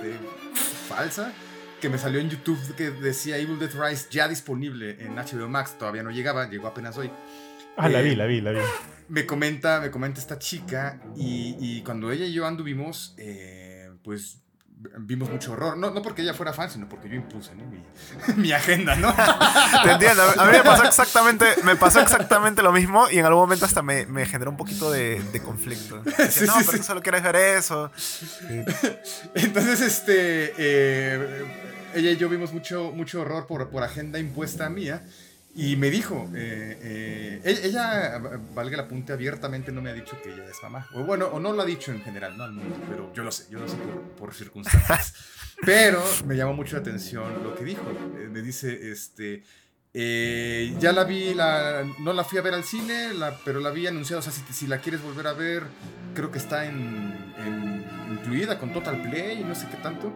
[0.87, 1.31] falsa
[1.79, 5.77] que me salió en YouTube que decía Evil Death Rise ya disponible en HBO Max,
[5.77, 7.09] todavía no llegaba, llegó apenas hoy.
[7.77, 8.59] Ah, la vi, eh, la vi, la vi.
[9.07, 14.41] Me comenta, me comenta esta chica y, cuando ella y yo anduvimos, eh, pues
[14.99, 15.77] vimos mucho horror.
[15.77, 17.51] No, no porque ella fuera fan, sino porque yo impuse
[18.35, 19.13] mi, agenda, ¿no?
[19.83, 20.23] Te entiendo.
[20.37, 23.81] A mí me pasó exactamente, me pasó exactamente lo mismo y en algún momento hasta
[23.81, 25.97] me, me generó un poquito de, conflicto.
[26.47, 27.91] no, pero solo quieres ver eso.
[29.35, 30.53] Entonces, este.
[30.57, 31.45] Eh,
[31.95, 35.03] ella y yo vimos mucho, mucho horror por, por agenda impuesta mía.
[35.55, 38.19] Y me dijo, eh, eh, ella,
[38.53, 40.87] valga la punta abiertamente, no me ha dicho que ella es mamá.
[40.93, 43.31] O bueno, o no lo ha dicho en general, no al mundo, pero yo lo
[43.31, 43.75] sé, yo lo sé
[44.17, 45.15] por, circunstancias.
[45.65, 47.81] pero me llamó mucho la atención lo que dijo.
[48.17, 49.43] Eh, me dice, este,
[49.93, 53.87] ya la vi, la, no la fui a ver al cine, la, pero la vi
[53.87, 54.19] anunciada.
[54.19, 55.63] O sea, si, si, la quieres volver a ver,
[56.13, 60.13] creo que está en, incluida con Total Play y no sé qué tanto.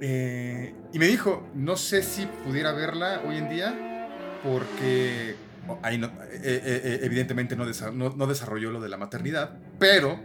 [0.00, 3.95] Eh, y me dijo, no sé si pudiera verla hoy en día
[4.42, 5.36] porque
[5.82, 10.20] ahí no, eh, eh, evidentemente no, no, desarrolló lo de la maternidad, pero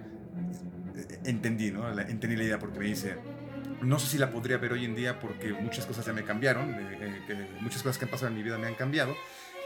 [1.24, 1.90] entendí, ¿no?
[2.00, 3.16] entendí la idea porque me dice,
[3.82, 6.76] no sé si la podría ver hoy en día porque muchas cosas ya me cambiaron,
[7.62, 9.16] muchas cosas que han pasado en mi vida me han cambiado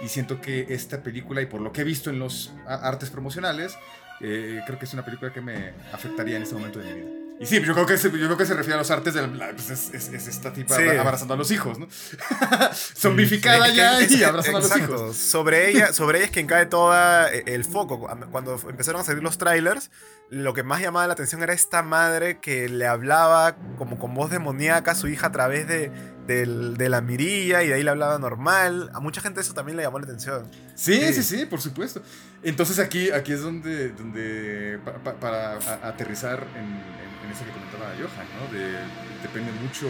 [0.01, 3.77] y siento que esta película y por lo que he visto en los artes promocionales,
[4.19, 7.24] creo que es una película que me afectaría en este momento de mi vida.
[7.37, 9.21] Y sí, yo creo que se, yo creo que se refiere a los artes de
[9.27, 11.87] pues es, es, esta tipa abrazando a los hijos, ¿no?
[12.73, 15.17] Zombificada ya y abrazando a los hijos.
[15.17, 18.07] Sobre ella, sobre ella es quien cae todo eh, el foco.
[18.31, 19.91] Cuando empezaron a salir los trailers,
[20.29, 24.31] lo que más llamaba la atención era esta madre que le hablaba como con voz
[24.31, 25.91] demoníaca a su hija a través de,
[26.27, 28.89] de la mirilla y de ahí le hablaba normal.
[28.93, 30.49] A mucha gente eso también le llamó la atención.
[30.75, 32.01] Sí, sí, sí, por supuesto.
[32.43, 34.79] Entonces aquí, aquí es donde, donde
[35.19, 39.21] para aterrizar en en eso que comentaba Johan, ¿no?
[39.21, 39.87] depende mucho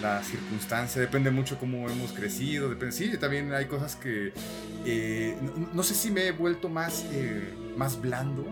[0.00, 4.32] la circunstancia, depende mucho cómo hemos crecido, depende, sí, también hay cosas que,
[4.86, 5.36] eh,
[5.74, 8.46] no, sé si me he vuelto más, eh, más blando,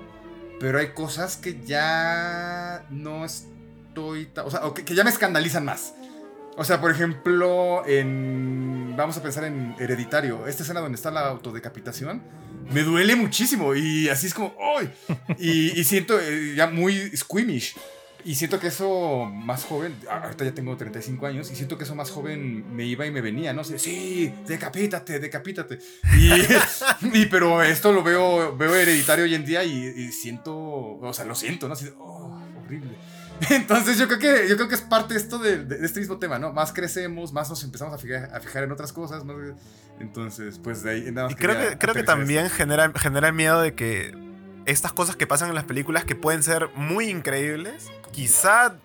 [0.60, 5.94] pero hay cosas que ya no estoy, o sea, que, ya me escandalizan más.
[6.59, 8.94] O sea, por ejemplo, en.
[8.96, 10.48] Vamos a pensar en Hereditario.
[10.48, 12.20] Esta escena donde está la autodecapitación.
[12.72, 13.76] Me duele muchísimo.
[13.76, 14.54] Y así es como.
[14.76, 14.92] ¡Ay!
[15.38, 17.76] Y, y siento eh, ya muy squeamish.
[18.24, 21.94] Y siento que eso más joven, ahorita ya tengo 35 años, y siento que eso
[21.94, 23.62] más joven me iba y me venía, ¿no?
[23.62, 25.78] sé, sí, decapítate, decapítate.
[27.14, 31.34] Y, pero esto lo veo, veo hereditario hoy en día y, siento, o sea, lo
[31.34, 31.74] siento, ¿no?
[31.74, 32.96] Así, oh, horrible.
[33.51, 36.39] Entonces yo creo que, yo creo que es parte esto de, de, este mismo tema,
[36.39, 36.53] ¿no?
[36.53, 39.34] Más crecemos, más nos empezamos a fijar, a fijar en otras cosas, ¿no?
[40.01, 41.32] Entonces, pues de ahí nada más.
[41.32, 44.12] Y creo que, creo que también genera, genera el miedo de que
[44.66, 48.76] estas cosas que pasan en las películas que pueden ser muy increíbles, quizá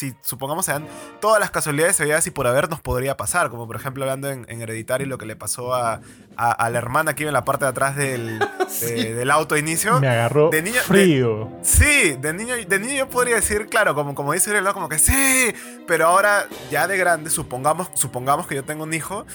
[0.00, 0.86] si supongamos sean
[1.20, 4.46] todas las casualidades se si por haber nos podría pasar, como por ejemplo hablando en,
[4.48, 6.00] en Hereditary lo que le pasó a,
[6.36, 8.38] a, la hermana que iba en la parte de atrás del,
[8.80, 10.00] del auto inicio.
[10.00, 11.50] Me agarró de niño, frío.
[11.60, 14.72] sí, de niño, de niño yo podría decir, claro, como, como dice ¿no?
[14.72, 15.54] como que sí,
[15.86, 19.26] pero ahora ya de grande, supongamos, supongamos que yo tengo un hijo,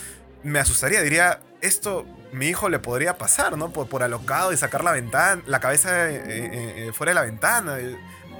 [0.41, 3.69] me asustaría, diría, esto mi hijo le podría pasar, ¿no?
[3.69, 7.21] Por, por alocado y sacar la ventana, la cabeza eh, eh, eh, fuera de la
[7.21, 7.77] ventana.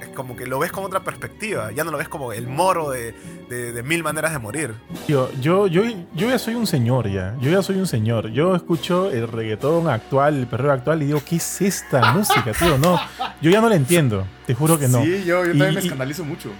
[0.00, 1.72] Es como que lo ves con otra perspectiva.
[1.72, 3.14] Ya no lo ves como el moro de,
[3.48, 4.74] de, mil maneras de morir.
[5.08, 5.82] Yo, yo, yo,
[6.14, 7.36] yo ya soy un señor ya.
[7.40, 8.30] Yo ya soy un señor.
[8.30, 12.78] Yo escucho el reggaetón actual, el perreo actual y digo, ¿qué es esta música, tío?
[12.78, 12.98] No,
[13.40, 14.26] yo ya no la entiendo.
[14.46, 15.02] Te juro que no.
[15.02, 16.52] Sí, yo, yo también me escandalizo mucho.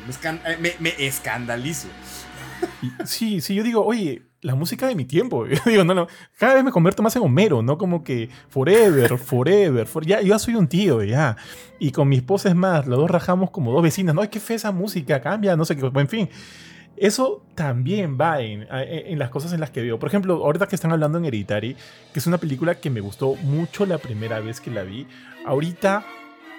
[0.61, 1.89] Me, me, escandalizo.
[3.05, 5.47] sí, sí, yo digo, oye, la música de mi tiempo.
[5.47, 6.07] Yo digo, no, no,
[6.39, 7.77] cada vez me convierto más en Homero, ¿no?
[7.77, 11.37] Como que forever, forever, ya, yo soy un tío, ya.
[11.81, 14.39] Y con mi esposa es más, los dos rajamos como dos vecinas, no, es que
[14.39, 16.29] fe esa música, cambia, no sé qué, en fin.
[16.97, 19.99] Eso también va en, en, las cosas en las que veo.
[19.99, 21.77] Por ejemplo, ahorita que están hablando en Hereditary,
[22.13, 25.07] que es una película que me gustó mucho la primera vez que la vi,
[25.45, 26.07] ahorita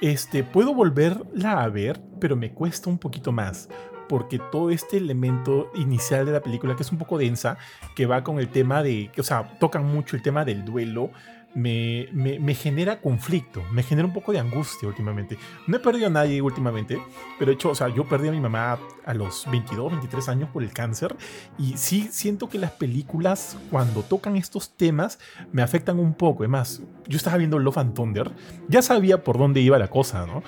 [0.01, 3.67] este, puedo volverla a ver, pero me cuesta un poquito más
[4.07, 7.57] porque todo este elemento inicial de la película, que es un poco densa,
[7.95, 11.11] que va con el tema de, o sea, tocan mucho el tema del duelo,
[11.57, 15.39] me, me, genera conflicto, me genera un poco de angustia últimamente.
[15.65, 17.01] No he perdido a nadie últimamente,
[17.39, 20.49] pero de hecho, o sea, yo perdí a mi mamá a los 22, 23 años
[20.51, 21.15] por el cáncer
[21.57, 25.17] y sí siento que las películas cuando tocan estos temas
[25.51, 26.43] me afectan un poco.
[26.43, 28.31] Además, yo estaba viendo Love and Thunder,
[28.67, 30.43] ya sabía por dónde iba la cosa, ¿no?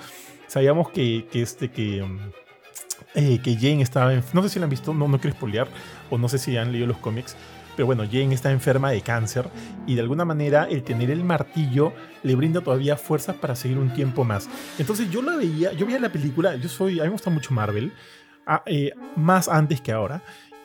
[0.46, 2.02] Sabíamos que, que este, que...
[2.02, 2.18] Um,
[3.14, 5.68] eh, que Jane estaba no sé si la han visto, no, no quiero spoilear,
[6.10, 7.36] o no sé si han leído los cómics,
[7.76, 9.48] pero bueno, Jane está enferma de cáncer
[9.86, 11.92] y de alguna manera el tener el martillo
[12.22, 14.48] le brinda todavía fuerzas para seguir un tiempo más.
[14.78, 17.54] Entonces yo la veía, yo veía la película, yo soy, a mí me gusta mucho
[17.54, 17.92] Marvel,
[18.46, 20.22] ah, eh, más antes que ahora.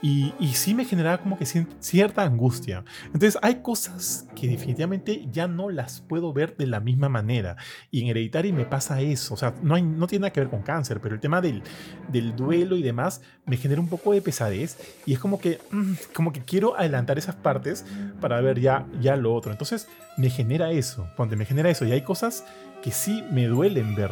[0.08, 1.47] Y, sí me generaba como que
[1.80, 2.84] cierta angustia.
[3.06, 7.56] Entonces hay cosas que definitivamente ya no las puedo ver de la misma manera.
[7.89, 9.34] Y en Hereditary me pasa eso.
[9.34, 11.64] O sea, no, no tiene nada que ver con cáncer, pero el tema del,
[12.10, 14.78] del duelo y demás me genera un poco de pesadez.
[15.08, 17.84] Y es como que, mm, como que quiero adelantar esas partes
[18.22, 19.51] para ver ya, ya lo otro.
[19.51, 19.88] Entonces
[20.18, 21.10] me genera eso.
[21.18, 21.84] Ponte, me genera eso.
[21.84, 22.45] Y hay cosas
[22.84, 24.12] que sí me duelen ver.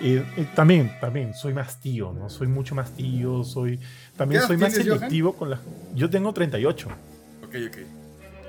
[0.00, 2.28] Eh, eh, también, también, soy más tío, ¿no?
[2.28, 3.80] Soy mucho más tío, soy...
[4.16, 5.60] También soy más selectivo con las...
[5.94, 6.88] Yo tengo 38.
[7.44, 7.76] Ok, ok.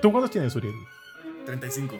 [0.01, 0.73] ¿Tú cuántos tienes, Uriel?
[1.45, 1.95] 35.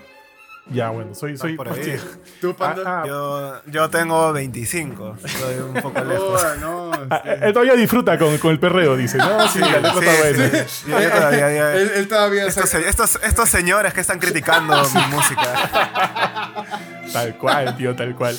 [0.70, 1.98] Ya, bueno, soy, soy por ahí.
[2.42, 2.84] ¿Tú, Panda?
[2.86, 3.08] Ah, ah.
[3.08, 5.18] yo, yo, tengo 25.
[5.24, 6.42] Estoy un poco lejos.
[6.60, 9.18] no, ah, él todavía disfruta con, con, el perreo, dice.
[9.18, 10.66] No, sí, la sí, está buena.
[10.88, 16.66] Yo, todavía, él, todavía estos, estos, estos, señores que están criticando mi música.
[17.14, 18.38] Tal cual, tío, tal cual.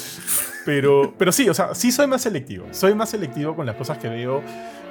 [0.68, 2.66] Pero, pero sí, o sea, sí soy más selectivo.
[2.72, 4.42] Soy más selectivo con las cosas que veo.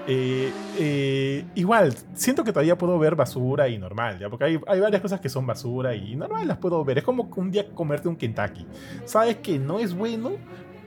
[0.08, 4.28] Eh, eh, igual, siento que todavía puedo ver basura y normal, ¿ya?
[4.28, 6.98] Porque hay, hay, varias cosas que son basura y normal las puedo ver.
[6.98, 8.66] Es como un día comerte un Kentucky.
[9.06, 10.32] Sabes que no es bueno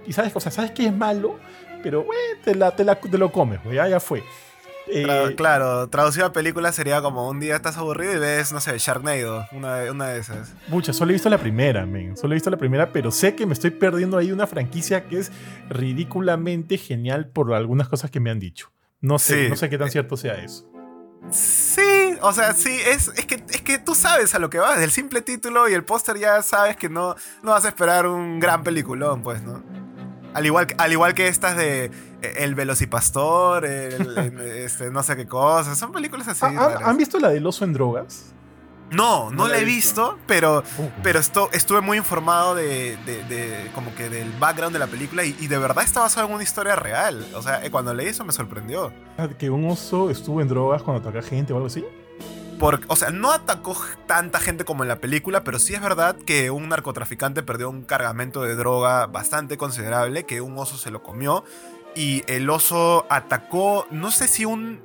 [0.08, 1.36] y sabes, o sea, sabes que es malo,
[1.84, 4.24] pero, güey, te, la, te, la, te lo comes, ya, ya fue.
[5.36, 9.46] Claro, traducido a película sería como un día estás aburrido y ves, no sé, Sharknado,
[9.52, 10.52] una de, una de esas.
[10.68, 12.16] Muchas, solo he visto la primera, men.
[12.16, 15.18] Solo he visto la primera, pero sé que me estoy perdiendo ahí una franquicia que
[15.18, 15.32] es
[15.68, 18.72] ridículamente genial por algunas cosas que me han dicho.
[19.00, 20.70] No sé, no sé qué tan eh, cierto sea eso.
[21.30, 24.80] Sí, o sea, sí, es, es, que, es que tú sabes a lo que vas.
[24.80, 28.40] Del simple título y el póster ya sabes que no, no vas a esperar un
[28.40, 29.62] gran peliculón, pues, ¿no?
[30.34, 31.90] Al igual, al igual que estas de
[32.22, 35.78] El Velocipastor, el, este, no sé qué cosas.
[35.78, 36.44] Son películas así.
[36.44, 38.32] Ah, ¿Han, visto la del oso en drogas?
[38.90, 40.64] No, no, la he visto, pero,
[41.04, 45.46] pero esto, estuve muy informado de, de, como que del background de la película y,
[45.46, 47.24] de verdad está basado en una historia real.
[47.36, 48.92] O sea, eh, cuando leí eso me sorprendió.
[49.16, 51.84] Ah, ¿Que un oso estuvo en drogas cuando ataca gente o algo así?
[52.88, 53.74] o sea, no atacó
[54.06, 57.82] tanta gente como en la película, pero sí es verdad que un narcotraficante perdió un
[57.82, 61.44] cargamento de droga bastante considerable, que un oso se lo comió.
[61.94, 64.80] Y el oso atacó, no sé si un,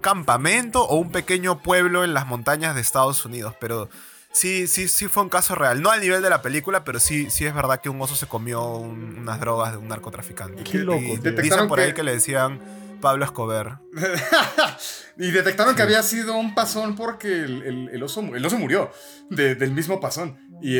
[0.00, 3.88] campamento o un pequeño pueblo en las montañas de Estados Unidos, pero
[4.32, 5.80] sí, sí, sí fue un caso real.
[5.80, 8.26] No al nivel de la película, pero sí, sí es verdad que un oso se
[8.26, 10.64] comió unas drogas de un narcotraficante.
[10.64, 11.00] Qué loco.
[11.00, 12.60] Y dicen por ahí que le decían
[13.00, 13.78] Pablo Escobar.
[15.18, 18.90] y detectaron que había sido un pasón porque el, oso, el oso murió
[19.30, 20.38] del mismo pasón.
[20.62, 20.76] Y,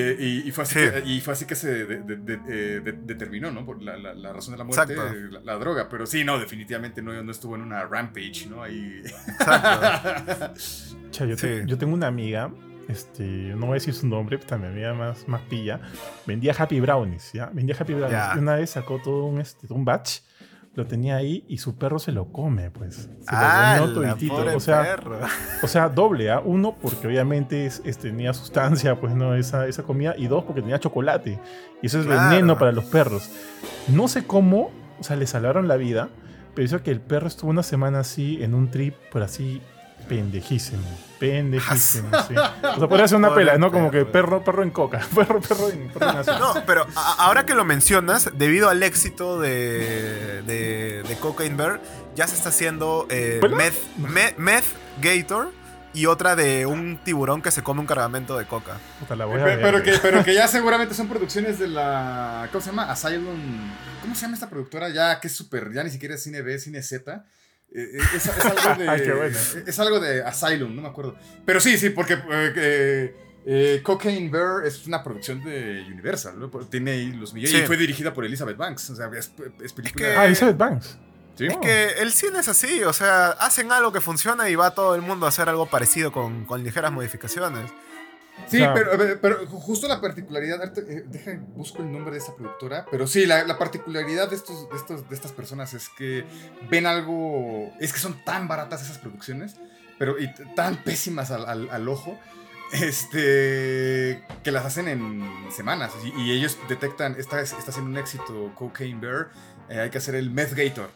[0.48, 3.64] y, fue, así que, y fue así que se eh, determinó, ¿no?
[3.64, 4.94] Por la, la, razón de la muerte,
[5.42, 5.88] la, droga.
[5.88, 8.62] Pero sí, no, definitivamente no, no estuvo en una rampage, ¿no?
[8.62, 9.02] Ahí.
[9.38, 10.54] Exacto.
[11.66, 12.50] yo, tengo una amiga
[12.88, 15.80] este, no voy a decir su nombre, también amiga más, más pilla,
[16.26, 17.46] vendía Happy Brownies, ¿ya?
[17.46, 18.20] Vendía Happy Brownies.
[18.34, 20.20] Y una vez sacó todo un, este, un batch
[20.80, 22.94] lo tenía ahí y su perro se lo come, pues.
[22.96, 24.96] Se ah, lo O sea,
[25.62, 26.40] o sea, doble, ¿ah?
[26.44, 30.14] Uno, porque obviamente es, tenía sustancia, pues no, esa, esa comida.
[30.16, 31.38] Y dos, porque tenía chocolate.
[31.82, 33.30] Y eso es veneno para los perros.
[33.88, 36.08] No sé cómo, o sea, le salvaron la vida.
[36.54, 39.60] Pero eso que el perro estuvo una semana así, en un trip, por así,
[40.08, 41.09] pendejísimo.
[41.20, 42.34] Pendejísimo, sí.
[42.34, 43.70] O sea, podría ser una pela, ¿no?
[43.70, 45.00] Como que perro, perro en coca.
[45.14, 46.86] Perro, perro en, perro No, pero
[47.18, 51.80] ahora que lo mencionas, debido al éxito de, de, de Cocaine Bear,
[52.14, 53.40] ya se está haciendo eh,
[53.98, 54.64] meth, meth,
[55.00, 55.52] Gator
[55.92, 58.78] y otra de un tiburón que se come un cargamento de coca.
[59.08, 62.48] pero, que, pero que ya seguramente son producciones de la.
[62.50, 62.90] ¿Cómo se llama?
[62.90, 63.70] Asylum.
[64.00, 64.88] ¿Cómo se llama esta productora?
[64.88, 65.72] Ya que es súper.
[65.72, 67.24] Ya ni siquiera es cine B, cine Z.
[67.72, 69.32] Eh, eh, es, algo de,
[69.66, 71.16] es algo de Asylum, no me acuerdo.
[71.44, 72.18] Pero sí, sí, porque
[73.46, 76.50] eh, Cocaine Bear es una producción de Universal, ¿no?
[76.66, 78.90] Tiene ahí los millones y fue dirigida por Elizabeth Banks.
[78.90, 80.20] O sea, es, película.
[80.20, 80.98] ah, Elizabeth Banks.
[81.38, 84.94] Es que el cine es así, o sea, hacen algo que funciona y va todo
[84.94, 87.70] el mundo a hacer algo parecido con, con ligeras modificaciones.
[88.48, 93.06] Sí, pero, pero, justo la particularidad, eh, deja, busco el nombre de esa productora, pero
[93.06, 96.24] sí, la, la particularidad de, estos, de, estos, de estas personas es que
[96.70, 99.56] ven algo, es que son tan baratas esas producciones,
[99.98, 102.18] pero y tan pésimas al, al, al ojo,
[102.72, 109.00] este que las hacen en semanas y, ellos detectan está, está siendo un éxito Cocaine
[109.00, 109.30] Bear
[109.68, 110.90] eh, hay que hacer el Meth Gator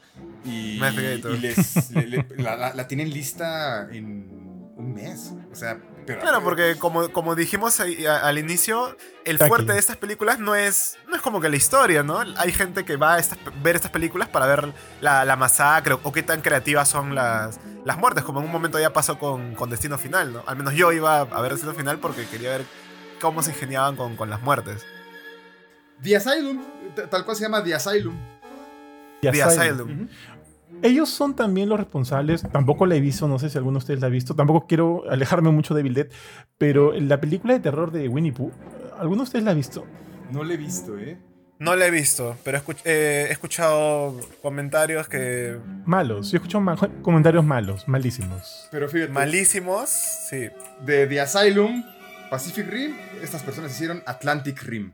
[0.45, 1.91] y, y les,
[2.39, 8.39] la, la, tienen lista en un mes o sea claro, porque como, como dijimos al
[8.39, 12.21] inicio, el fuerte de estas películas no es, no es como que la historia, ¿no?
[12.37, 13.23] Hay gente que va a
[13.63, 18.25] ver estas películas para ver la, masacre o, qué tan creativas son las, las muertes,
[18.25, 20.45] como en un momento ya pasó con, con, Destino Final, ¿no?
[20.47, 22.65] Al menos yo iba a ver Destino Final porque quería ver
[23.21, 24.85] cómo se ingeniaban con, con las muertes.
[26.03, 26.63] The Asylum,
[27.11, 28.17] tal cual se llama The Asylum.
[29.21, 30.09] The, Asylum
[30.83, 32.43] ellos son también los responsables.
[32.53, 34.35] Tampoco la he visto, no sé si alguno de ustedes la ha visto.
[34.35, 36.09] Tampoco quiero alejarme mucho de Bill Dead,
[36.59, 38.53] pero la película de terror de Winnie Pooh,
[38.99, 39.87] ¿alguno de ustedes la ha visto?
[40.31, 41.19] No la he visto, ¿eh?
[41.59, 45.57] No la he visto, pero he escuchado comentarios que.
[45.87, 46.65] Malos, yo he escuchado
[47.03, 48.69] comentarios malos, malísimos.
[48.73, 49.13] Pero fíjate.
[49.13, 50.49] Malísimos, sí.
[50.85, 51.85] De The Asylum,
[52.29, 54.93] Pacific Rim, estas personas hicieron Atlantic Rim.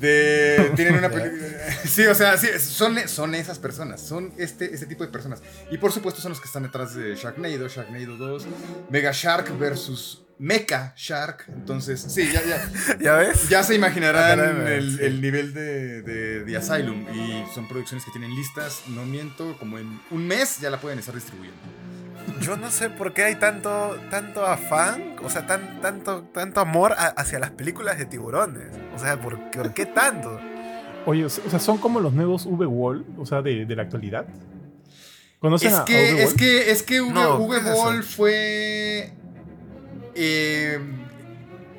[0.00, 1.46] De, tienen una película.
[1.86, 4.00] Sí, o sea, sí, son, son esas personas.
[4.00, 5.40] Son este, este tipo de personas.
[5.70, 8.46] Y por supuesto son los que están detrás de Sharknado, Sharknado 2,
[8.90, 11.44] Mega Shark versus Mecha Shark.
[11.48, 12.98] Entonces, sí, ya, ya.
[13.00, 13.48] ¿Ya ves?
[13.48, 17.06] Ya se imaginarán el, el, nivel de, de, de, Asylum.
[17.14, 20.98] Y son producciones que tienen listas, no miento, como en un mes ya la pueden
[20.98, 21.56] estar distribuyendo
[22.40, 26.94] yo no sé por qué hay tanto, tanto afán, o sea, tan, tanto, tanto amor
[26.96, 28.68] hacia las películas de tiburones.
[28.94, 30.38] O sea, ¿por, qué tanto?
[31.06, 34.26] Oye, o sea, son como los nuevos V-Wall, o sea, de, la actualidad.
[35.38, 39.12] ¿Conocen es que, Es que, es que V-Wall fue
[40.14, 40.80] eh,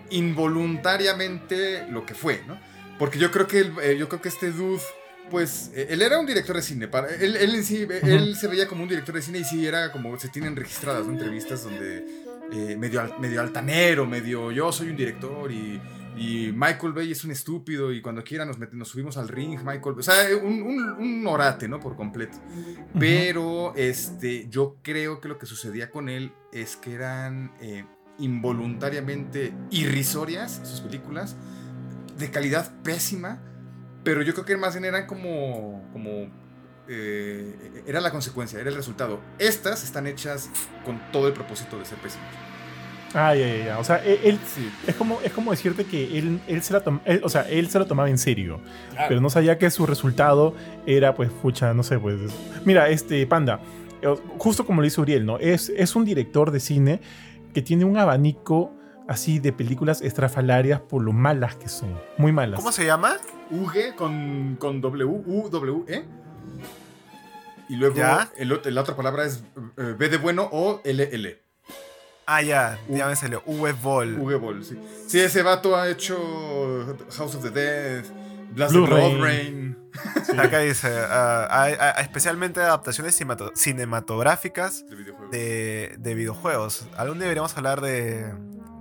[0.09, 2.57] involuntariamente lo que fue, ¿no?
[2.97, 4.81] Porque yo creo que, eh, yo creo que este dude
[5.29, 6.87] pues eh, él era un director de cine.
[6.87, 9.91] Para, él, él sí, él se veía como un director de cine y sí era
[9.91, 12.05] como se tienen registradas entrevistas donde
[12.51, 15.81] eh, medio, medio altanero, medio yo soy un director y,
[16.15, 19.95] y, Michael Bay es un estúpido y cuando quiera nos, nos subimos al ring, Michael
[19.97, 21.79] O sea, un, un, orate, ¿no?
[21.79, 22.37] Por completo.
[22.97, 27.85] Pero este, yo creo que lo que sucedía con él es que eran eh,
[28.17, 31.35] involuntariamente irrisorias sus películas,
[32.17, 33.41] de calidad pésima
[34.07, 35.83] pero yo creo que más bien eran como.
[35.91, 36.31] como
[36.87, 39.19] eh, era la consecuencia, era el resultado.
[39.37, 40.49] Estas están hechas
[40.85, 42.25] con todo el propósito de ser pésimas.
[43.13, 43.79] Ah, ya, ya, ya.
[43.79, 44.39] O sea, él,
[44.87, 46.81] es, como, es como decirte que él, él se la
[47.21, 48.61] o sea, él se lo tomaba en serio.
[49.09, 50.55] Pero no sabía que su resultado
[50.85, 52.15] era, pues, pucha, no sé, pues.
[52.63, 53.59] Mira, este Panda,
[54.01, 55.37] eh, justo como lo dice Uriel, ¿no?
[55.37, 57.01] Es, es un director de cine
[57.53, 58.73] que tiene un abanico
[59.09, 61.99] así de películas estrafalarias por lo malas que son.
[62.17, 62.57] Muy malas.
[62.57, 63.17] ¿Cómo se llama?
[63.51, 66.05] UG con, con W, U, W, E.
[67.69, 67.99] Y luego
[68.65, 69.43] la otra palabra es
[69.77, 71.41] eh, B de bueno o L, L.
[72.25, 73.41] Ah, ya, ya me salió.
[73.45, 74.19] V Ball.
[74.19, 74.77] V Ball, sí.
[75.07, 78.03] Sí, ese vato ha hecho House of the Dead,
[78.51, 79.21] Blast of Rain.
[79.21, 79.77] Rain.
[80.37, 83.17] Acá dice, uh, especialmente adaptaciones
[83.55, 84.85] cinematográficas
[85.31, 86.87] de, de videojuegos.
[86.97, 88.33] Algún día deberíamos hablar de,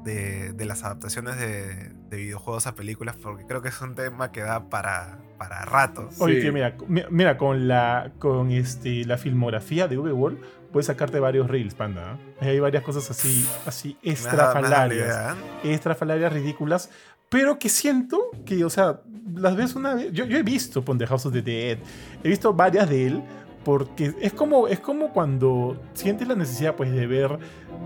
[0.06, 4.68] de, las adaptaciones de, videojuegos a películas, porque creo que es un tema que da
[4.68, 6.08] para, para rato.
[6.18, 6.76] Oye, mira,
[7.10, 10.38] mira, con la con este la filmografía de V-World
[10.72, 12.18] puedes sacarte varios reels, panda.
[12.40, 12.50] ¿eh?
[12.50, 15.34] Hay varias cosas así, así estrafalarias.
[15.64, 16.90] Estrafalarias ridículas.
[17.28, 19.00] Pero que siento que, o sea,
[19.34, 20.12] las ves una vez.
[20.12, 21.78] Yo, yo he visto Ponte House of the Dead.
[22.22, 23.22] He visto varias de él
[23.64, 27.38] porque es como, es como cuando sientes la necesidad pues, de ver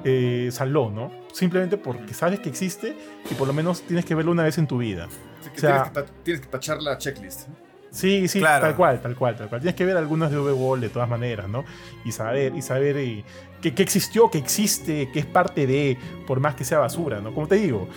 [0.04, 1.10] eh, Saló, ¿no?
[1.32, 2.96] Simplemente porque sabes que existe
[3.30, 5.06] y por lo menos tienes que verlo una vez en tu vida.
[5.06, 7.48] o sea, tienes, que tachar la checklist.
[7.90, 9.60] Sí, sí, tal cual, tal cual, tal cual.
[9.60, 11.64] Tienes que ver algunas de V-Wall de todas maneras, ¿no?
[12.04, 13.24] Y saber, y saber eh,
[13.60, 17.34] que, existió, que existe, que es parte de, por más que sea basura, ¿no?
[17.34, 17.88] Como te digo,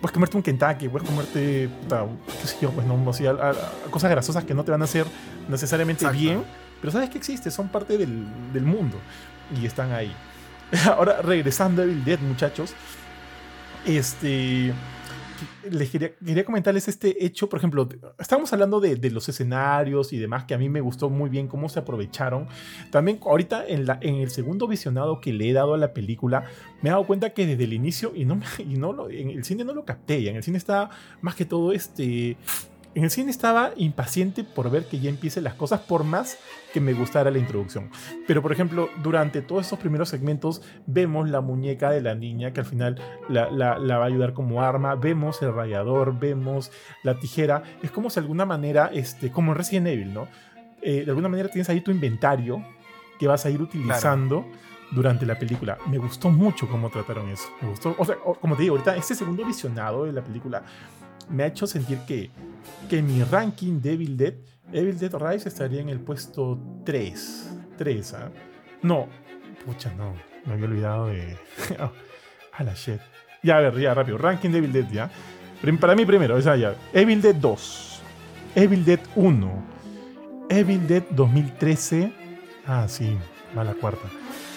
[0.00, 1.68] puedes comerte un Kentucky, puedes comerte,
[2.40, 3.30] qué sé yo, pues no, no sé,
[3.90, 5.04] cosas grasosas que no te van a hacer
[5.50, 6.42] necesariamente bien
[6.82, 8.98] pero sabes que existe, son parte del, del mundo
[9.56, 10.12] y están ahí.
[10.86, 12.74] Ahora, regresando a Evil Dead, muchachos,
[13.86, 14.72] este
[15.68, 20.18] les quería, quería, comentarles este hecho, por ejemplo, estábamos hablando de, de, los escenarios y
[20.18, 22.46] demás, que a mí me gustó muy bien cómo se aprovecharon.
[22.90, 26.44] También ahorita en, la, en el segundo visionado que le he dado a la película,
[26.80, 29.44] me he dado cuenta que desde el inicio, y no, y no lo, en el
[29.44, 32.36] cine no lo capté, en el cine está más que todo este
[32.94, 36.38] en el cine estaba impaciente por ver que ya empiecen las cosas, por más
[36.72, 37.90] que me gustara la introducción.
[38.26, 42.60] Pero, por ejemplo, durante todos estos primeros segmentos vemos la muñeca de la niña que
[42.60, 46.70] al final la, va a ayudar como arma, vemos el rayador, vemos
[47.02, 47.62] la tijera.
[47.82, 50.28] Es como si de alguna manera, este, como en Resident Evil, ¿no?
[50.82, 52.62] Eh, de alguna manera tienes ahí tu inventario
[53.18, 54.46] que vas a ir utilizando.
[54.90, 55.78] durante la película.
[55.86, 57.48] Me gustó mucho cómo trataron eso.
[57.62, 60.64] Me gustó, o sea, como te digo, ahorita este segundo visionado de la película
[61.32, 62.30] me ha hecho sentir que,
[62.88, 64.34] que mi ranking de Evil Dead,
[64.72, 67.50] Evil Dead Rise estaría en el puesto 3.
[67.78, 68.30] 3, ¿ah?
[68.82, 69.08] No,
[69.64, 70.14] pucha, no,
[70.46, 71.36] me había olvidado de...
[72.52, 73.00] a la shit.
[73.42, 74.18] Ya, a ver, ya, rápido.
[74.18, 75.10] Ranking de Evil Dead, ya.
[75.80, 76.76] Para mí primero, esa ya.
[76.92, 78.02] Evil Dead 2.
[78.54, 79.62] Evil Dead 1.
[80.50, 82.12] Evil Dead 2013.
[82.66, 83.16] Ah, sí,
[83.56, 84.08] va la cuarta.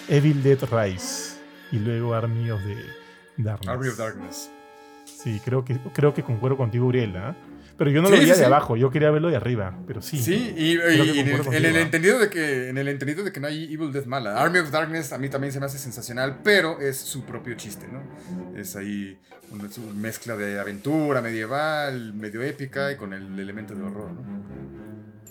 [0.07, 1.39] Evil Dead Rise.
[1.71, 3.69] Y luego Army of the Darkness.
[3.69, 4.51] Army of Darkness.
[5.25, 7.29] Sí, creo que, creo que concuerdo contigo, Uriela.
[7.29, 7.35] ¿ah?
[7.79, 10.19] Pero yo no lo veía de abajo, yo quería verlo de arriba, pero sí.
[10.19, 13.91] Sí, y, en, el, entendido de que, en el entendido de que no hay Evil
[13.91, 14.39] Death mala.
[14.39, 17.87] Army of Darkness a mí también se me hace sensacional, pero es su propio chiste,
[17.91, 18.03] ¿no?
[18.55, 19.17] Es ahí
[19.49, 24.45] una, mezcla de aventura medieval, medio épica y con el elemento de horror, ¿no?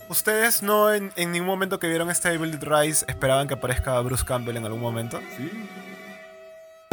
[0.09, 4.25] ¿Ustedes no en, ningún momento que vieron este Evil Dead Rise esperaban que aparezca Bruce
[4.25, 5.21] Campbell en algún momento?
[5.37, 5.49] Sí.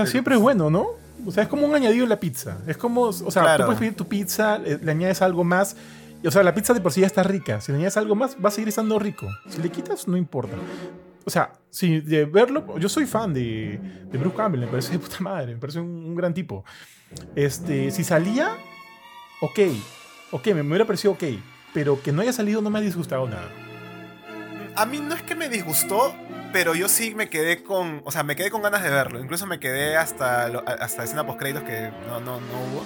[0.07, 1.03] Siempre es bueno, ¿no?
[1.27, 2.59] O sea, es como un añadido en la pizza.
[2.67, 5.77] Es como, o sea, tú puedes pedir tu pizza, le, añades algo más.
[6.23, 7.61] Y, o sea, la pizza de por sí ya está rica.
[7.61, 9.29] Si le añades algo más, va a seguir estando rico.
[9.49, 10.57] Si le quitas, no importa.
[11.25, 13.79] O sea, si de verlo, yo soy fan de,
[14.11, 16.65] de Bruce Campbell, me parece de puta madre, me parece un, gran tipo.
[17.37, 18.57] Este, si salía,
[19.41, 19.61] ok,
[20.33, 21.25] ok, me, me hubiera parecido ok,
[21.73, 23.49] pero que no haya salido no me ha disgustado nada.
[24.75, 26.15] A mí no es que me disgustó,
[26.53, 29.21] pero yo sí me quedé con, o sea, me quedé con ganas de verlo.
[29.21, 32.85] Incluso me quedé hasta, hasta escena post créditos que no, no, no hubo.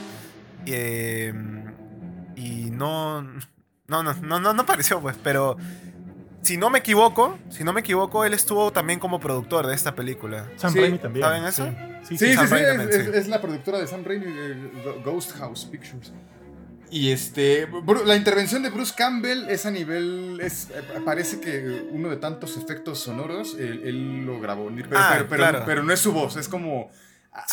[0.66, 1.72] Em,
[2.36, 5.56] y no, no, no, no, no, no pareció, pues, pero
[6.42, 9.94] si no me equivoco, si no me equivoco, él estuvo también como productor de esta
[9.94, 10.46] película.
[10.56, 11.24] Sam Raimi también.
[11.24, 11.66] ¿Saben eso?
[12.04, 14.26] Sí, sí, sí, es, es, la productora de Sam Raimi,
[15.04, 16.12] Ghost House Pictures.
[16.90, 17.68] Y este,
[18.04, 22.56] la intervención de Bruce Campbell es a nivel, es, eh, parece que uno de tantos
[22.56, 24.68] efectos sonoros, él, lo grabó,
[25.28, 26.90] pero, ah, pero, no es su voz, es como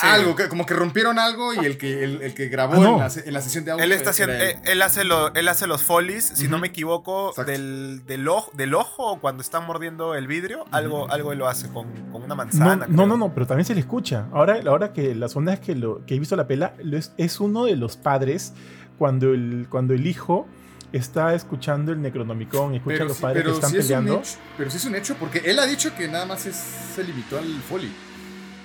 [0.01, 3.65] algo, como que rompieron algo y el que, el, que grabó ah, en, la, sesión
[3.65, 3.83] de audio.
[3.83, 8.27] Él, está haciendo, él, hace él hace los folies, si no me equivoco, del, del,
[8.27, 12.35] ojo, del ojo cuando están mordiendo el vidrio, algo, algo él lo hace con, una
[12.35, 12.85] manzana.
[12.87, 14.27] No, no, no, pero también se le escucha.
[14.31, 17.65] Ahora, ahora que las ondas que, lo, que he visto la pela, es, es uno
[17.65, 18.53] de los padres
[18.97, 20.47] cuando el, cuando el hijo
[20.91, 24.21] está escuchando el Necronomicon y escucha a los padres que están peleando.
[24.57, 27.45] pero sí es un hecho, porque él ha dicho que nada más se limitó al
[27.61, 27.91] Foley.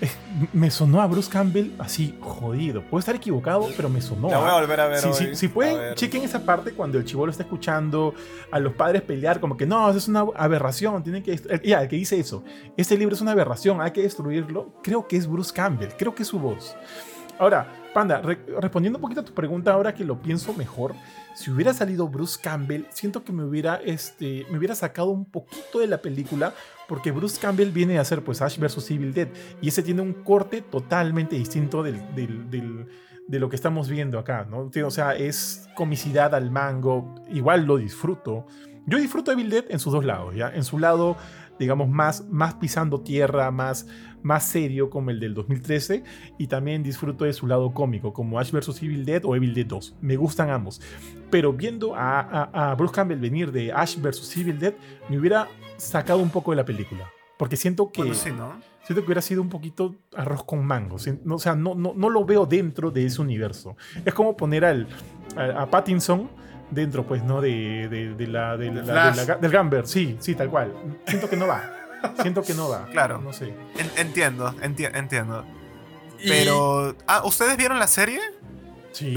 [0.00, 0.08] Eh,
[0.52, 2.82] me sonó a Bruce Campbell así jodido.
[2.82, 4.30] Puedo estar equivocado, pero me sonó.
[4.30, 5.00] La voy a volver a ver.
[5.34, 8.14] Si, pueden, chequen esa parte cuando el chivolo está escuchando
[8.50, 11.02] a los padres pelear, como que no, eso es una aberración.
[11.02, 11.36] Tienen que.
[11.64, 12.44] Ya, el que dice eso.
[12.76, 14.72] Este libro es una aberración, hay que destruirlo.
[14.82, 16.76] Creo que es Bruce Campbell, creo que es su voz.
[17.38, 18.22] Ahora, Panda,
[18.61, 20.95] respondiendo un poquito a tu pregunta, ahora que lo pienso mejor,
[21.34, 25.80] si hubiera salido Bruce Campbell, siento que me hubiera, este, me hubiera sacado un poquito
[25.80, 26.55] de la película,
[26.89, 28.91] porque Bruce Campbell viene a hacer pues Ash vs.
[28.91, 29.28] Evil Dead,
[29.61, 32.01] y ese tiene un corte totalmente distinto del,
[33.28, 34.70] de lo que estamos viendo acá, ¿no?
[34.84, 38.47] O sea, es comicidad al mango, igual lo disfruto.
[38.86, 40.51] Yo disfruto Evil Dead en sus dos lados, ¿ya?
[40.55, 41.16] En su lado
[41.59, 43.86] digamos, más, más pisando tierra, más,
[44.22, 46.04] más serio como el del 2013
[46.38, 48.82] y también disfruto de su lado cómico como Ash vs.
[48.82, 49.96] Evil Dead o Evil Dead 2.
[50.00, 50.80] Me gustan ambos.
[51.30, 54.36] Pero viendo a, Bruce Campbell venir de Ash vs.
[54.36, 54.74] Evil Dead,
[55.09, 57.09] me hubiera sacado un poco de la película.
[57.36, 58.12] Porque siento que...
[58.14, 60.96] Siento que hubiera sido un poquito arroz con mango.
[60.96, 63.76] O sea, no, no, no lo veo dentro de ese universo.
[64.02, 64.88] Es como poner al,
[65.36, 66.30] a Pattinson
[66.70, 67.40] dentro, pues, ¿no?
[67.40, 70.72] De, de, la, de la, del Gamber, sí, sí, tal cual.
[71.06, 71.74] Siento que no va.
[72.20, 72.86] Siento que no va.
[72.92, 73.20] Claro.
[73.20, 73.54] No sé.
[73.96, 75.44] entiendo, entiendo.
[76.24, 76.96] Pero.
[77.06, 78.20] Ah, ¿ustedes vieron la serie?
[78.92, 79.14] Sí,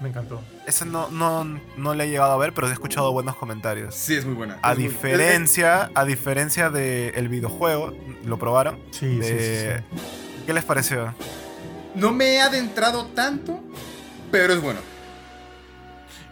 [0.00, 0.40] me encantó.
[0.66, 1.44] Esa no, no,
[1.76, 3.94] no le he llegado a ver, pero he escuchado buenos comentarios.
[3.96, 4.58] Sí, es muy buena.
[4.62, 7.94] A diferencia, a diferencia del videojuego,
[8.24, 8.78] ¿lo probaron?
[8.92, 10.00] Sí, sí, sí,
[10.46, 11.14] ¿Qué les pareció?
[11.96, 13.60] No me he adentrado tanto,
[14.30, 14.80] pero es bueno.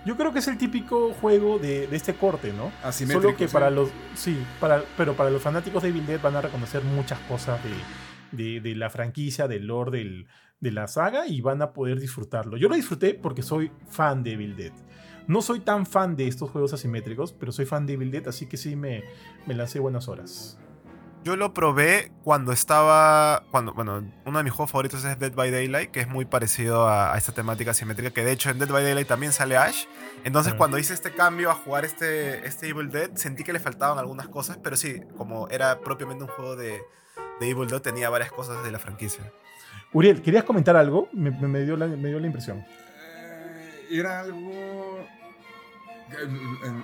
[0.06, 2.72] Yo creo que es el típico juego de, este corte, ¿no?
[2.90, 3.90] Solo que para los.
[4.14, 7.60] Sí, para, pero para los fanáticos de Evil Dead van a reconocer muchas cosas
[8.32, 10.26] de, de, la franquicia, del lore del,
[10.60, 12.56] de la saga y van a poder disfrutarlo.
[12.56, 14.72] Yo lo disfruté porque soy fan de Evil Dead.
[15.26, 18.46] No soy tan fan de estos juegos asimétricos, pero soy fan de Evil Dead, así
[18.46, 19.04] que sí me,
[19.46, 20.58] me lancé buenas horas.
[21.22, 23.42] Yo lo probé cuando estaba.
[23.50, 26.88] Cuando, bueno, uno de mis juegos favoritos es Dead by Daylight, que es muy parecido
[26.88, 28.10] a, esta temática simétrica.
[28.10, 29.84] Que de hecho en Dead by Daylight también sale Ash.
[30.24, 33.98] Entonces, cuando hice este cambio a jugar este, este Evil Dead, sentí que le faltaban
[33.98, 34.58] algunas cosas.
[34.62, 36.80] Pero sí, como era propiamente un juego de,
[37.38, 39.30] de Evil Dead, tenía varias cosas de la franquicia.
[39.92, 41.08] Uriel, ¿querías comentar algo?
[41.12, 42.58] Me, me, dio, la, me dio la impresión.
[42.58, 45.06] Eh, era algo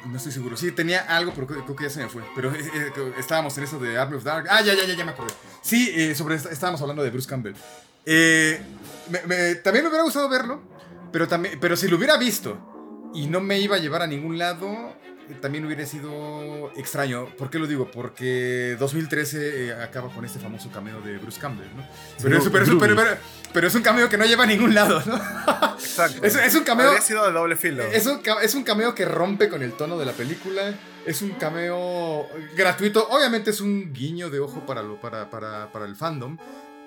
[0.06, 0.56] no estoy seguro.
[0.56, 2.22] Sí, tenía algo, pero creo que ya se me fue.
[2.34, 4.46] Pero eh, eh, estábamos en eso de Army of Dark.
[4.50, 5.32] Ah, ya, ya, ya, ya me acordé.
[5.62, 7.54] Sí, eh, sobre estábamos hablando de Bruce Campbell.
[8.04, 10.62] también me hubiera gustado verlo,
[11.12, 14.38] pero, también, pero si lo hubiera visto y no me iba a llevar a ningún
[14.38, 14.94] lado,
[15.40, 17.26] también hubiera sido extraño.
[17.36, 17.90] ¿Por qué lo digo?
[17.90, 21.84] Porque 2013 eh, acaba con este famoso cameo de Bruce Campbell, ¿no?
[22.22, 25.16] Pero, es, un cameo que no lleva a ningún lado, ¿no?
[25.74, 26.24] Exacto.
[26.24, 26.88] Es, un cameo.
[26.88, 27.82] Habría sido de doble filo.
[27.84, 30.74] Es un, es un cameo que rompe con el tono de la película.
[31.06, 33.08] Es un cameo gratuito.
[33.08, 36.36] Obviamente es un guiño de ojo para, lo, para, para, para el fandom.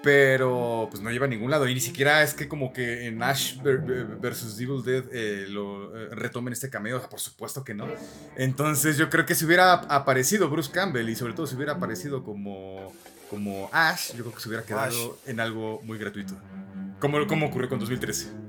[0.01, 1.67] Pero pues no lleva a ningún lado.
[1.67, 6.09] Y ni siquiera es que como que en Ash vs Evil Dead eh, lo eh,
[6.11, 7.01] retomen este cameo.
[7.09, 7.87] Por supuesto que no.
[8.37, 12.23] Entonces yo creo que si hubiera aparecido Bruce Campbell y sobre todo si hubiera aparecido
[12.23, 12.93] como,
[13.29, 16.35] como Ash, yo creo que se hubiera quedado en algo muy gratuito.
[16.99, 18.48] Como, como ocurrió con 2013.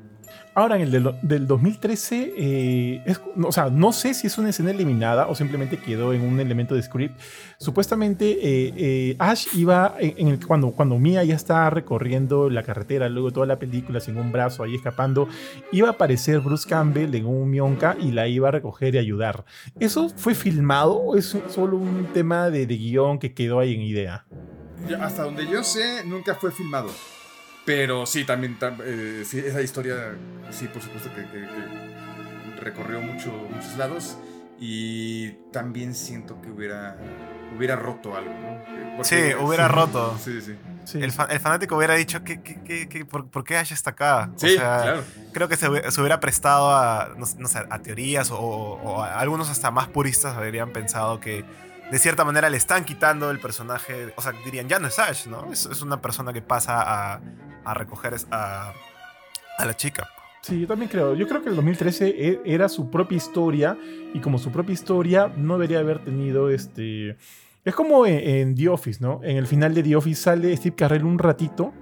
[0.54, 5.28] Ahora, en el del, 2013, eh, o sea, no sé si es una escena eliminada
[5.28, 7.20] o simplemente quedó en un elemento de script.
[7.58, 13.08] Supuestamente, eh, eh, Ash iba, en, el, cuando, cuando Mia ya está recorriendo la carretera,
[13.08, 15.28] luego toda la película sin un brazo ahí escapando,
[15.70, 19.44] iba a aparecer Bruce Campbell en un mionca y la iba a recoger y ayudar.
[19.78, 23.82] ¿Eso fue filmado o es solo un tema de, de guion que quedó ahí en
[23.82, 24.26] idea?
[25.00, 26.88] Hasta donde yo sé, nunca fue filmado.
[27.64, 30.14] Pero sí, también eh, esa historia,
[30.50, 31.24] sí, por supuesto que,
[32.60, 34.16] recorrió mucho, muchos lados.
[34.58, 36.96] Y también siento que hubiera,
[37.56, 39.04] hubiera roto algo, ¿no?
[39.04, 40.16] sí, hubiera roto.
[40.22, 40.56] Sí, sí.
[40.94, 44.30] El, fanático hubiera dicho, ¿qué, qué, por, qué Ash está acá?
[44.36, 45.04] Sí, claro.
[45.32, 50.36] Creo que se, hubiera prestado a, no, sé, a teorías o, algunos hasta más puristas
[50.36, 51.44] habrían pensado que
[51.90, 55.26] de cierta manera le están quitando el personaje, o sea, dirían, ya no es Ash,
[55.26, 55.52] ¿no?
[55.52, 57.20] Es, una persona que pasa a,
[57.64, 58.72] a recoger a,
[59.58, 60.08] a la chica.
[60.42, 61.14] Sí, yo también creo.
[61.14, 63.76] Yo creo que el 2013 e, era su propia historia
[64.14, 67.16] y como su propia historia no debería haber tenido este...
[67.62, 69.20] Es como en, The Office, ¿no?
[69.22, 71.74] En el final de The Office sale Steve Carell un ratito,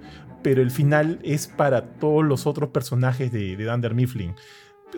[0.43, 4.35] pero el final es para todos los otros personajes de, de Mifflin.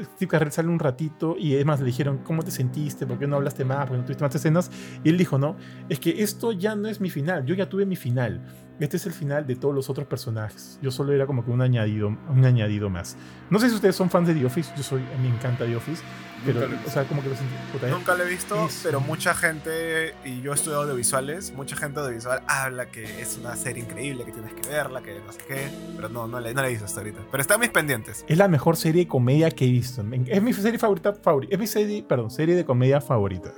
[0.05, 3.07] Steve Carell sale un ratito y además le dijeron, ¿cómo te sentiste?
[3.07, 3.87] ¿Por qué no hablaste más?
[3.87, 4.71] ¿Por qué no tuviste más escenas?
[5.05, 5.57] Y él dijo, no,
[5.89, 8.41] es que esto ya no es mi final, yo ya tuve mi final
[8.85, 10.79] este es el final de todos los otros personajes.
[10.83, 13.17] Yo solo era como que un añadido, un añadido más.
[13.51, 16.03] No sé si ustedes son fans de The Office, yo soy, me encanta The Office,
[16.45, 17.55] pero, o sea, como que lo sentí.
[17.91, 22.43] Nunca lo he visto, pero mucha gente, y yo he estudiado audiovisuales, mucha gente audiovisual
[22.47, 26.09] habla que es una serie increíble, que tienes que verla, que no sé qué, pero
[26.09, 27.21] no, no, la, no la he visto hasta ahorita.
[27.31, 28.25] Pero está en mis pendientes.
[28.27, 30.03] Es la mejor serie de comedia que he visto.
[30.27, 33.53] Es mi serie favorita, favorita es mi serie, perdón, serie de comedia favorita.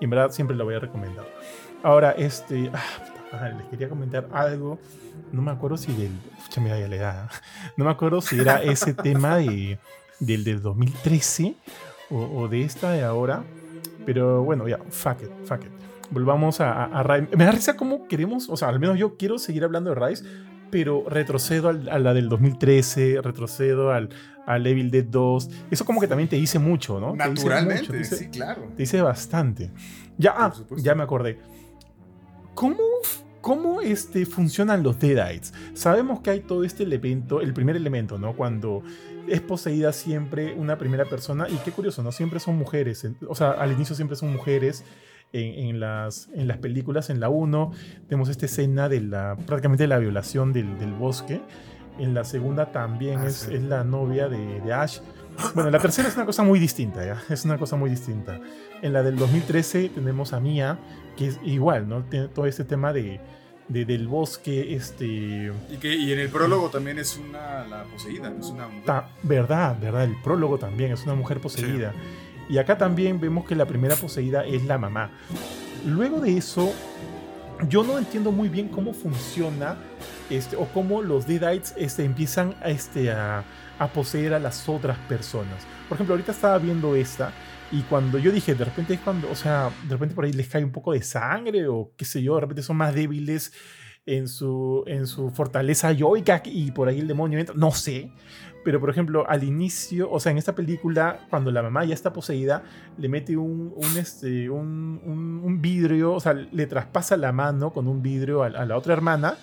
[0.00, 1.26] Y en verdad siempre la voy a recomendar.
[1.82, 2.70] Ahora, este.
[2.72, 4.78] Ah, les quería comentar algo.
[5.32, 6.12] No me acuerdo si del.
[6.60, 7.30] me la edad.
[7.76, 9.78] No me acuerdo si era ese tema de,
[10.20, 11.54] del del 2013
[12.10, 13.44] o, de esta de ahora.
[14.06, 15.70] Pero bueno, ya, fuck it, fuck it.
[16.10, 17.04] Volvamos a, a,
[17.36, 20.24] Me da risa cómo queremos, o sea, al menos yo quiero seguir hablando de Rise,
[20.70, 24.08] pero retrocedo a la del 2013, retrocedo al,
[24.46, 25.50] al Evil Dead 2.
[25.70, 27.14] Eso como que también te dice mucho, ¿no?
[27.14, 28.62] Naturalmente, sí, claro.
[28.74, 29.70] Te dice bastante.
[30.16, 31.38] Ya, ah, ya me acordé.
[32.58, 32.82] ¿Cómo,
[33.40, 35.54] cómo este, funcionan los Deadites?
[35.74, 38.34] Sabemos que hay todo este elemento, el primer elemento, ¿no?
[38.34, 38.82] Cuando
[39.28, 42.10] es poseída siempre una primera persona, y qué curioso, ¿no?
[42.10, 44.84] Siempre son mujeres, o sea, al inicio siempre son mujeres.
[45.30, 47.70] En, las, en las películas, en la 1,
[48.08, 51.40] tenemos esta escena de la, prácticamente de la violación del, bosque.
[51.98, 55.00] En la segunda también ah, es, es, la novia de, de Ash.
[55.54, 57.22] Bueno, la tercera es una cosa muy distinta, ¿ya?
[57.28, 58.40] Es una cosa muy distinta.
[58.82, 60.78] En la del 2013 tenemos a Mia,
[61.16, 62.04] que es igual, ¿no?
[62.04, 63.20] Tiene todo este tema de,
[63.68, 65.52] del bosque, este...
[65.70, 69.04] Y, que, y en el prólogo también es una, la poseída, es una mujer.
[69.22, 71.92] verdad, verdad, el prólogo también es una mujer poseída.
[72.48, 75.10] Y acá también vemos que la primera poseída es la mamá.
[75.84, 76.72] Luego de eso,
[77.68, 79.76] yo no entiendo muy bien cómo funciona
[80.30, 83.44] este, o cómo los Deadites este, empiezan a, este, a,
[83.78, 85.66] a poseer a las otras personas.
[85.88, 87.32] Por ejemplo, ahorita estaba viendo esta
[87.70, 90.48] y cuando yo dije, de repente es cuando, o sea, de repente por ahí les
[90.48, 93.52] cae un poco de sangre o qué sé yo, de repente son más débiles.
[94.06, 97.54] en su, en su fortaleza yoica y por ahí el demonio entra.
[97.54, 98.10] No sé.
[98.64, 102.12] Pero, por ejemplo, al inicio, o sea, en esta película, cuando la mamá ya está
[102.12, 102.64] poseída,
[102.98, 105.00] le mete un, un, este, un,
[105.42, 109.38] un, vidrio, o sea, le traspasa la mano con un vidrio a, la otra hermana.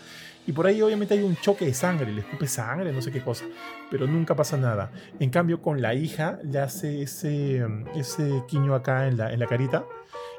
[0.47, 3.21] Y por ahí obviamente hay un choque de sangre, le escupe sangre, no sé qué
[3.21, 3.45] cosa,
[3.89, 4.91] pero nunca pasa nada.
[5.19, 7.65] En cambio, con la hija le hace ese,
[7.95, 9.85] ese quiño acá en la, en la carita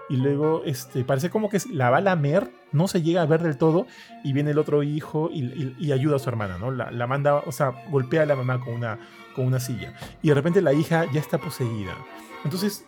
[0.09, 3.43] y luego este, parece como que la va a lamer, no se llega a ver
[3.43, 3.87] del todo,
[4.23, 6.71] y viene el otro hijo y, ayuda a su hermana, ¿no?
[6.71, 8.99] La, manda, o sea, golpea a la mamá con una,
[9.35, 9.95] con una silla.
[10.23, 11.93] Y de repente la hija ya está poseída.
[12.45, 12.85] Entonces,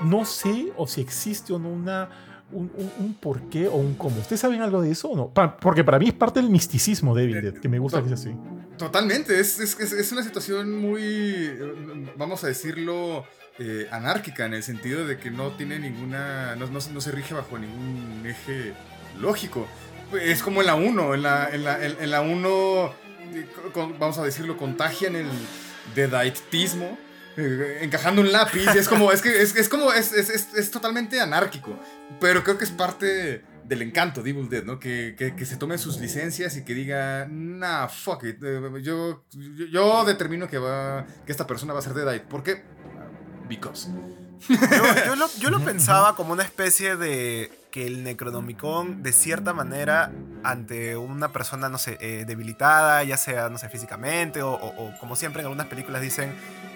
[0.00, 2.08] no sé o si existe o no una,
[2.52, 4.20] un, un, por qué o un cómo.
[4.20, 5.32] ¿Ustedes saben algo de eso o no?
[5.60, 8.14] porque para mí es parte del misticismo de Evil Dead, que me gusta que sea
[8.14, 8.34] así.
[8.76, 11.50] Totalmente, es, es, es una situación muy,
[12.16, 13.24] vamos a decirlo,
[13.60, 16.54] eh, anárquica en el sentido de que no tiene ninguna.
[16.54, 18.72] No, se rige bajo ningún eje
[19.18, 19.66] lógico.
[20.22, 21.14] Es como en la 1.
[21.14, 22.92] En la, en la, en, la 1,
[23.98, 25.26] vamos a decirlo, contagian el
[25.96, 26.96] dedaitismo.
[27.40, 28.66] Eh, encajando un lápiz.
[28.74, 29.12] es como.
[29.12, 29.92] Es que es, como.
[29.92, 31.78] Es, es, totalmente anárquico.
[32.20, 34.80] Pero creo que es parte del encanto de Evil Dead, ¿no?
[34.80, 38.42] Que, que, se tome sus licencias y que diga, nah, fuck it.
[38.42, 39.24] Eh, yo,
[39.70, 42.26] yo, determino que, va, que esta persona va a ser Deadite.
[42.26, 42.64] ¿Por qué?
[43.48, 43.88] because.
[45.40, 50.12] Yo, lo, pensaba como una especie de que el Necronomicon, de cierta manera,
[50.44, 55.40] ante una persona, no sé, eh, debilitada, ya sea, no sé, físicamente, o, como siempre
[55.40, 56.32] en algunas películas dicen,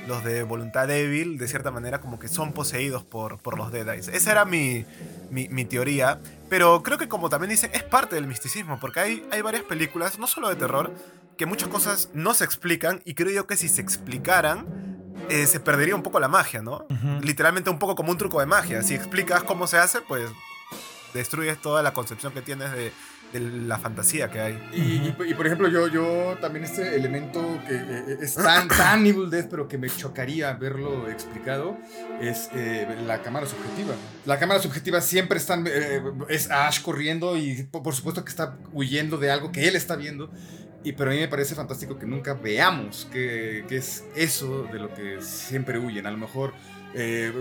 [0.06, 4.08] los de voluntad débil, de cierta manera, como que son poseídos por, por los Deadites.
[4.08, 4.84] Esa era mi,
[5.30, 6.18] mi, teoría,
[6.48, 10.18] pero creo que como también dicen, es parte del misticismo, porque hay, hay varias películas,
[10.18, 10.92] no solo de terror,
[11.36, 14.66] que muchas cosas no se explican, y creo yo que si se explicaran,
[15.28, 16.84] eh, se perdería un poco la magia, ¿no?
[17.22, 18.82] Literalmente un poco como un truco de magia.
[18.82, 20.28] Si explicas cómo se hace, pues
[21.14, 22.92] destruyes toda la concepción que tienes de,
[23.40, 24.68] la fantasía que hay.
[24.72, 29.48] Y, por ejemplo, yo, yo también este elemento que eh, es tan, tan Evil Dead,
[29.48, 31.76] pero que me chocaría verlo explicado,
[32.20, 33.94] es eh, la cámara subjetiva.
[34.26, 35.62] La cámara subjetiva siempre está,
[36.28, 40.30] es Ash corriendo y por supuesto que está huyendo de algo que él está viendo.
[40.84, 44.92] Y pero a mí me parece fantástico que nunca veamos qué, es eso de lo
[44.92, 46.06] que siempre huyen.
[46.06, 46.52] A lo mejor
[46.94, 47.32] eh,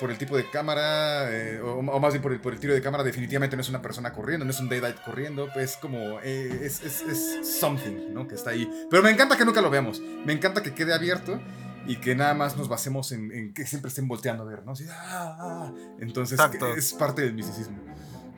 [0.00, 2.80] por el tipo de cámara, eh, o, más bien por el, por el, tiro de
[2.80, 6.60] cámara, definitivamente no es una persona corriendo, no es un Daylight corriendo, pues como eh,
[6.62, 8.26] es, es, es, something, ¿no?
[8.26, 8.68] Que está ahí.
[8.90, 10.00] Pero me encanta que nunca lo veamos.
[10.24, 11.40] Me encanta que quede abierto
[11.86, 14.72] y que nada más nos basemos en, que siempre estén volteando a ver, ¿no?
[14.90, 15.72] Ah, ah.
[15.98, 16.40] Entonces
[16.76, 17.78] es parte del misticismo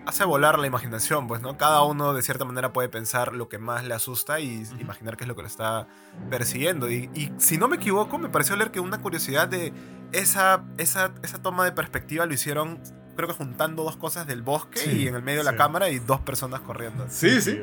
[0.06, 1.56] hace volar la imaginación, pues, ¿no?
[1.56, 5.24] Cada uno de cierta manera puede pensar lo que más le asusta y imaginar qué
[5.24, 5.86] es lo que lo está
[6.30, 6.90] persiguiendo.
[6.90, 9.72] Y, si no me equivoco, me pareció leer que una curiosidad de
[10.12, 12.80] esa, esa, esa toma de perspectiva lo hicieron,
[13.16, 15.98] creo que juntando dos cosas del bosque y en el medio de la cámara y
[15.98, 17.06] dos personas corriendo.
[17.08, 17.60] Sí, sí.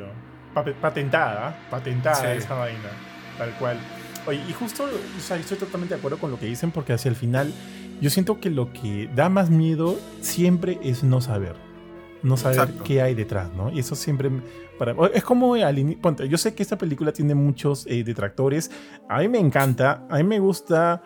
[0.82, 2.90] Patentada, patentada esa vaina,
[3.38, 3.80] tal cual.
[4.26, 7.10] Oye, y justo, o sea, estoy totalmente de acuerdo con lo que dicen porque hacia
[7.10, 7.54] el final
[8.02, 11.69] yo siento que lo que da más miedo siempre es no saber
[12.24, 13.72] no saber qué hay detrás, ¿no?
[13.72, 14.30] Y eso siempre...
[14.78, 18.72] Para, es como al Ponte, yo sé que esta película tiene muchos eh, detractores.
[19.10, 21.02] A mí me encanta, a mí me gusta...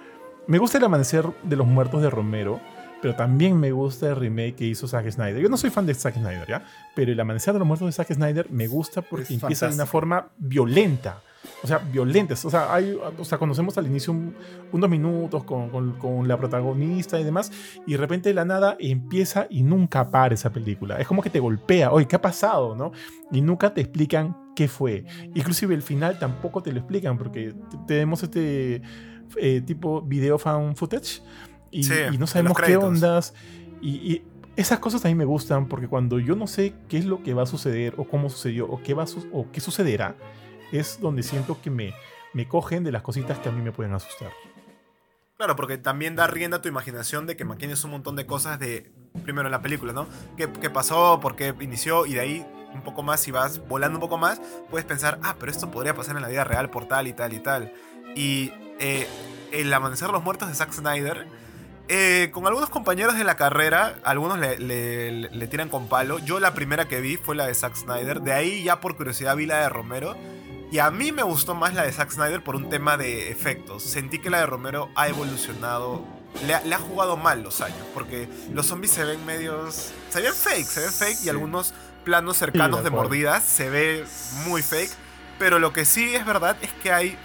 [0.45, 2.60] Me gusta el amanecer de los muertos de Romero,
[3.02, 5.41] pero también me gusta el remake que hizo Zack Snyder.
[5.41, 6.65] Yo no soy fan de Zack Snyder, ¿ya?
[6.95, 9.85] Pero el amanecer de los muertos de Zack Snyder me gusta porque empieza de una
[9.85, 11.22] forma violenta
[11.61, 12.44] o sea, violentas.
[12.45, 14.15] O sea, hay, o sea conocemos al inicio
[14.72, 17.52] unos minutos con, con, la protagonista y demás,
[17.86, 20.99] y de repente de la nada empieza y nunca para esa película.
[20.99, 22.76] Es como que te golpea, oye, ¿qué ha pasado?
[22.76, 22.91] ¿no?
[23.32, 25.06] Y nunca te explican qué fue.
[25.34, 27.53] Inclusive el final tampoco te lo explican, porque
[27.88, 28.82] tenemos este
[29.38, 31.22] eh, tipo video fan footage
[31.72, 31.88] y,
[32.18, 33.34] no sabemos qué ondas.
[33.82, 34.22] Y,
[34.56, 37.34] esas cosas a mí me gustan porque cuando yo no sé qué es lo que
[37.34, 40.15] va a suceder o cómo sucedió o qué, va o qué sucederá,
[40.73, 41.93] es donde siento que me,
[42.33, 44.31] me cogen de las cositas que a mí me pueden asustar.
[45.37, 48.59] Claro, porque también da rienda a tu imaginación de que maquines un montón de cosas
[48.59, 48.91] de,
[49.23, 50.07] primero en la película, ¿no?
[50.37, 51.19] ¿Qué, ¿Qué, pasó?
[51.21, 52.05] ¿Por qué inició?
[52.05, 55.35] Y de ahí un poco más, si vas volando un poco más, puedes pensar, ah,
[55.39, 57.73] pero esto podría pasar en la vida real por tal y tal y tal.
[58.15, 59.07] Y eh,
[59.51, 61.27] El Amanecer de los Muertos de Zack Snyder,
[61.87, 66.19] eh, con algunos compañeros de la carrera, algunos le, le, le tiran con palo.
[66.19, 69.35] Yo la primera que vi fue la de Zack Snyder, de ahí ya por curiosidad
[69.35, 70.15] vi la de Romero.
[70.73, 73.83] Y a mí me gustó más la de Zack Snyder por un tema de efectos.
[73.83, 76.03] Sentí que la de Romero ha evolucionado.
[76.47, 77.77] Le ha, jugado mal los años.
[77.93, 79.93] Porque los zombies se ven medios.
[80.09, 81.25] Se ven fake, se ven fake.
[81.25, 84.03] Y algunos planos cercanos de mordidas se ve
[84.47, 84.89] muy fake.
[85.37, 87.19] Pero lo que sí es verdad es que hay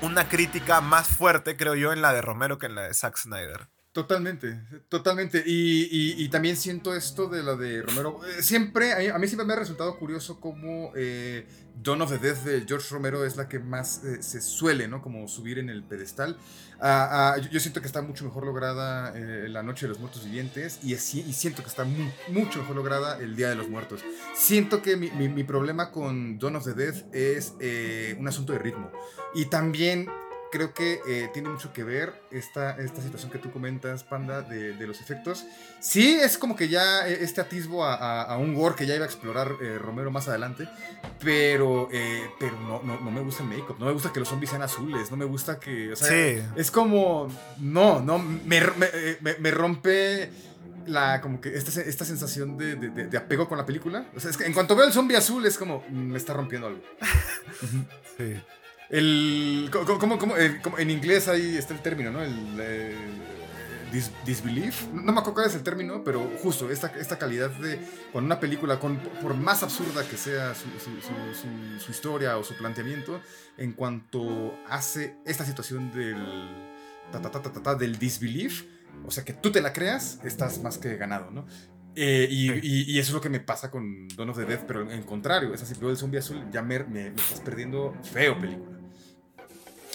[0.00, 3.18] una crítica más fuerte, creo yo, en la de Romero que en la de Zack
[3.18, 3.68] Snyder.
[3.96, 4.60] Totalmente,
[4.90, 5.42] totalmente.
[5.46, 8.20] Y, también siento esto de la de Romero.
[8.26, 11.46] Eh, siempre, a mí, siempre me ha resultado curioso cómo eh,
[11.82, 15.00] Dawn of the Death de George Romero es la que más eh, se suele, ¿no?
[15.00, 16.36] Como subir en el pedestal.
[16.78, 20.26] Ah, ah, yo, siento que está mucho mejor lograda eh, La Noche de los Muertos
[20.26, 20.98] Vivientes y, y
[21.32, 21.86] siento que está
[22.28, 24.02] mucho mejor lograda El Día de los Muertos.
[24.34, 27.54] Siento que mi, mi, problema con Dawn of the Death es
[28.18, 28.92] un asunto de ritmo.
[29.34, 30.10] Y también
[30.56, 34.72] creo que eh, tiene mucho que ver esta, esta situación que tú comentas, Panda, de,
[34.72, 35.44] de, los efectos.
[35.80, 39.04] Sí, es como que ya eh, este atisbo a, a, un gore que ya iba
[39.04, 40.66] a explorar eh, Romero más adelante,
[41.22, 41.90] pero,
[42.40, 44.62] pero no, no, no, me gusta el make-up, no me gusta que los zombies sean
[44.62, 45.92] azules, no me gusta que...
[45.92, 46.42] O sea, sí.
[46.56, 47.28] Es como...
[47.58, 48.62] No, no, me,
[49.20, 50.30] me, me, rompe
[50.86, 54.06] la, como que esta, esta sensación de, de, de, apego con la película.
[54.16, 56.32] O sea, es que en cuanto veo el zombie azul es como, mm, me está
[56.32, 56.82] rompiendo algo.
[58.16, 58.36] sí.
[58.88, 59.70] El,
[60.38, 62.22] eh, en inglés ahí está el término, ¿no?
[62.22, 62.94] El eh,
[64.24, 64.86] disbelief.
[64.92, 67.80] No me acuerdo cuál es el término, pero justo esta, esta calidad de.
[68.12, 70.66] Con una película, con, por más absurda que sea su,
[71.80, 73.20] su, historia o su planteamiento,
[73.56, 76.16] en cuanto hace esta situación del.
[77.78, 78.64] del disbelief,
[79.04, 81.46] o sea, que tú te la creas, estás más que ganado, ¿no?
[81.98, 84.90] Eh, y, y, eso es lo que me pasa con Dawn of the Death, pero
[84.90, 88.75] en contrario, esa si del zombie azul, ya me, me, me, estás perdiendo feo película.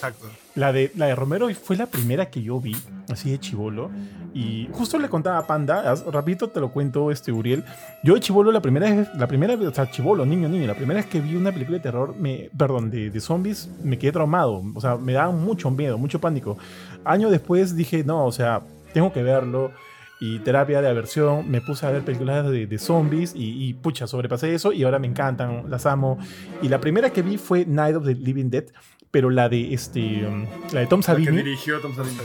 [0.02, 0.26] Exacto.
[0.56, 2.76] La de, la de Romero fue la primera que yo vi,
[3.08, 3.88] así de chivolo.
[4.34, 7.64] Y justo le contaba a Panda, rapidito te lo cuento, este Uriel.
[8.02, 10.74] Yo de chivolo, la primera vez, la primera vez, o sea, chivolo, niño, niño, la
[10.74, 14.10] primera vez que vi una película de terror, me, perdón, de, de zombies, me quedé
[14.10, 14.64] traumado.
[14.74, 16.58] O sea, me daba mucho miedo, mucho pánico.
[17.04, 18.60] Año después dije, no, o sea,
[18.92, 19.70] tengo que verlo
[20.18, 24.06] y terapia de aversión, me puse a ver películas de, de zombies y, y, pucha,
[24.06, 26.18] sobrepasé eso y ahora me encantan, las amo.
[26.60, 28.64] Y la primera que vi fue Night of the Living Dead,
[29.12, 31.26] pero la de este um, la de Tom Savini.
[31.26, 32.16] que dirigió Tom Savini.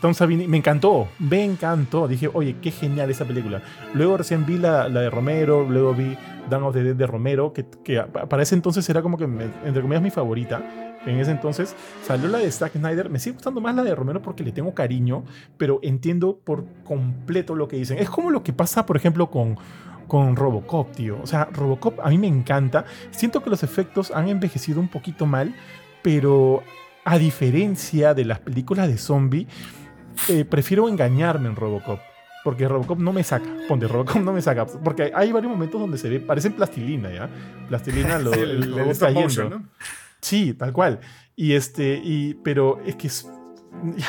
[0.00, 2.08] Tom Savini, me encantó, me encantó.
[2.08, 3.60] Dije, oye, qué genial esa película.
[3.92, 6.16] Luego recién vi la, la de Romero, luego vi
[6.48, 9.82] Dawn of the Dead de Romero, que, que para ese entonces era como que, entre
[9.82, 10.62] comillas, mi favorita.
[11.04, 13.10] En ese entonces salió la de Zack Snyder.
[13.10, 15.24] Me sigue gustando más la de Romero porque le tengo cariño,
[15.58, 17.98] pero entiendo por completo lo que dicen.
[17.98, 19.58] Es como lo que pasa, por ejemplo, con,
[20.06, 21.18] con Robocop, tío.
[21.22, 22.84] O sea, Robocop a mí me encanta.
[23.10, 25.54] Siento que los efectos han envejecido un poquito mal,
[26.02, 26.62] pero
[27.04, 29.46] a diferencia de las películas de zombie,
[30.28, 32.00] eh, prefiero engañarme en Robocop.
[32.42, 33.48] Porque Robocop no me saca.
[33.68, 34.66] Ponte, Robocop no me saca.
[34.66, 37.28] Porque hay varios momentos donde se ve, parecen plastilina, ¿ya?
[37.68, 38.32] Plastilina lo,
[38.90, 39.62] está yendo.
[40.20, 41.00] Sí, tal cual.
[41.36, 43.26] Y este, y, pero es que es,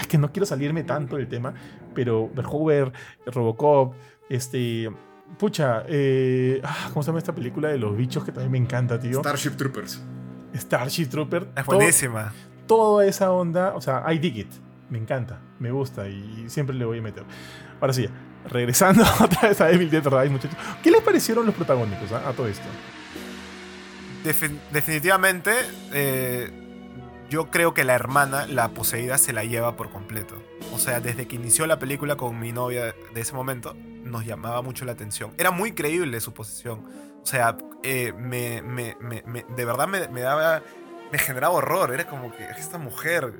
[0.07, 1.53] que no quiero salirme tanto del tema,
[1.93, 2.93] pero Verhoeven,
[3.26, 3.95] Robocop,
[4.30, 4.89] este,
[5.38, 8.99] pucha, eh, ah, ¿cómo se llama esta película de los bichos que también me encanta,
[8.99, 9.19] tío?
[9.19, 10.01] Starship Troopers.
[10.56, 11.48] Starship Trooper.
[11.56, 12.34] Es buenísima.
[12.68, 14.52] toda esa onda, o sea, I dig it.
[14.90, 17.23] Me encanta, me gusta y siempre le voy a meter.
[17.80, 18.07] Ahora sí,
[18.49, 20.57] regresando otra vez a Evil Dead Rise, muchachos.
[20.84, 22.65] ¿Qué les parecieron los protagónicos ah, a todo esto?
[24.72, 25.52] definitivamente,
[25.94, 26.52] eh,
[27.30, 30.36] yo creo que la hermana, la poseída, se la lleva por completo.
[30.73, 34.61] O sea, desde que inició la película con mi novia de ese momento, nos llamaba
[34.61, 35.32] mucho la atención.
[35.38, 36.84] Era muy creíble su posesión
[37.22, 40.61] o sea, eh, me, me, me, de verdad me, daba.
[41.11, 41.93] Me generaba horror.
[41.93, 43.34] Era como que esta mujer.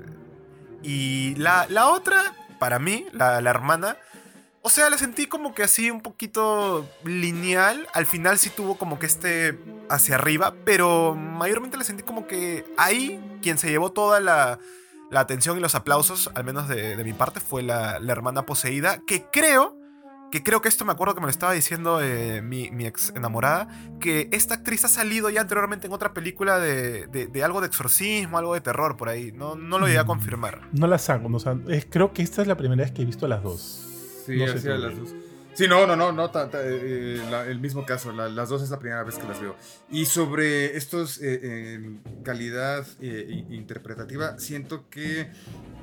[0.84, 3.98] Y la, la otra, para mí, la, hermana.
[4.64, 7.88] O sea, la sentí como que así un poquito lineal.
[7.94, 9.58] Al final sí tuvo como que este
[9.90, 10.54] hacia arriba.
[10.66, 14.60] Pero mayormente la sentí como que ahí quien se llevó toda la,
[15.10, 18.46] la atención y los aplausos, al menos de, de mi parte, fue la, la hermana
[18.46, 19.00] poseída.
[19.08, 19.81] Que creo
[20.32, 23.68] que creo que esto me acuerdo que me lo estaba diciendo eh, mi, ex enamorada,
[24.00, 28.38] que esta actriz ha salido ya anteriormente en otra película de, de, algo de exorcismo,
[28.38, 29.32] algo de terror por ahí.
[29.32, 30.62] No, no lo llegué a mm, confirmar.
[30.72, 31.38] No la saco, no,
[31.90, 34.24] creo que esta es la primera vez que he visto las dos.
[34.26, 35.14] Sí, no sé las dos.
[35.62, 39.20] Sí, no, no, no, no eh, el mismo caso, las dos es la primera vez
[39.20, 39.56] que las veo.
[39.92, 45.30] Y sobre estos, eh, calidad interpretativa, siento que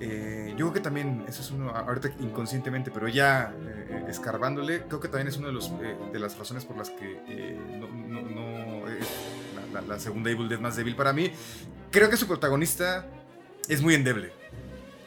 [0.01, 4.99] eh, yo creo que también, eso es uno, ahorita inconscientemente, pero ya eh, escarbándole, creo
[4.99, 9.07] que también es una de, eh, de las razones por las que no, no, es
[9.87, 11.31] la, segunda Evil Dead más débil para mí.
[11.93, 13.07] Creo que su protagonista
[13.69, 14.33] es muy endeble.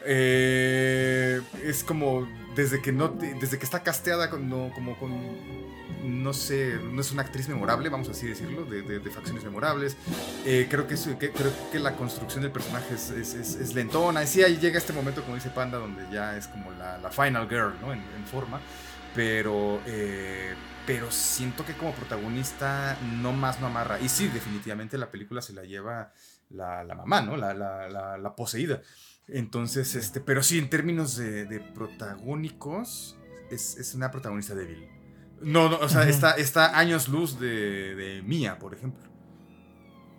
[0.06, 5.11] es como desde que no desde que está casteada como con
[6.03, 9.95] no sé, no es una actriz memorable, vamos así decirlo, de, de, facciones memorables.
[10.45, 14.23] Eh, creo, que, que, creo que la construcción del personaje es, es, es, lentona.
[14.23, 17.11] Y sí, ahí llega este momento, como dice Panda, donde ya es como la, la
[17.11, 17.93] final girl, ¿no?
[17.93, 18.61] En, forma.
[19.13, 20.53] Pero, eh,
[20.87, 23.99] pero siento que como protagonista no más no amarra.
[23.99, 26.13] Y sí, definitivamente la película se la lleva
[26.49, 27.35] la, mamá, ¿no?
[27.37, 28.81] La, la, poseída.
[29.27, 33.18] Entonces, este, pero sí, en términos de, protagónicos,
[33.49, 34.88] es, una protagonista débil.
[35.41, 39.10] No, no o sea, está, está, años luz de, de Mía, por ejemplo.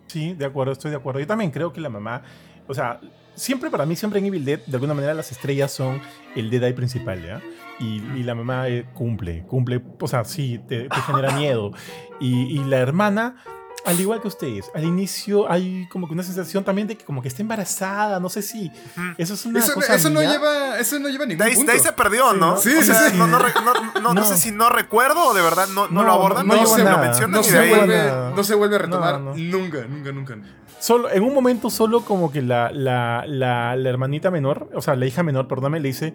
[0.07, 1.19] Sí, de acuerdo, estoy de acuerdo.
[1.19, 2.23] Yo también creo que la mamá,
[2.67, 2.99] o sea,
[3.35, 6.01] siempre para mí, siempre en Evil Dead, de alguna manera las estrellas son
[6.35, 7.41] el Dead Eye principal, ¿ya?
[7.79, 11.71] Y, la mamá eh, cumple, cumple, o sea, sí, te, genera miedo.
[12.19, 13.43] Y, la hermana,
[13.85, 17.21] al igual que ustedes, al inicio hay como que una sensación también de que como
[17.21, 18.71] que está embarazada, no sé si
[19.17, 21.71] eso es una eso, cosa eso no lleva eso no lleva ningún de punto.
[21.71, 22.57] De ahí se perdió, ¿no?
[22.57, 23.17] Sí, sí, sí.
[23.17, 26.83] No, no, no, sé si no recuerdo o de verdad no, lo abordan, no, se,
[26.83, 27.31] lo mencionan.
[27.31, 30.37] No se, vuelve, no se vuelve a retomar nunca, nunca, nunca.
[30.79, 34.95] Solo, en un momento solo como que la, la, la, la hermanita menor, o sea,
[34.95, 36.13] la hija menor, perdóname, le dice,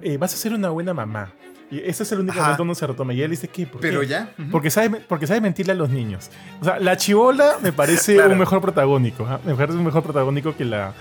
[0.00, 1.34] eh, vas a ser una buena mamá.
[1.70, 3.12] Y ese es el único momento donde se retoma.
[3.12, 3.66] Y él dice, ¿qué?
[3.66, 4.32] ¿Por Pero ya.
[4.50, 6.30] porque, sabe, porque sabe mentirle a los niños.
[6.60, 9.26] O sea, la chivola me parece un mejor protagónico.
[9.26, 9.40] ¿ah?
[9.44, 10.94] Me parece un mejor protagónico que la,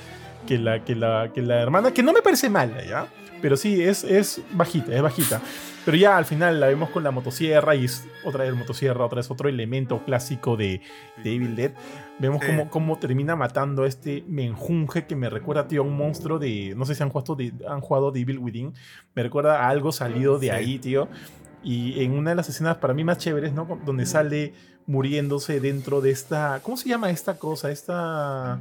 [0.46, 3.08] que la, que la, que la hermana, que no me parece mala, ¿ya?
[3.42, 5.42] Pero sí, es, es bajita, es bajita.
[5.88, 9.18] Pero ya al final la vemos con la motosierra y es otra vez motosierra, otra
[9.18, 10.82] vez otro elemento clásico de,
[11.24, 11.72] de Evil Dead.
[12.20, 16.40] Vemos cómo, cómo, termina matando a este menjunje que me recuerda, tío, a un monstruo
[16.40, 16.74] de.
[16.76, 18.74] No sé si han jugado, de, han jugado Evil Within.
[19.16, 21.08] Me recuerda a algo salido de ahí, tío.
[21.64, 23.80] Y en una de las escenas para mí más chéveres, ¿no?
[23.86, 24.54] Donde sale
[24.88, 26.60] muriéndose dentro de esta.
[26.64, 27.72] ¿Cómo se llama esta cosa?
[27.72, 28.60] Esta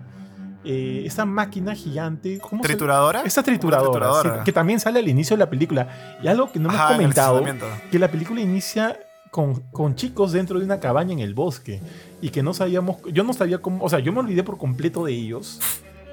[0.66, 2.38] eh, esta máquina gigante.
[2.40, 3.22] ¿cómo ¿Trituradora?
[3.22, 6.18] esta trituradora, que también sale al inicio de la película.
[6.22, 7.44] Y algo que no me has comentado,
[7.90, 8.98] que la película inicia
[9.30, 11.80] con, con, chicos dentro de una cabaña en el bosque
[12.20, 15.04] y que no sabíamos, yo no sabía cómo, o sea, yo me olvidé por completo
[15.04, 15.60] de ellos,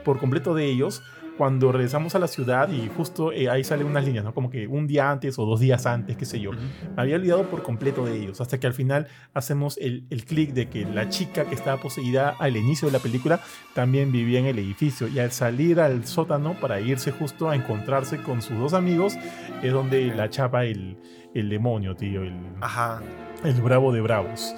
[0.05, 1.01] por completo de ellos,
[1.37, 4.33] cuando regresamos a la ciudad y justo eh, ahí salen unas líneas, ¿no?
[4.33, 6.51] Como que un día antes o dos días antes, qué sé yo.
[6.51, 10.53] Me había olvidado por completo de ellos, hasta que al final hacemos el, el clic
[10.53, 13.39] de que la chica que estaba poseída al inicio de la película
[13.73, 18.21] también vivía en el edificio y al salir al sótano para irse justo a encontrarse
[18.21, 19.15] con sus dos amigos
[19.61, 20.97] es donde la chapa el,
[21.33, 23.01] el demonio, tío, el, Ajá.
[23.43, 24.55] el bravo de bravos.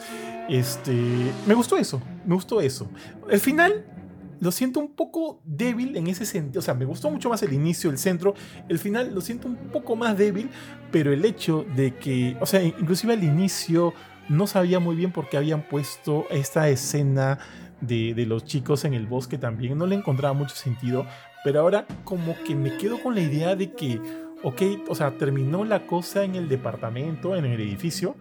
[0.50, 0.94] Este,
[1.48, 2.90] me gustó eso, me gustó eso.
[3.30, 3.86] El final
[4.40, 6.60] lo siento un poco débil en ese sentido.
[6.60, 8.34] O sea, me gustó mucho más el inicio, el centro.
[8.70, 10.50] El final lo siento un poco más débil,
[10.92, 13.94] pero el hecho de que, o sea, inclusive al inicio
[14.30, 17.40] no sabía muy bien por qué habían puesto esta escena
[17.82, 19.78] de, de los chicos en el bosque también.
[19.78, 21.06] No le encontraba mucho sentido,
[21.44, 24.02] pero ahora como que me quedo con la idea de que,
[24.44, 28.16] ok, o sea, terminó la cosa en el departamento, en el edificio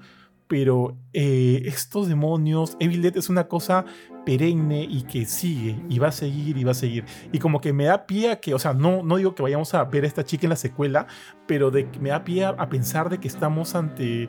[0.54, 3.84] pero eh, estos demonios, Evil Dead es una cosa
[4.24, 7.04] perenne y que sigue y va a seguir y va a seguir.
[7.32, 9.74] Y como que me da pie a que, o sea, no, no digo que vayamos
[9.74, 11.08] a ver a esta chica en la secuela,
[11.48, 14.28] pero de, me da pie a, pensar de que estamos ante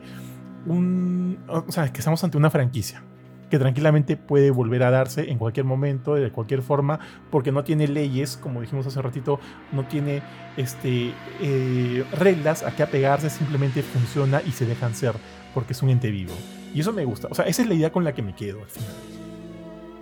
[0.66, 3.04] un, o sea, que estamos ante una franquicia
[3.48, 6.98] que tranquilamente puede volver a darse en cualquier momento, de cualquier forma,
[7.30, 9.38] porque no tiene leyes, como dijimos hace ratito,
[9.70, 10.24] no tiene
[10.56, 15.14] este, eh, reglas a qué apegarse, simplemente funciona y se dejan ser
[15.56, 16.34] porque es un ente vivo.
[16.74, 17.28] Y eso me gusta.
[17.30, 18.90] O sea, esa es la idea con la que me quedo al final.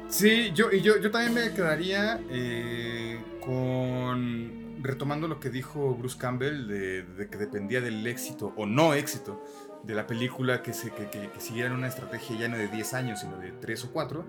[0.08, 4.82] Sí, yo, y yo, yo también me quedaría eh, con.
[4.82, 9.44] retomando lo que dijo Bruce Campbell de, que dependía del éxito o no éxito
[9.84, 13.20] de la película que, se, que, que, siguieran una estrategia ya no de 10 años,
[13.20, 14.24] sino de 3 o 4.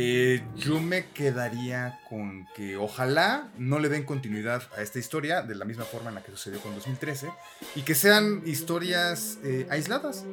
[0.00, 5.56] Eh, yo me quedaría con que ojalá no le den continuidad a esta historia de
[5.56, 7.28] la misma forma en la que sucedió con 2013
[7.74, 10.24] y que sean historias eh, aisladas,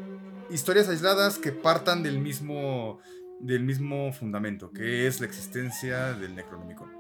[0.52, 3.00] historias aisladas que partan del mismo,
[3.40, 6.92] del mismo fundamento, que es la existencia del Necronomicon.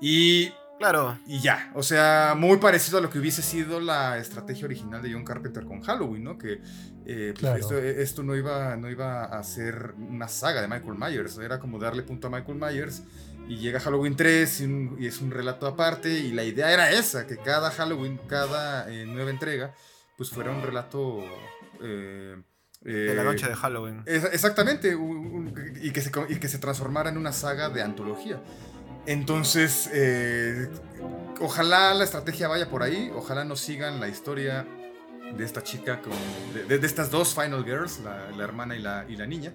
[0.00, 1.18] Y Claro.
[1.26, 5.12] Y ya, o sea, muy parecido a lo que hubiese sido la estrategia original de
[5.12, 6.36] John Carpenter con Halloween, ¿no?
[6.36, 6.60] Que
[7.06, 11.58] eh, pues, esto, no, iba, no iba a ser una saga de Michael Myers, era
[11.58, 13.02] como darle punto a Michael Myers
[13.48, 14.60] y llega Halloween 3
[14.98, 19.06] y, es un relato aparte y la idea era esa, que cada Halloween, cada eh,
[19.06, 19.74] nueva entrega,
[20.16, 21.24] pues fuera un relato...
[21.80, 22.36] Eh,
[22.82, 24.04] de la noche de Halloween.
[24.06, 24.96] exactamente,
[25.82, 28.40] y, que se, y que se transformara en una saga de antología.
[29.06, 30.68] Entonces, eh,
[31.40, 34.66] ojalá la estrategia vaya por ahí, ojalá nos sigan la historia
[35.36, 36.12] de esta chica, con,
[36.68, 39.52] de, estas dos Final Girls, la, hermana y la, niña.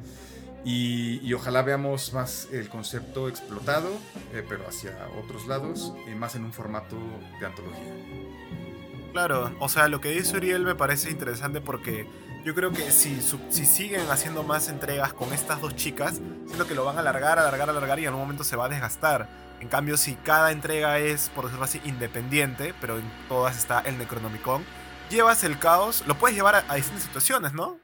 [0.64, 3.90] Y, ojalá veamos más el concepto explotado,
[4.34, 6.98] eh, pero hacia otros lados, y más en un formato
[7.40, 7.94] de antología.
[9.12, 12.08] Claro, o sea, lo que dice Uriel me parece interesante porque
[12.44, 16.76] yo creo que si, si siguen haciendo más entregas con estas dos chicas, siento que
[16.76, 19.28] lo van a alargar, alargar, alargar y en un momento se va a desgastar.
[19.60, 23.98] En cambio, si cada entrega es, por decirlo así, independiente, pero en todas está el
[23.98, 24.66] Necronomicon,
[25.12, 27.78] llevas el caos, lo puedes llevar a, distintas situaciones, ¿no?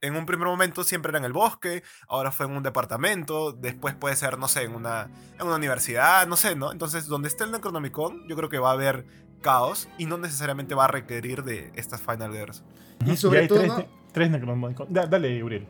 [0.00, 3.94] en un primer momento siempre era en el bosque, ahora fue en un departamento, después
[3.94, 6.70] puede ser, no sé, en una, en una universidad, no sé, ¿no?
[6.70, 9.06] Entonces, donde esté el Necronomicon, yo creo que va a haber
[9.40, 12.62] caos y no necesariamente va a requerir de estas Final Girls.
[13.04, 13.86] Y sobre hay todo...
[14.12, 14.86] Tres, Necronomicon.
[14.88, 15.66] dale, Uriel.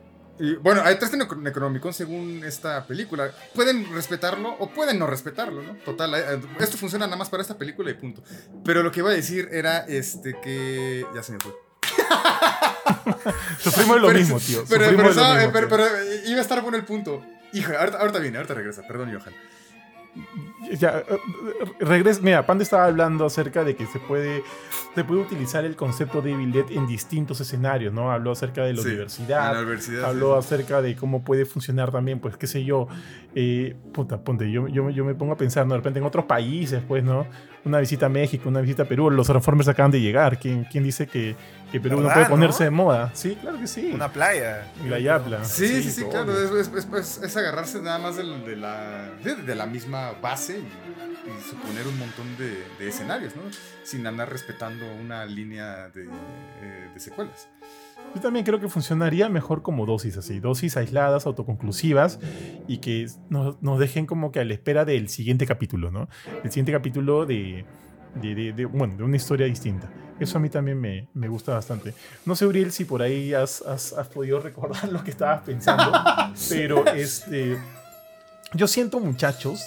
[0.63, 3.33] bueno, hay tres Necronomicon según esta película.
[3.55, 5.75] Pueden respetarlo o pueden no respetarlo, ¿no?
[5.85, 8.23] Total, eh, esto funciona nada más para esta película y punto.
[8.65, 11.05] Pero lo que iba a decir era este que...
[11.13, 11.53] Ya se me fue.
[13.59, 14.65] Sufrimos lo mismo, tío.
[14.69, 15.87] Pero, pero,
[16.27, 17.25] iba a estar bueno el punto.
[17.53, 18.83] Hija, ahorita, viene, ahorita regresa.
[18.87, 19.35] Perdón, Johan.
[20.79, 21.19] Ya, eh,
[21.81, 22.21] regresa.
[22.23, 24.43] Mira, Panda estaba hablando acerca de que se puede,
[24.95, 28.11] se puede utilizar el concepto de Evil Dead en distintos escenarios, ¿no?
[28.11, 29.53] Habló acerca de la universidad.
[29.53, 32.89] La universidad habló acerca de cómo puede funcionar también, pues, qué sé yo.
[33.35, 35.75] Eh, puta, ponte, yo, yo, yo me pongo a pensar, ¿no?
[35.75, 37.27] De repente en otros países, pues, ¿no?
[37.65, 40.39] Una visita a México, una visita a Perú, los Transformers acaban de llegar.
[40.39, 41.37] ¿Quién, quién dice que,
[41.71, 43.11] que Perú no puede ponerse de moda?
[43.15, 43.91] Sí, claro que sí.
[43.93, 44.73] Una playa.
[44.85, 45.45] La Yapla.
[45.45, 46.33] Sí, sí, sí, claro.
[46.33, 51.87] Es, es, es, agarrarse nada más de, de la, de, la misma base y, suponer
[51.89, 53.43] un montón de, de, escenarios, ¿no?
[53.83, 57.49] Sin andar respetando una línea de, eh, de secuelas.
[58.15, 62.21] Yo también creo que funcionaría mejor como dosis así, dosis aisladas, autoconclusivas
[62.67, 66.09] y que nos, nos dejen como que a la espera del siguiente capítulo, ¿no?
[66.45, 67.65] El siguiente capítulo de,
[68.15, 69.91] de, de, bueno, de una historia distinta.
[70.19, 71.93] Eso a mí también me, me gusta bastante.
[72.25, 75.93] No sé, Uriel, si por ahí has, has, has podido recordar lo que estabas pensando,
[76.49, 77.59] pero este,
[78.55, 79.61] yo siento, muchachos,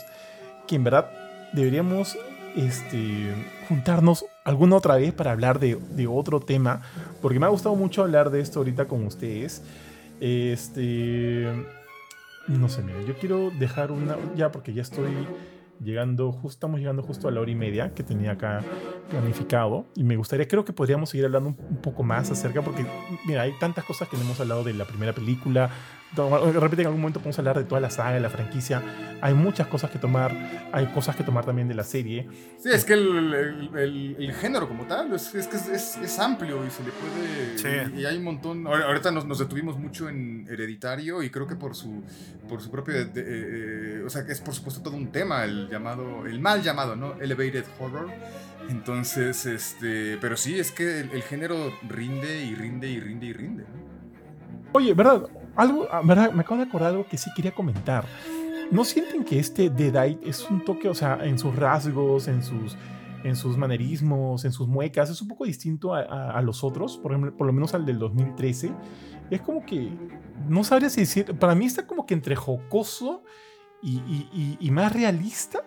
[0.68, 1.10] que en verdad
[1.54, 2.18] deberíamos
[2.56, 3.34] este,
[3.68, 6.82] juntarnos alguna otra vez para hablar de, de, otro tema,
[7.22, 9.62] porque me ha gustado mucho hablar de esto ahorita con ustedes.
[10.20, 11.48] Este,
[12.48, 15.12] no sé, mira, yo quiero dejar una, ya porque ya estoy
[15.80, 18.62] llegando, justo, estamos llegando justo a la hora y media que tenía acá
[19.10, 19.86] planificado.
[19.96, 22.86] Y me gustaría, creo que podríamos seguir hablando un, poco más acerca, porque
[23.26, 25.70] mira, hay tantas cosas que no hemos hablado de la primera película,
[26.16, 28.82] de repente en algún momento podemos hablar de toda la saga, de la franquicia,
[29.22, 32.28] hay muchas cosas que tomar, hay cosas que tomar también de la serie.
[32.58, 33.34] Sí, es que el,
[33.76, 37.58] el, el, género como tal es, es, es, es, amplio y se le puede...
[37.58, 38.00] Sí.
[38.00, 41.76] Y, hay un montón, ahorita nos, nos, detuvimos mucho en Hereditario y creo que por
[41.76, 42.04] su,
[42.48, 42.96] por su propio...
[42.96, 46.64] Eh, eh, o sea, que es por supuesto todo un tema, el llamado, el mal
[46.64, 47.14] llamado, ¿no?
[47.20, 48.10] Elevated Horror.
[48.70, 53.66] Entonces, este, pero sí, es que el, género rinde y rinde y rinde y rinde.
[54.74, 55.28] Oye, ¿verdad?
[55.56, 56.32] Algo, ah, ¿verdad?
[56.32, 58.06] Me acabo de acordar algo que sí quería comentar.
[58.72, 62.78] ¿No sienten que este Deadite es un toque, o sea, en sus rasgos, en sus,
[63.24, 67.12] en sus manerismos, en sus muecas, es un poco distinto a, a, los otros, por,
[67.12, 68.72] ejemplo, por lo menos al del 2013?
[69.32, 69.90] Es como que,
[70.48, 73.24] no sabría si decir, para mí está como que entre jocoso
[73.82, 75.64] y, más realista.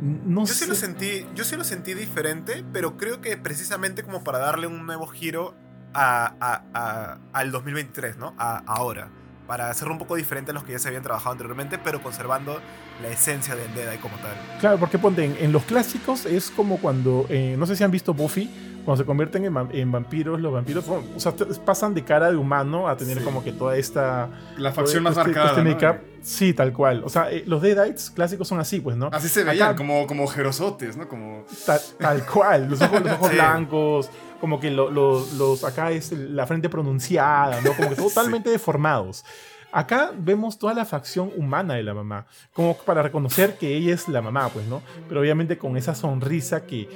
[0.00, 4.22] No yo sí lo sentí, yo sí lo sentí diferente, pero creo que precisamente como
[4.22, 5.54] para darle un nuevo giro
[5.94, 8.34] a, al 2023, ¿no?
[8.38, 9.08] A ahora.
[9.46, 12.60] Para hacerlo un poco diferente a los que ya se habían trabajado anteriormente, pero conservando
[13.02, 14.32] la esencia del Dead como tal.
[14.58, 18.14] Claro, porque ponte, en, los clásicos es como cuando, eh, no sé si han visto
[18.14, 18.50] Buffy,
[18.84, 21.32] cuando se convierten en, vampiros, los vampiros o sea,
[21.64, 24.28] pasan de cara de humano a tener como que toda esta...
[24.58, 25.68] La facción más este, marcada.
[25.68, 27.02] Este Sí, tal cual.
[27.04, 29.10] O sea, eh, los Deadites clásicos son así, pues, ¿no?
[29.12, 31.06] Así se veían, como, como jerosotes, ¿no?
[31.06, 31.44] Como...
[31.98, 37.60] tal cual, los ojos, los ojos blancos, como que los, acá es la frente pronunciada,
[37.62, 37.72] ¿no?
[37.74, 39.24] Como que totalmente deformados.
[39.72, 44.06] Acá vemos toda la facción humana de la mamá, como para reconocer que ella es
[44.06, 44.82] la mamá, pues, ¿no?
[45.08, 46.88] Pero obviamente con esa sonrisa que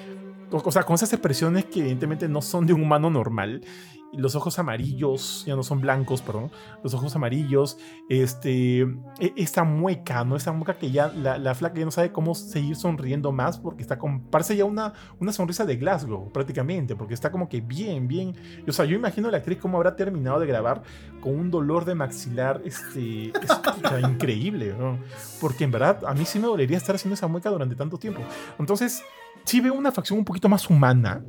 [0.50, 3.62] o sea, con esas expresiones que evidentemente no son de un humano normal.
[4.10, 6.50] Los ojos amarillos, ya no son blancos, perdón.
[6.82, 7.76] Los ojos amarillos,
[8.08, 8.80] este,
[9.20, 10.34] e, esta mueca, ¿no?
[10.34, 13.82] Esa mueca que ya la, la, flaca ya no sabe cómo seguir sonriendo más porque
[13.82, 18.08] está con, parece ya una, una sonrisa de Glasgow, prácticamente, porque está como que bien,
[18.08, 18.34] bien.
[18.66, 20.82] O sea, yo imagino a la actriz cómo habrá terminado de grabar
[21.20, 24.98] con un dolor de maxilar, este, es, increíble, ¿no?
[25.38, 28.22] Porque en verdad a mí sí me dolería estar haciendo esa mueca durante tanto tiempo.
[28.58, 29.02] Entonces,
[29.48, 31.22] sí veo una facción un poquito más humana,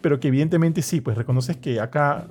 [0.00, 2.28] pero que evidentemente sí, pues reconoces que acá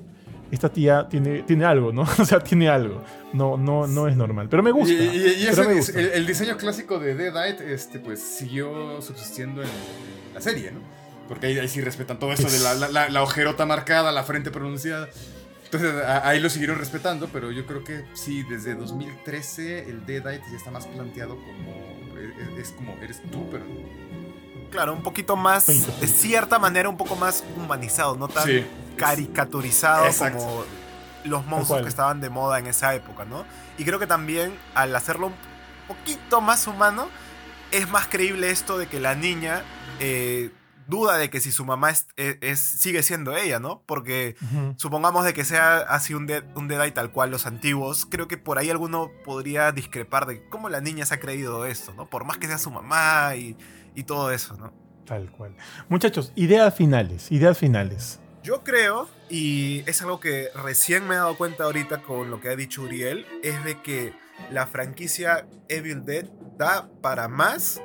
[0.51, 2.03] esta tía tiene, tiene algo, ¿no?
[2.19, 3.03] o sea, tiene algo.
[3.33, 4.47] No, no, no es normal.
[4.49, 4.93] Pero me gusta.
[4.93, 5.47] Y,
[5.95, 9.69] El, diseño clásico de Deadite, este, pues siguió subsistiendo en,
[10.33, 10.79] la serie, ¿no?
[11.27, 15.09] Porque ahí, sí respetan todo esto de la, la, ojerota marcada, la frente pronunciada.
[15.65, 15.93] Entonces
[16.23, 20.71] ahí lo siguieron respetando, pero yo creo que sí, desde 2013 el Deadite ya está
[20.71, 21.71] más planteado como.
[22.17, 23.65] E, e, es como, eres tú, pero
[24.71, 25.65] Claro, un poquito más,
[25.99, 28.45] de cierta manera, un poco más humanizado, no tan
[28.97, 30.63] caricaturizado como
[31.23, 33.45] los monstruos que estaban de moda en esa época, ¿no?
[33.77, 35.35] Y creo que también al hacerlo un
[35.87, 37.09] poquito más humano,
[37.71, 39.61] es más creíble esto de que la niña
[39.99, 40.51] eh,
[40.87, 43.81] duda de que si su mamá es, es- sigue siendo ella, ¿no?
[43.85, 44.37] Porque
[44.77, 48.37] supongamos de que sea así un, dead, un Deadeye tal cual los antiguos, creo que
[48.37, 52.05] por ahí alguno podría discrepar de cómo la niña se ha creído esto, ¿no?
[52.05, 53.57] Por más que sea su mamá y,
[53.97, 54.71] y todo eso, ¿no?
[55.05, 55.55] Tal cual.
[55.89, 58.19] Muchachos, ideas finales, ideas finales.
[58.43, 62.49] Yo creo, y es algo que recién me he dado cuenta ahorita con lo que
[62.49, 64.13] ha dicho Uriel, es de que
[64.51, 66.25] la franquicia Evil Dead
[66.57, 67.81] da para más,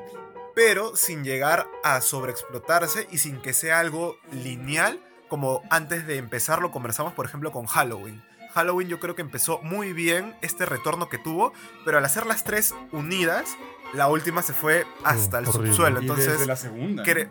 [0.54, 6.60] pero sin llegar a sobreexplotarse y sin que sea algo lineal, como antes de empezar
[6.60, 8.22] lo conversamos, por ejemplo, con Halloween.
[8.52, 11.54] Halloween yo creo que empezó muy bien este retorno que tuvo,
[11.86, 13.56] pero al hacer las tres unidas,
[13.94, 15.68] la última se fue hasta el horrible.
[15.68, 15.98] subsuelo.
[16.00, 17.02] Y Entonces, desde la segunda.
[17.04, 17.30] Cre-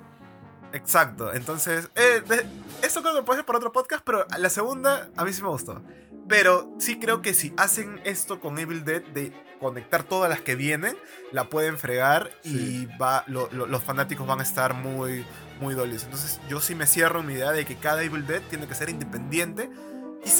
[0.73, 2.45] Exacto, entonces, eh, de-
[2.81, 5.49] esto creo que puede ser para otro podcast, pero la segunda a mí sí me
[5.49, 5.83] gustó.
[6.29, 10.55] Pero sí creo que si hacen esto con Evil Dead, de conectar todas las que
[10.55, 10.95] vienen,
[11.33, 15.25] la pueden fregar y va, lo- lo- los fanáticos van a estar muy,
[15.59, 16.03] muy dolidos.
[16.05, 18.75] Entonces yo sí me cierro en mi idea de que cada Evil Dead tiene que
[18.75, 19.69] ser independiente,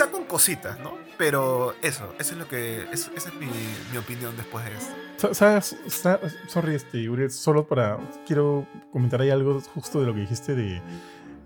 [0.01, 0.93] quizá con cositas, ¿no?
[1.17, 3.47] Pero eso, eso es lo que, eso- esa es mi,
[3.91, 4.93] mi opinión después de esto.
[5.17, 5.75] Sa- ¿Sabes?
[5.87, 7.97] Sa- Sorry, este, Uriel, solo para.
[8.25, 10.81] Quiero comentar ahí algo justo de lo que dijiste de.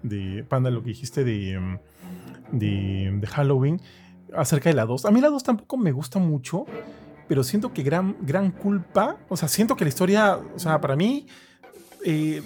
[0.03, 1.59] de Panda, lo que dijiste de.
[1.59, 1.77] mm,
[2.57, 3.81] de, de Halloween.
[4.35, 5.05] Acerca de la 2.
[5.05, 6.65] A mí la 2 tampoco me gusta mucho.
[7.27, 9.17] Pero siento que gran, gran culpa.
[9.29, 10.37] O sea, siento que la historia.
[10.55, 11.27] O sea, para mí.
[12.05, 12.41] eh,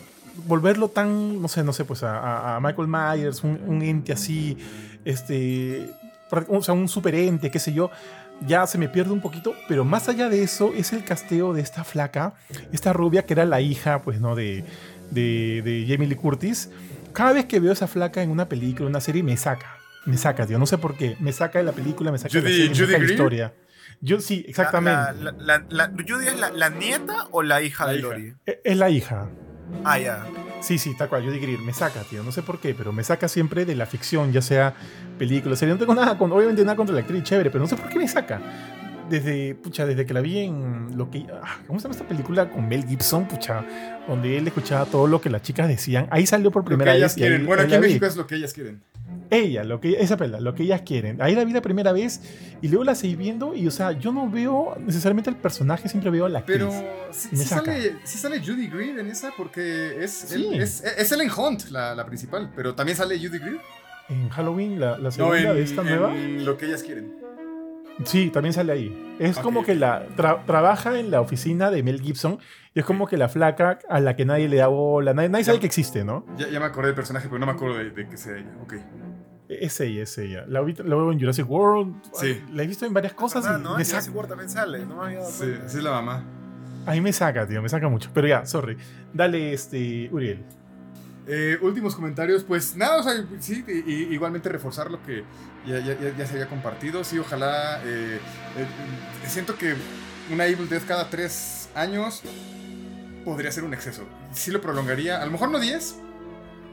[0.48, 1.40] volverlo tan.
[1.41, 4.57] No sé, no sé, pues a, Michael Myers, un ente así.
[5.06, 5.90] Este.
[6.49, 7.89] O sea, un super ente, qué sé yo
[8.47, 11.61] ya se me pierde un poquito, pero más allá de eso es el casteo de
[11.61, 12.35] esta flaca,
[12.72, 14.34] esta rubia que era la hija, pues, ¿no?
[14.34, 14.64] De,
[15.11, 16.69] de, de Jamie Lee Curtis.
[17.11, 19.76] Cada vez que veo esa flaca en una película, en una serie, me saca.
[20.06, 20.57] Me saca, tío.
[20.57, 21.18] No sé por qué.
[21.19, 23.53] Me saca de la película, me saca de la Judy- me saca historia.
[23.99, 25.22] Yo sí, exactamente.
[25.39, 28.07] La, la- ¿Judy es la, nieta o la hija de hija.
[28.07, 28.34] Lori?
[28.45, 29.27] E- Es la hija.
[29.84, 30.26] Ah, ya.
[30.62, 31.60] Sí, sí, tal cual, Judy Greer.
[31.60, 32.24] Me saca, tío.
[32.24, 34.74] No sé por qué, pero me saca siempre de la ficción, ya sea
[35.18, 35.74] película, serie.
[35.74, 37.98] No tengo nada con, obviamente nada contra la actriz, chévere, pero no sé por qué
[37.98, 38.41] me saca.
[39.10, 41.26] Desde, pucha, desde que la vi en lo que.
[41.41, 43.28] ah, ¿Cómo se llama esta película con Mel Gibson?
[43.28, 43.66] Pucha,
[44.10, 46.07] donde él escuchaba todo lo que las chicas decían.
[46.11, 47.23] Ahí salió por Lo primera que ellas vez.
[47.23, 47.45] ahí- quieren.
[47.45, 47.88] Bueno, ahí aquí en vi.
[47.88, 48.81] México es lo que ellas quieren.
[49.31, 51.22] Ella, lo que, esa película, lo que ellas quieren.
[51.22, 52.22] Ahí la vi la primera vez
[52.61, 53.56] y luego la seguí viendo.
[53.56, 56.57] Y, o sea, yo no veo necesariamente el personaje, siempre veo a la actriz.
[56.60, 56.72] Pero
[57.11, 60.49] sí, sale, sí sale Judy Greer en esa porque es, Sí.
[60.53, 63.60] es, es Ellen Hunt la, la principal, pero también sale Judy Greer.
[64.10, 66.11] En Halloween, la, la No, segunda en, de esta nueva.
[66.14, 67.14] lo que ellas quieren.
[68.06, 69.15] Sí, también sale ahí.
[69.19, 72.40] Es como que la tra- trabaja en la oficina de Mel Gibson
[72.74, 75.46] y es como que la flaca a la que nadie le da bola, nadie, nadie
[75.46, 76.26] sabe que existe, ¿no?
[76.38, 78.52] Ya, ya me acordé del personaje, pero no me acuerdo de, de que sea ella.
[78.64, 78.74] Ok.
[79.50, 80.46] Es ella, es ella.
[80.48, 82.44] La, vi- la veo en Jurassic World, Sí.
[82.54, 83.98] la he visto en varias cosas Ah, y no, me en saca.
[84.02, 86.24] Jurassic World también sale, no me había dado Sí, esa es la mamá.
[86.86, 88.12] Ahí me saca, tío, me saca mucho.
[88.14, 88.78] Pero ya, sorry.
[89.14, 90.44] Dale, este, Uriel.
[91.28, 95.24] Eh, últimos comentarios, pues nada, o sea, sí, i- igualmente reforzar lo que
[95.68, 97.04] ya, ya- ya- se había compartido.
[97.04, 97.80] Sí, ojalá.
[97.84, 98.20] eh,
[98.58, 99.74] eh, eh, siento que
[100.32, 102.22] una Evil Dead cada tres años
[103.30, 104.07] podría ser un exceso.
[104.34, 105.95] Sí lo prolongaría, a lo mejor no 10,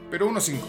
[0.09, 0.67] pero unos 5.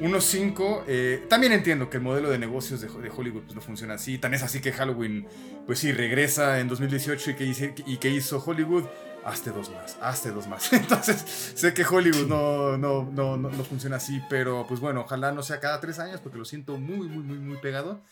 [0.00, 0.84] Unos 5.
[1.28, 4.18] también entiendo que el modelo de negocios de, de Hollywood pues, no funciona así.
[4.18, 5.28] Tan es así que Halloween,
[5.64, 8.84] pues sí, regresa en 2018 y que, y que hizo Hollywood.
[9.24, 10.72] Hazte dos más, hazte dos más.
[10.72, 11.24] Entonces,
[11.54, 15.44] sé que Hollywood no, no, no, no, no funciona así, pero pues bueno, ojalá no
[15.44, 18.02] sea cada tres años porque lo siento muy, muy, muy, muy pegado.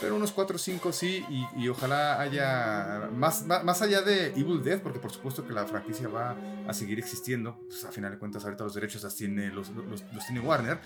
[0.00, 4.28] Pero unos 4 o 5 sí, y, y ojalá haya más, más, más allá de
[4.28, 6.36] Evil Dead, porque por supuesto que la franquicia va
[6.66, 7.58] a seguir existiendo.
[7.66, 10.78] Pues, a final de cuentas, ahorita los derechos las tiene, los, los, tiene Warner.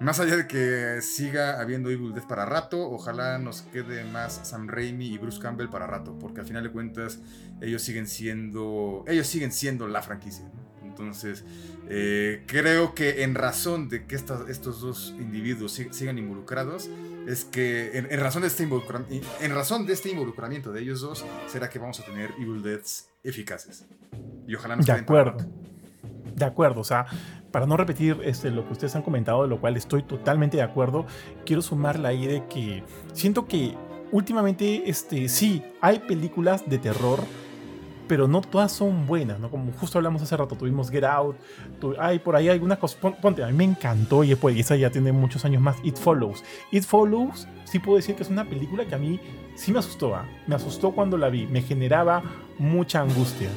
[0.00, 4.68] Más allá de que siga habiendo Evil Dead para rato, ojalá nos quede más Sam
[4.68, 7.18] Raimi y Bruce Campbell para rato, porque al final de cuentas
[7.60, 10.48] ellos siguen siendo, ellos siguen siendo la franquicia.
[10.84, 11.44] Entonces,
[11.88, 16.88] eh, creo que en razón de que estos dos individuos sig- sigan involucrados,
[17.26, 19.04] es que en, en razón de este involucra-
[19.40, 23.08] en razón de este involucramiento de ellos dos, será que vamos a tener Evil Deads
[23.22, 23.84] eficaces.
[24.46, 25.46] Y ojalá nos De acuerdo.
[26.34, 27.06] De acuerdo, o sea,
[27.50, 30.62] para no repetir este, lo que ustedes han comentado, de lo cual estoy totalmente de
[30.62, 31.06] acuerdo,
[31.44, 32.82] quiero sumarla ahí de que
[33.12, 33.76] siento que
[34.10, 37.20] últimamente, este, sí, hay películas de terror,
[38.12, 39.50] pero no todas son buenas, ¿no?
[39.50, 41.34] Como justo hablamos hace rato, tuvimos Get Out,
[41.80, 44.76] tu- hay por ahí algunas cosas, pon- ponte, a mí me encantó y después, esa
[44.76, 46.44] ya tiene muchos años más, It Follows.
[46.70, 49.18] It Follows, sí puedo decir que es una película que a mí
[49.54, 50.26] sí me asustó, ¿ah?
[50.46, 52.22] me asustó cuando la vi, me generaba
[52.58, 53.48] mucha angustia.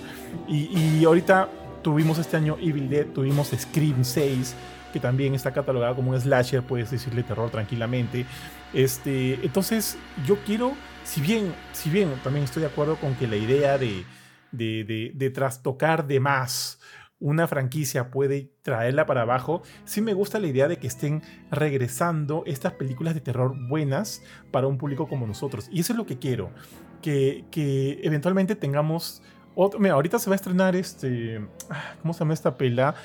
[0.47, 0.69] Y,
[0.99, 1.49] y ahorita
[1.81, 4.55] tuvimos este año Evil Dead, tuvimos Scream 6,
[4.93, 8.25] que también está catalogada como un slasher, puedes decirle terror tranquilamente.
[8.73, 10.71] Este, entonces, yo quiero,
[11.03, 14.05] si bien, si bien también estoy de acuerdo con que la idea de,
[14.51, 16.79] de, de, de trastocar de más
[17.19, 22.43] una franquicia puede traerla para abajo, sí me gusta la idea de que estén regresando
[22.45, 25.69] estas películas de terror buenas para un público como nosotros.
[25.71, 26.51] Y eso es lo que quiero,
[27.01, 29.21] que, que eventualmente tengamos...
[29.57, 31.41] Otro, mira, ahorita se va a estrenar este...
[31.69, 32.95] Ah, ¿Cómo se llama esta pela?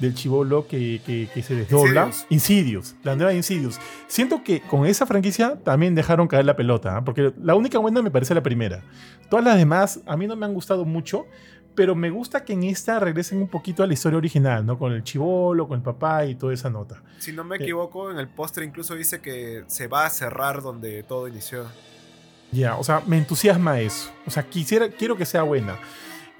[0.00, 2.10] Del chivolo que, que, se desdobla.
[2.30, 2.96] Insidious.
[3.02, 3.78] la nueva Insidious.
[4.08, 7.04] Siento que con esa franquicia también dejaron caer la pelota, ¿ah?
[7.04, 8.82] porque la única buena me parece la primera.
[9.28, 11.26] Todas las demás a mí no me han gustado mucho,
[11.74, 14.78] pero me gusta que en esta regresen un poquito a la historia original, ¿no?
[14.78, 17.02] Con el chivolo, con el papá y toda esa nota.
[17.18, 20.62] Si no me eh, equivoco, en el póster incluso dice que se va a cerrar
[20.62, 21.66] donde todo inició.
[22.52, 24.10] Ya, o sea, me entusiasma eso.
[24.26, 25.78] O sea, quisiera, quiero que sea buena.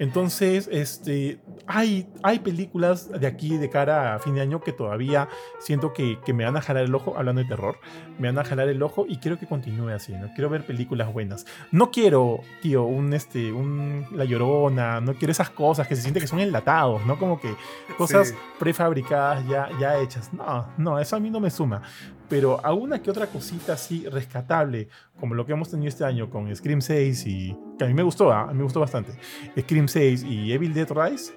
[0.01, 5.29] Entonces, este, hay, hay películas de aquí de cara a fin de año que todavía
[5.59, 7.77] siento que, que, me van a jalar el ojo, hablando de terror,
[8.17, 10.33] me van a jalar el ojo y quiero que continúe así, ¿no?
[10.33, 11.45] Quiero ver películas buenas.
[11.71, 16.19] No quiero, tío, un, este, un La Llorona, no quiero esas cosas que se siente
[16.19, 17.19] que son enlatados, ¿no?
[17.19, 17.53] Como que
[17.95, 20.33] cosas prefabricadas ya, ya hechas.
[20.33, 21.83] No, no, eso a mí no me suma
[22.31, 24.87] pero alguna que otra cosita así rescatable,
[25.19, 28.03] como lo que hemos tenido este año con Scream 6 y que a mí me
[28.03, 28.43] gustó, ¿ah?
[28.43, 29.11] a mí me gustó bastante,
[29.59, 31.33] Scream 6 y Evil Dead Rise,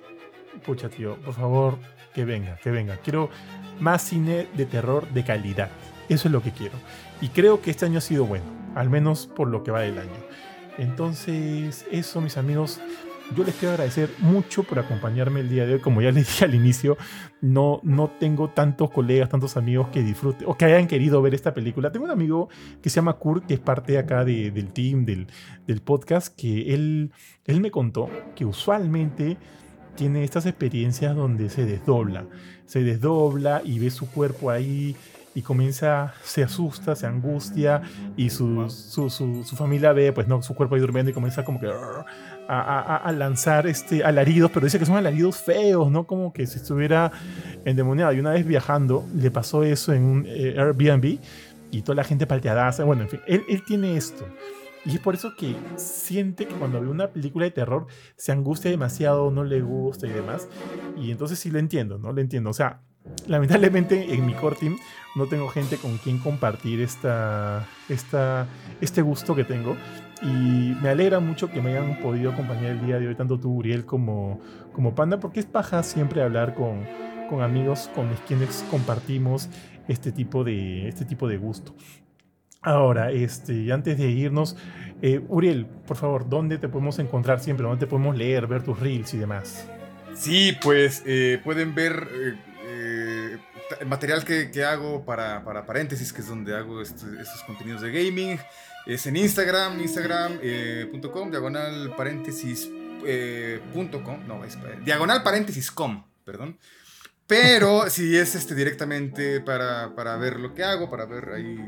[0.64, 1.78] pucha tío, por favor,
[2.14, 2.96] que venga, que venga.
[2.98, 3.28] Quiero
[3.80, 5.68] más cine de terror de calidad.
[6.08, 6.76] Eso es lo que quiero.
[7.20, 8.44] Y creo que este año ha sido bueno,
[8.76, 10.10] al menos por lo que va del año.
[10.78, 12.80] Entonces, eso, mis amigos,
[13.34, 15.80] yo les quiero agradecer mucho por acompañarme el día de hoy.
[15.80, 16.96] Como ya les dije al inicio,
[17.40, 21.54] no, no tengo tantos colegas, tantos amigos que disfruten o que hayan querido ver esta
[21.54, 21.90] película.
[21.90, 22.48] Tengo un amigo
[22.82, 25.26] que se llama Kurt, que es parte acá del team, del,
[25.66, 27.12] del podcast, que él,
[27.44, 29.36] él me contó que usualmente
[29.96, 32.26] tiene estas experiencias donde se desdobla.
[32.66, 34.96] Se desdobla y ve su cuerpo ahí
[35.34, 37.82] y comienza, se asusta, se angustia
[38.16, 41.58] y su, su, su, familia ve pues no su cuerpo ahí durmiendo y comienza como
[41.58, 41.68] que
[42.48, 46.06] a, lanzar este, alaridos, pero dice que son alaridos feos, ¿no?
[46.06, 47.12] Como que si estuviera
[47.64, 48.12] endemoniado.
[48.12, 51.18] Y una vez viajando, le pasó eso en un eh, Airbnb
[51.70, 52.70] y toda la gente palteada.
[52.84, 54.26] Bueno, en fin, él, él tiene esto.
[54.86, 58.70] Y es por eso que siente que cuando ve una película de terror se angustia
[58.70, 60.48] demasiado, no le gusta y demás.
[60.96, 62.12] Y entonces sí lo entiendo, ¿no?
[62.12, 62.50] Lo entiendo.
[62.50, 62.80] O sea,
[63.26, 64.76] lamentablemente en mi core team
[65.16, 68.46] no tengo gente con quien compartir esta, esta,
[68.80, 69.76] este gusto que tengo.
[70.24, 73.56] Y me alegra mucho que me hayan podido acompañar el día de hoy, tanto tú,
[73.56, 74.40] Uriel, como,
[74.72, 76.86] como Panda, porque es paja siempre hablar con,
[77.28, 79.50] con amigos con quienes compartimos
[79.86, 81.74] este tipo de, este tipo de gusto.
[82.62, 84.56] Ahora, este, antes de irnos,
[85.02, 87.66] eh, Uriel, por favor, ¿dónde te podemos encontrar siempre?
[87.66, 89.68] ¿Dónde te podemos leer, ver tus reels y demás?
[90.14, 92.08] Sí, pues eh, pueden ver
[92.66, 93.36] eh,
[93.80, 98.38] el material que, hago para, para, paréntesis, que es donde hago estos contenidos de gaming.
[98.86, 102.70] Es en Instagram, instagram.com, diagonal paréntesis
[104.02, 106.58] com, no, es diagonal paréntesis com, perdón.
[107.26, 111.58] Pero si es este directamente para, para, ver lo que hago, para ver ahí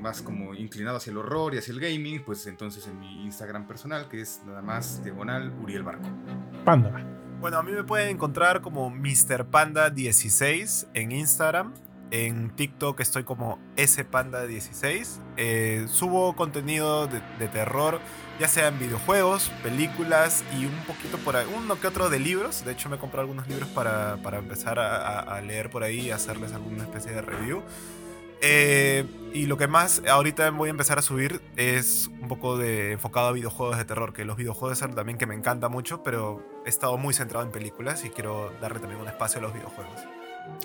[0.00, 3.66] más como inclinado hacia el horror y hacia el gaming, pues entonces en mi Instagram
[3.66, 6.08] personal, que es nada más diagonal Uriel Barco.
[6.64, 6.90] Panda.
[7.40, 9.46] Bueno, a mí me pueden encontrar como Mr.
[9.46, 11.74] Panda 16 en Instagram.
[12.14, 15.18] En TikTok estoy como spanda16.
[15.36, 17.98] Eh, subo contenido de, terror,
[18.38, 22.64] ya sea en videojuegos, películas y un poquito por ahí, uno que otro de libros.
[22.64, 26.10] De hecho, me compré algunos libros para, para empezar a, a, leer por ahí y
[26.12, 27.64] hacerles alguna especie de review.
[28.42, 32.92] Eh, y lo que más ahorita voy a empezar a subir es un poco de
[32.92, 36.46] enfocado a videojuegos de terror, que los videojuegos son también que me encanta mucho, pero
[36.64, 40.00] he estado muy centrado en películas y quiero darle también un espacio a los videojuegos.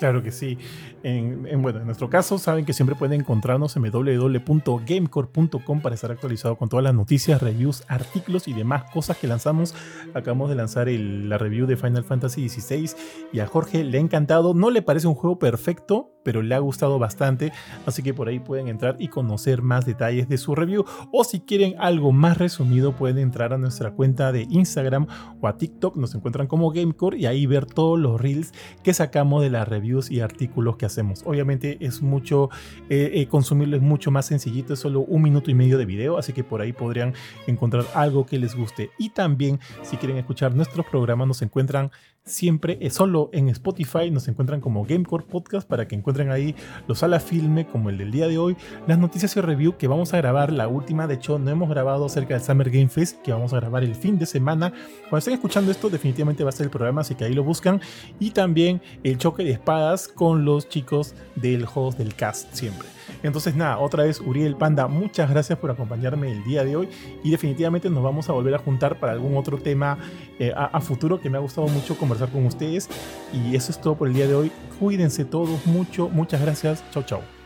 [0.00, 0.56] Claro que sí.
[1.02, 6.56] En, bueno, en nuestro caso, saben que siempre pueden encontrarnos en www.gamecore.com para estar actualizado
[6.56, 9.74] con todas las noticias, reviews, artículos y demás cosas que lanzamos.
[10.14, 12.92] Acabamos de lanzar la review de Final Fantasy XVI
[13.32, 14.54] y a Jorge le ha encantado.
[14.54, 17.52] No le parece un juego perfecto, pero le ha gustado bastante.
[17.86, 20.84] Así que por ahí pueden entrar y conocer más detalles de su review.
[21.12, 25.06] O si quieren algo más resumido, pueden entrar a nuestra cuenta de Instagram
[25.40, 25.96] o a TikTok.
[25.96, 28.52] Nos encuentran como Gamecore y ahí ver todos los reels
[28.82, 31.22] que sacamos de la reviews y artículos que hacemos.
[31.24, 32.50] Obviamente es mucho,
[32.88, 36.18] eh, eh, consumirlo es mucho más sencillito, es solo un minuto y medio de video,
[36.18, 37.14] así que por ahí podrían
[37.46, 38.90] encontrar algo que les guste.
[38.98, 41.90] Y también si quieren escuchar nuestros programas nos encuentran
[42.24, 46.54] siempre es solo en Spotify, nos encuentran como Gamecore Podcast para que encuentren ahí
[46.86, 48.56] los ala filme como el del día de hoy,
[48.86, 52.06] las noticias y review que vamos a grabar, la última de hecho no hemos grabado
[52.06, 54.72] acerca del Summer Game Fest que vamos a grabar el fin de semana.
[55.02, 57.80] Cuando estén escuchando esto definitivamente va a ser el programa, así que ahí lo buscan
[58.18, 62.99] y también el choque de espadas con los chicos del host del cast siempre.
[63.22, 66.88] Entonces nada, otra vez Uriel Panda, muchas gracias por acompañarme el día de hoy
[67.22, 69.98] y definitivamente nos vamos a volver a juntar para algún otro tema
[70.38, 72.88] eh, a, a futuro que me ha gustado mucho conversar con ustedes.
[73.32, 74.52] Y eso es todo por el día de hoy.
[74.78, 76.84] Cuídense todos mucho, muchas gracias.
[76.90, 77.39] Chau, chau.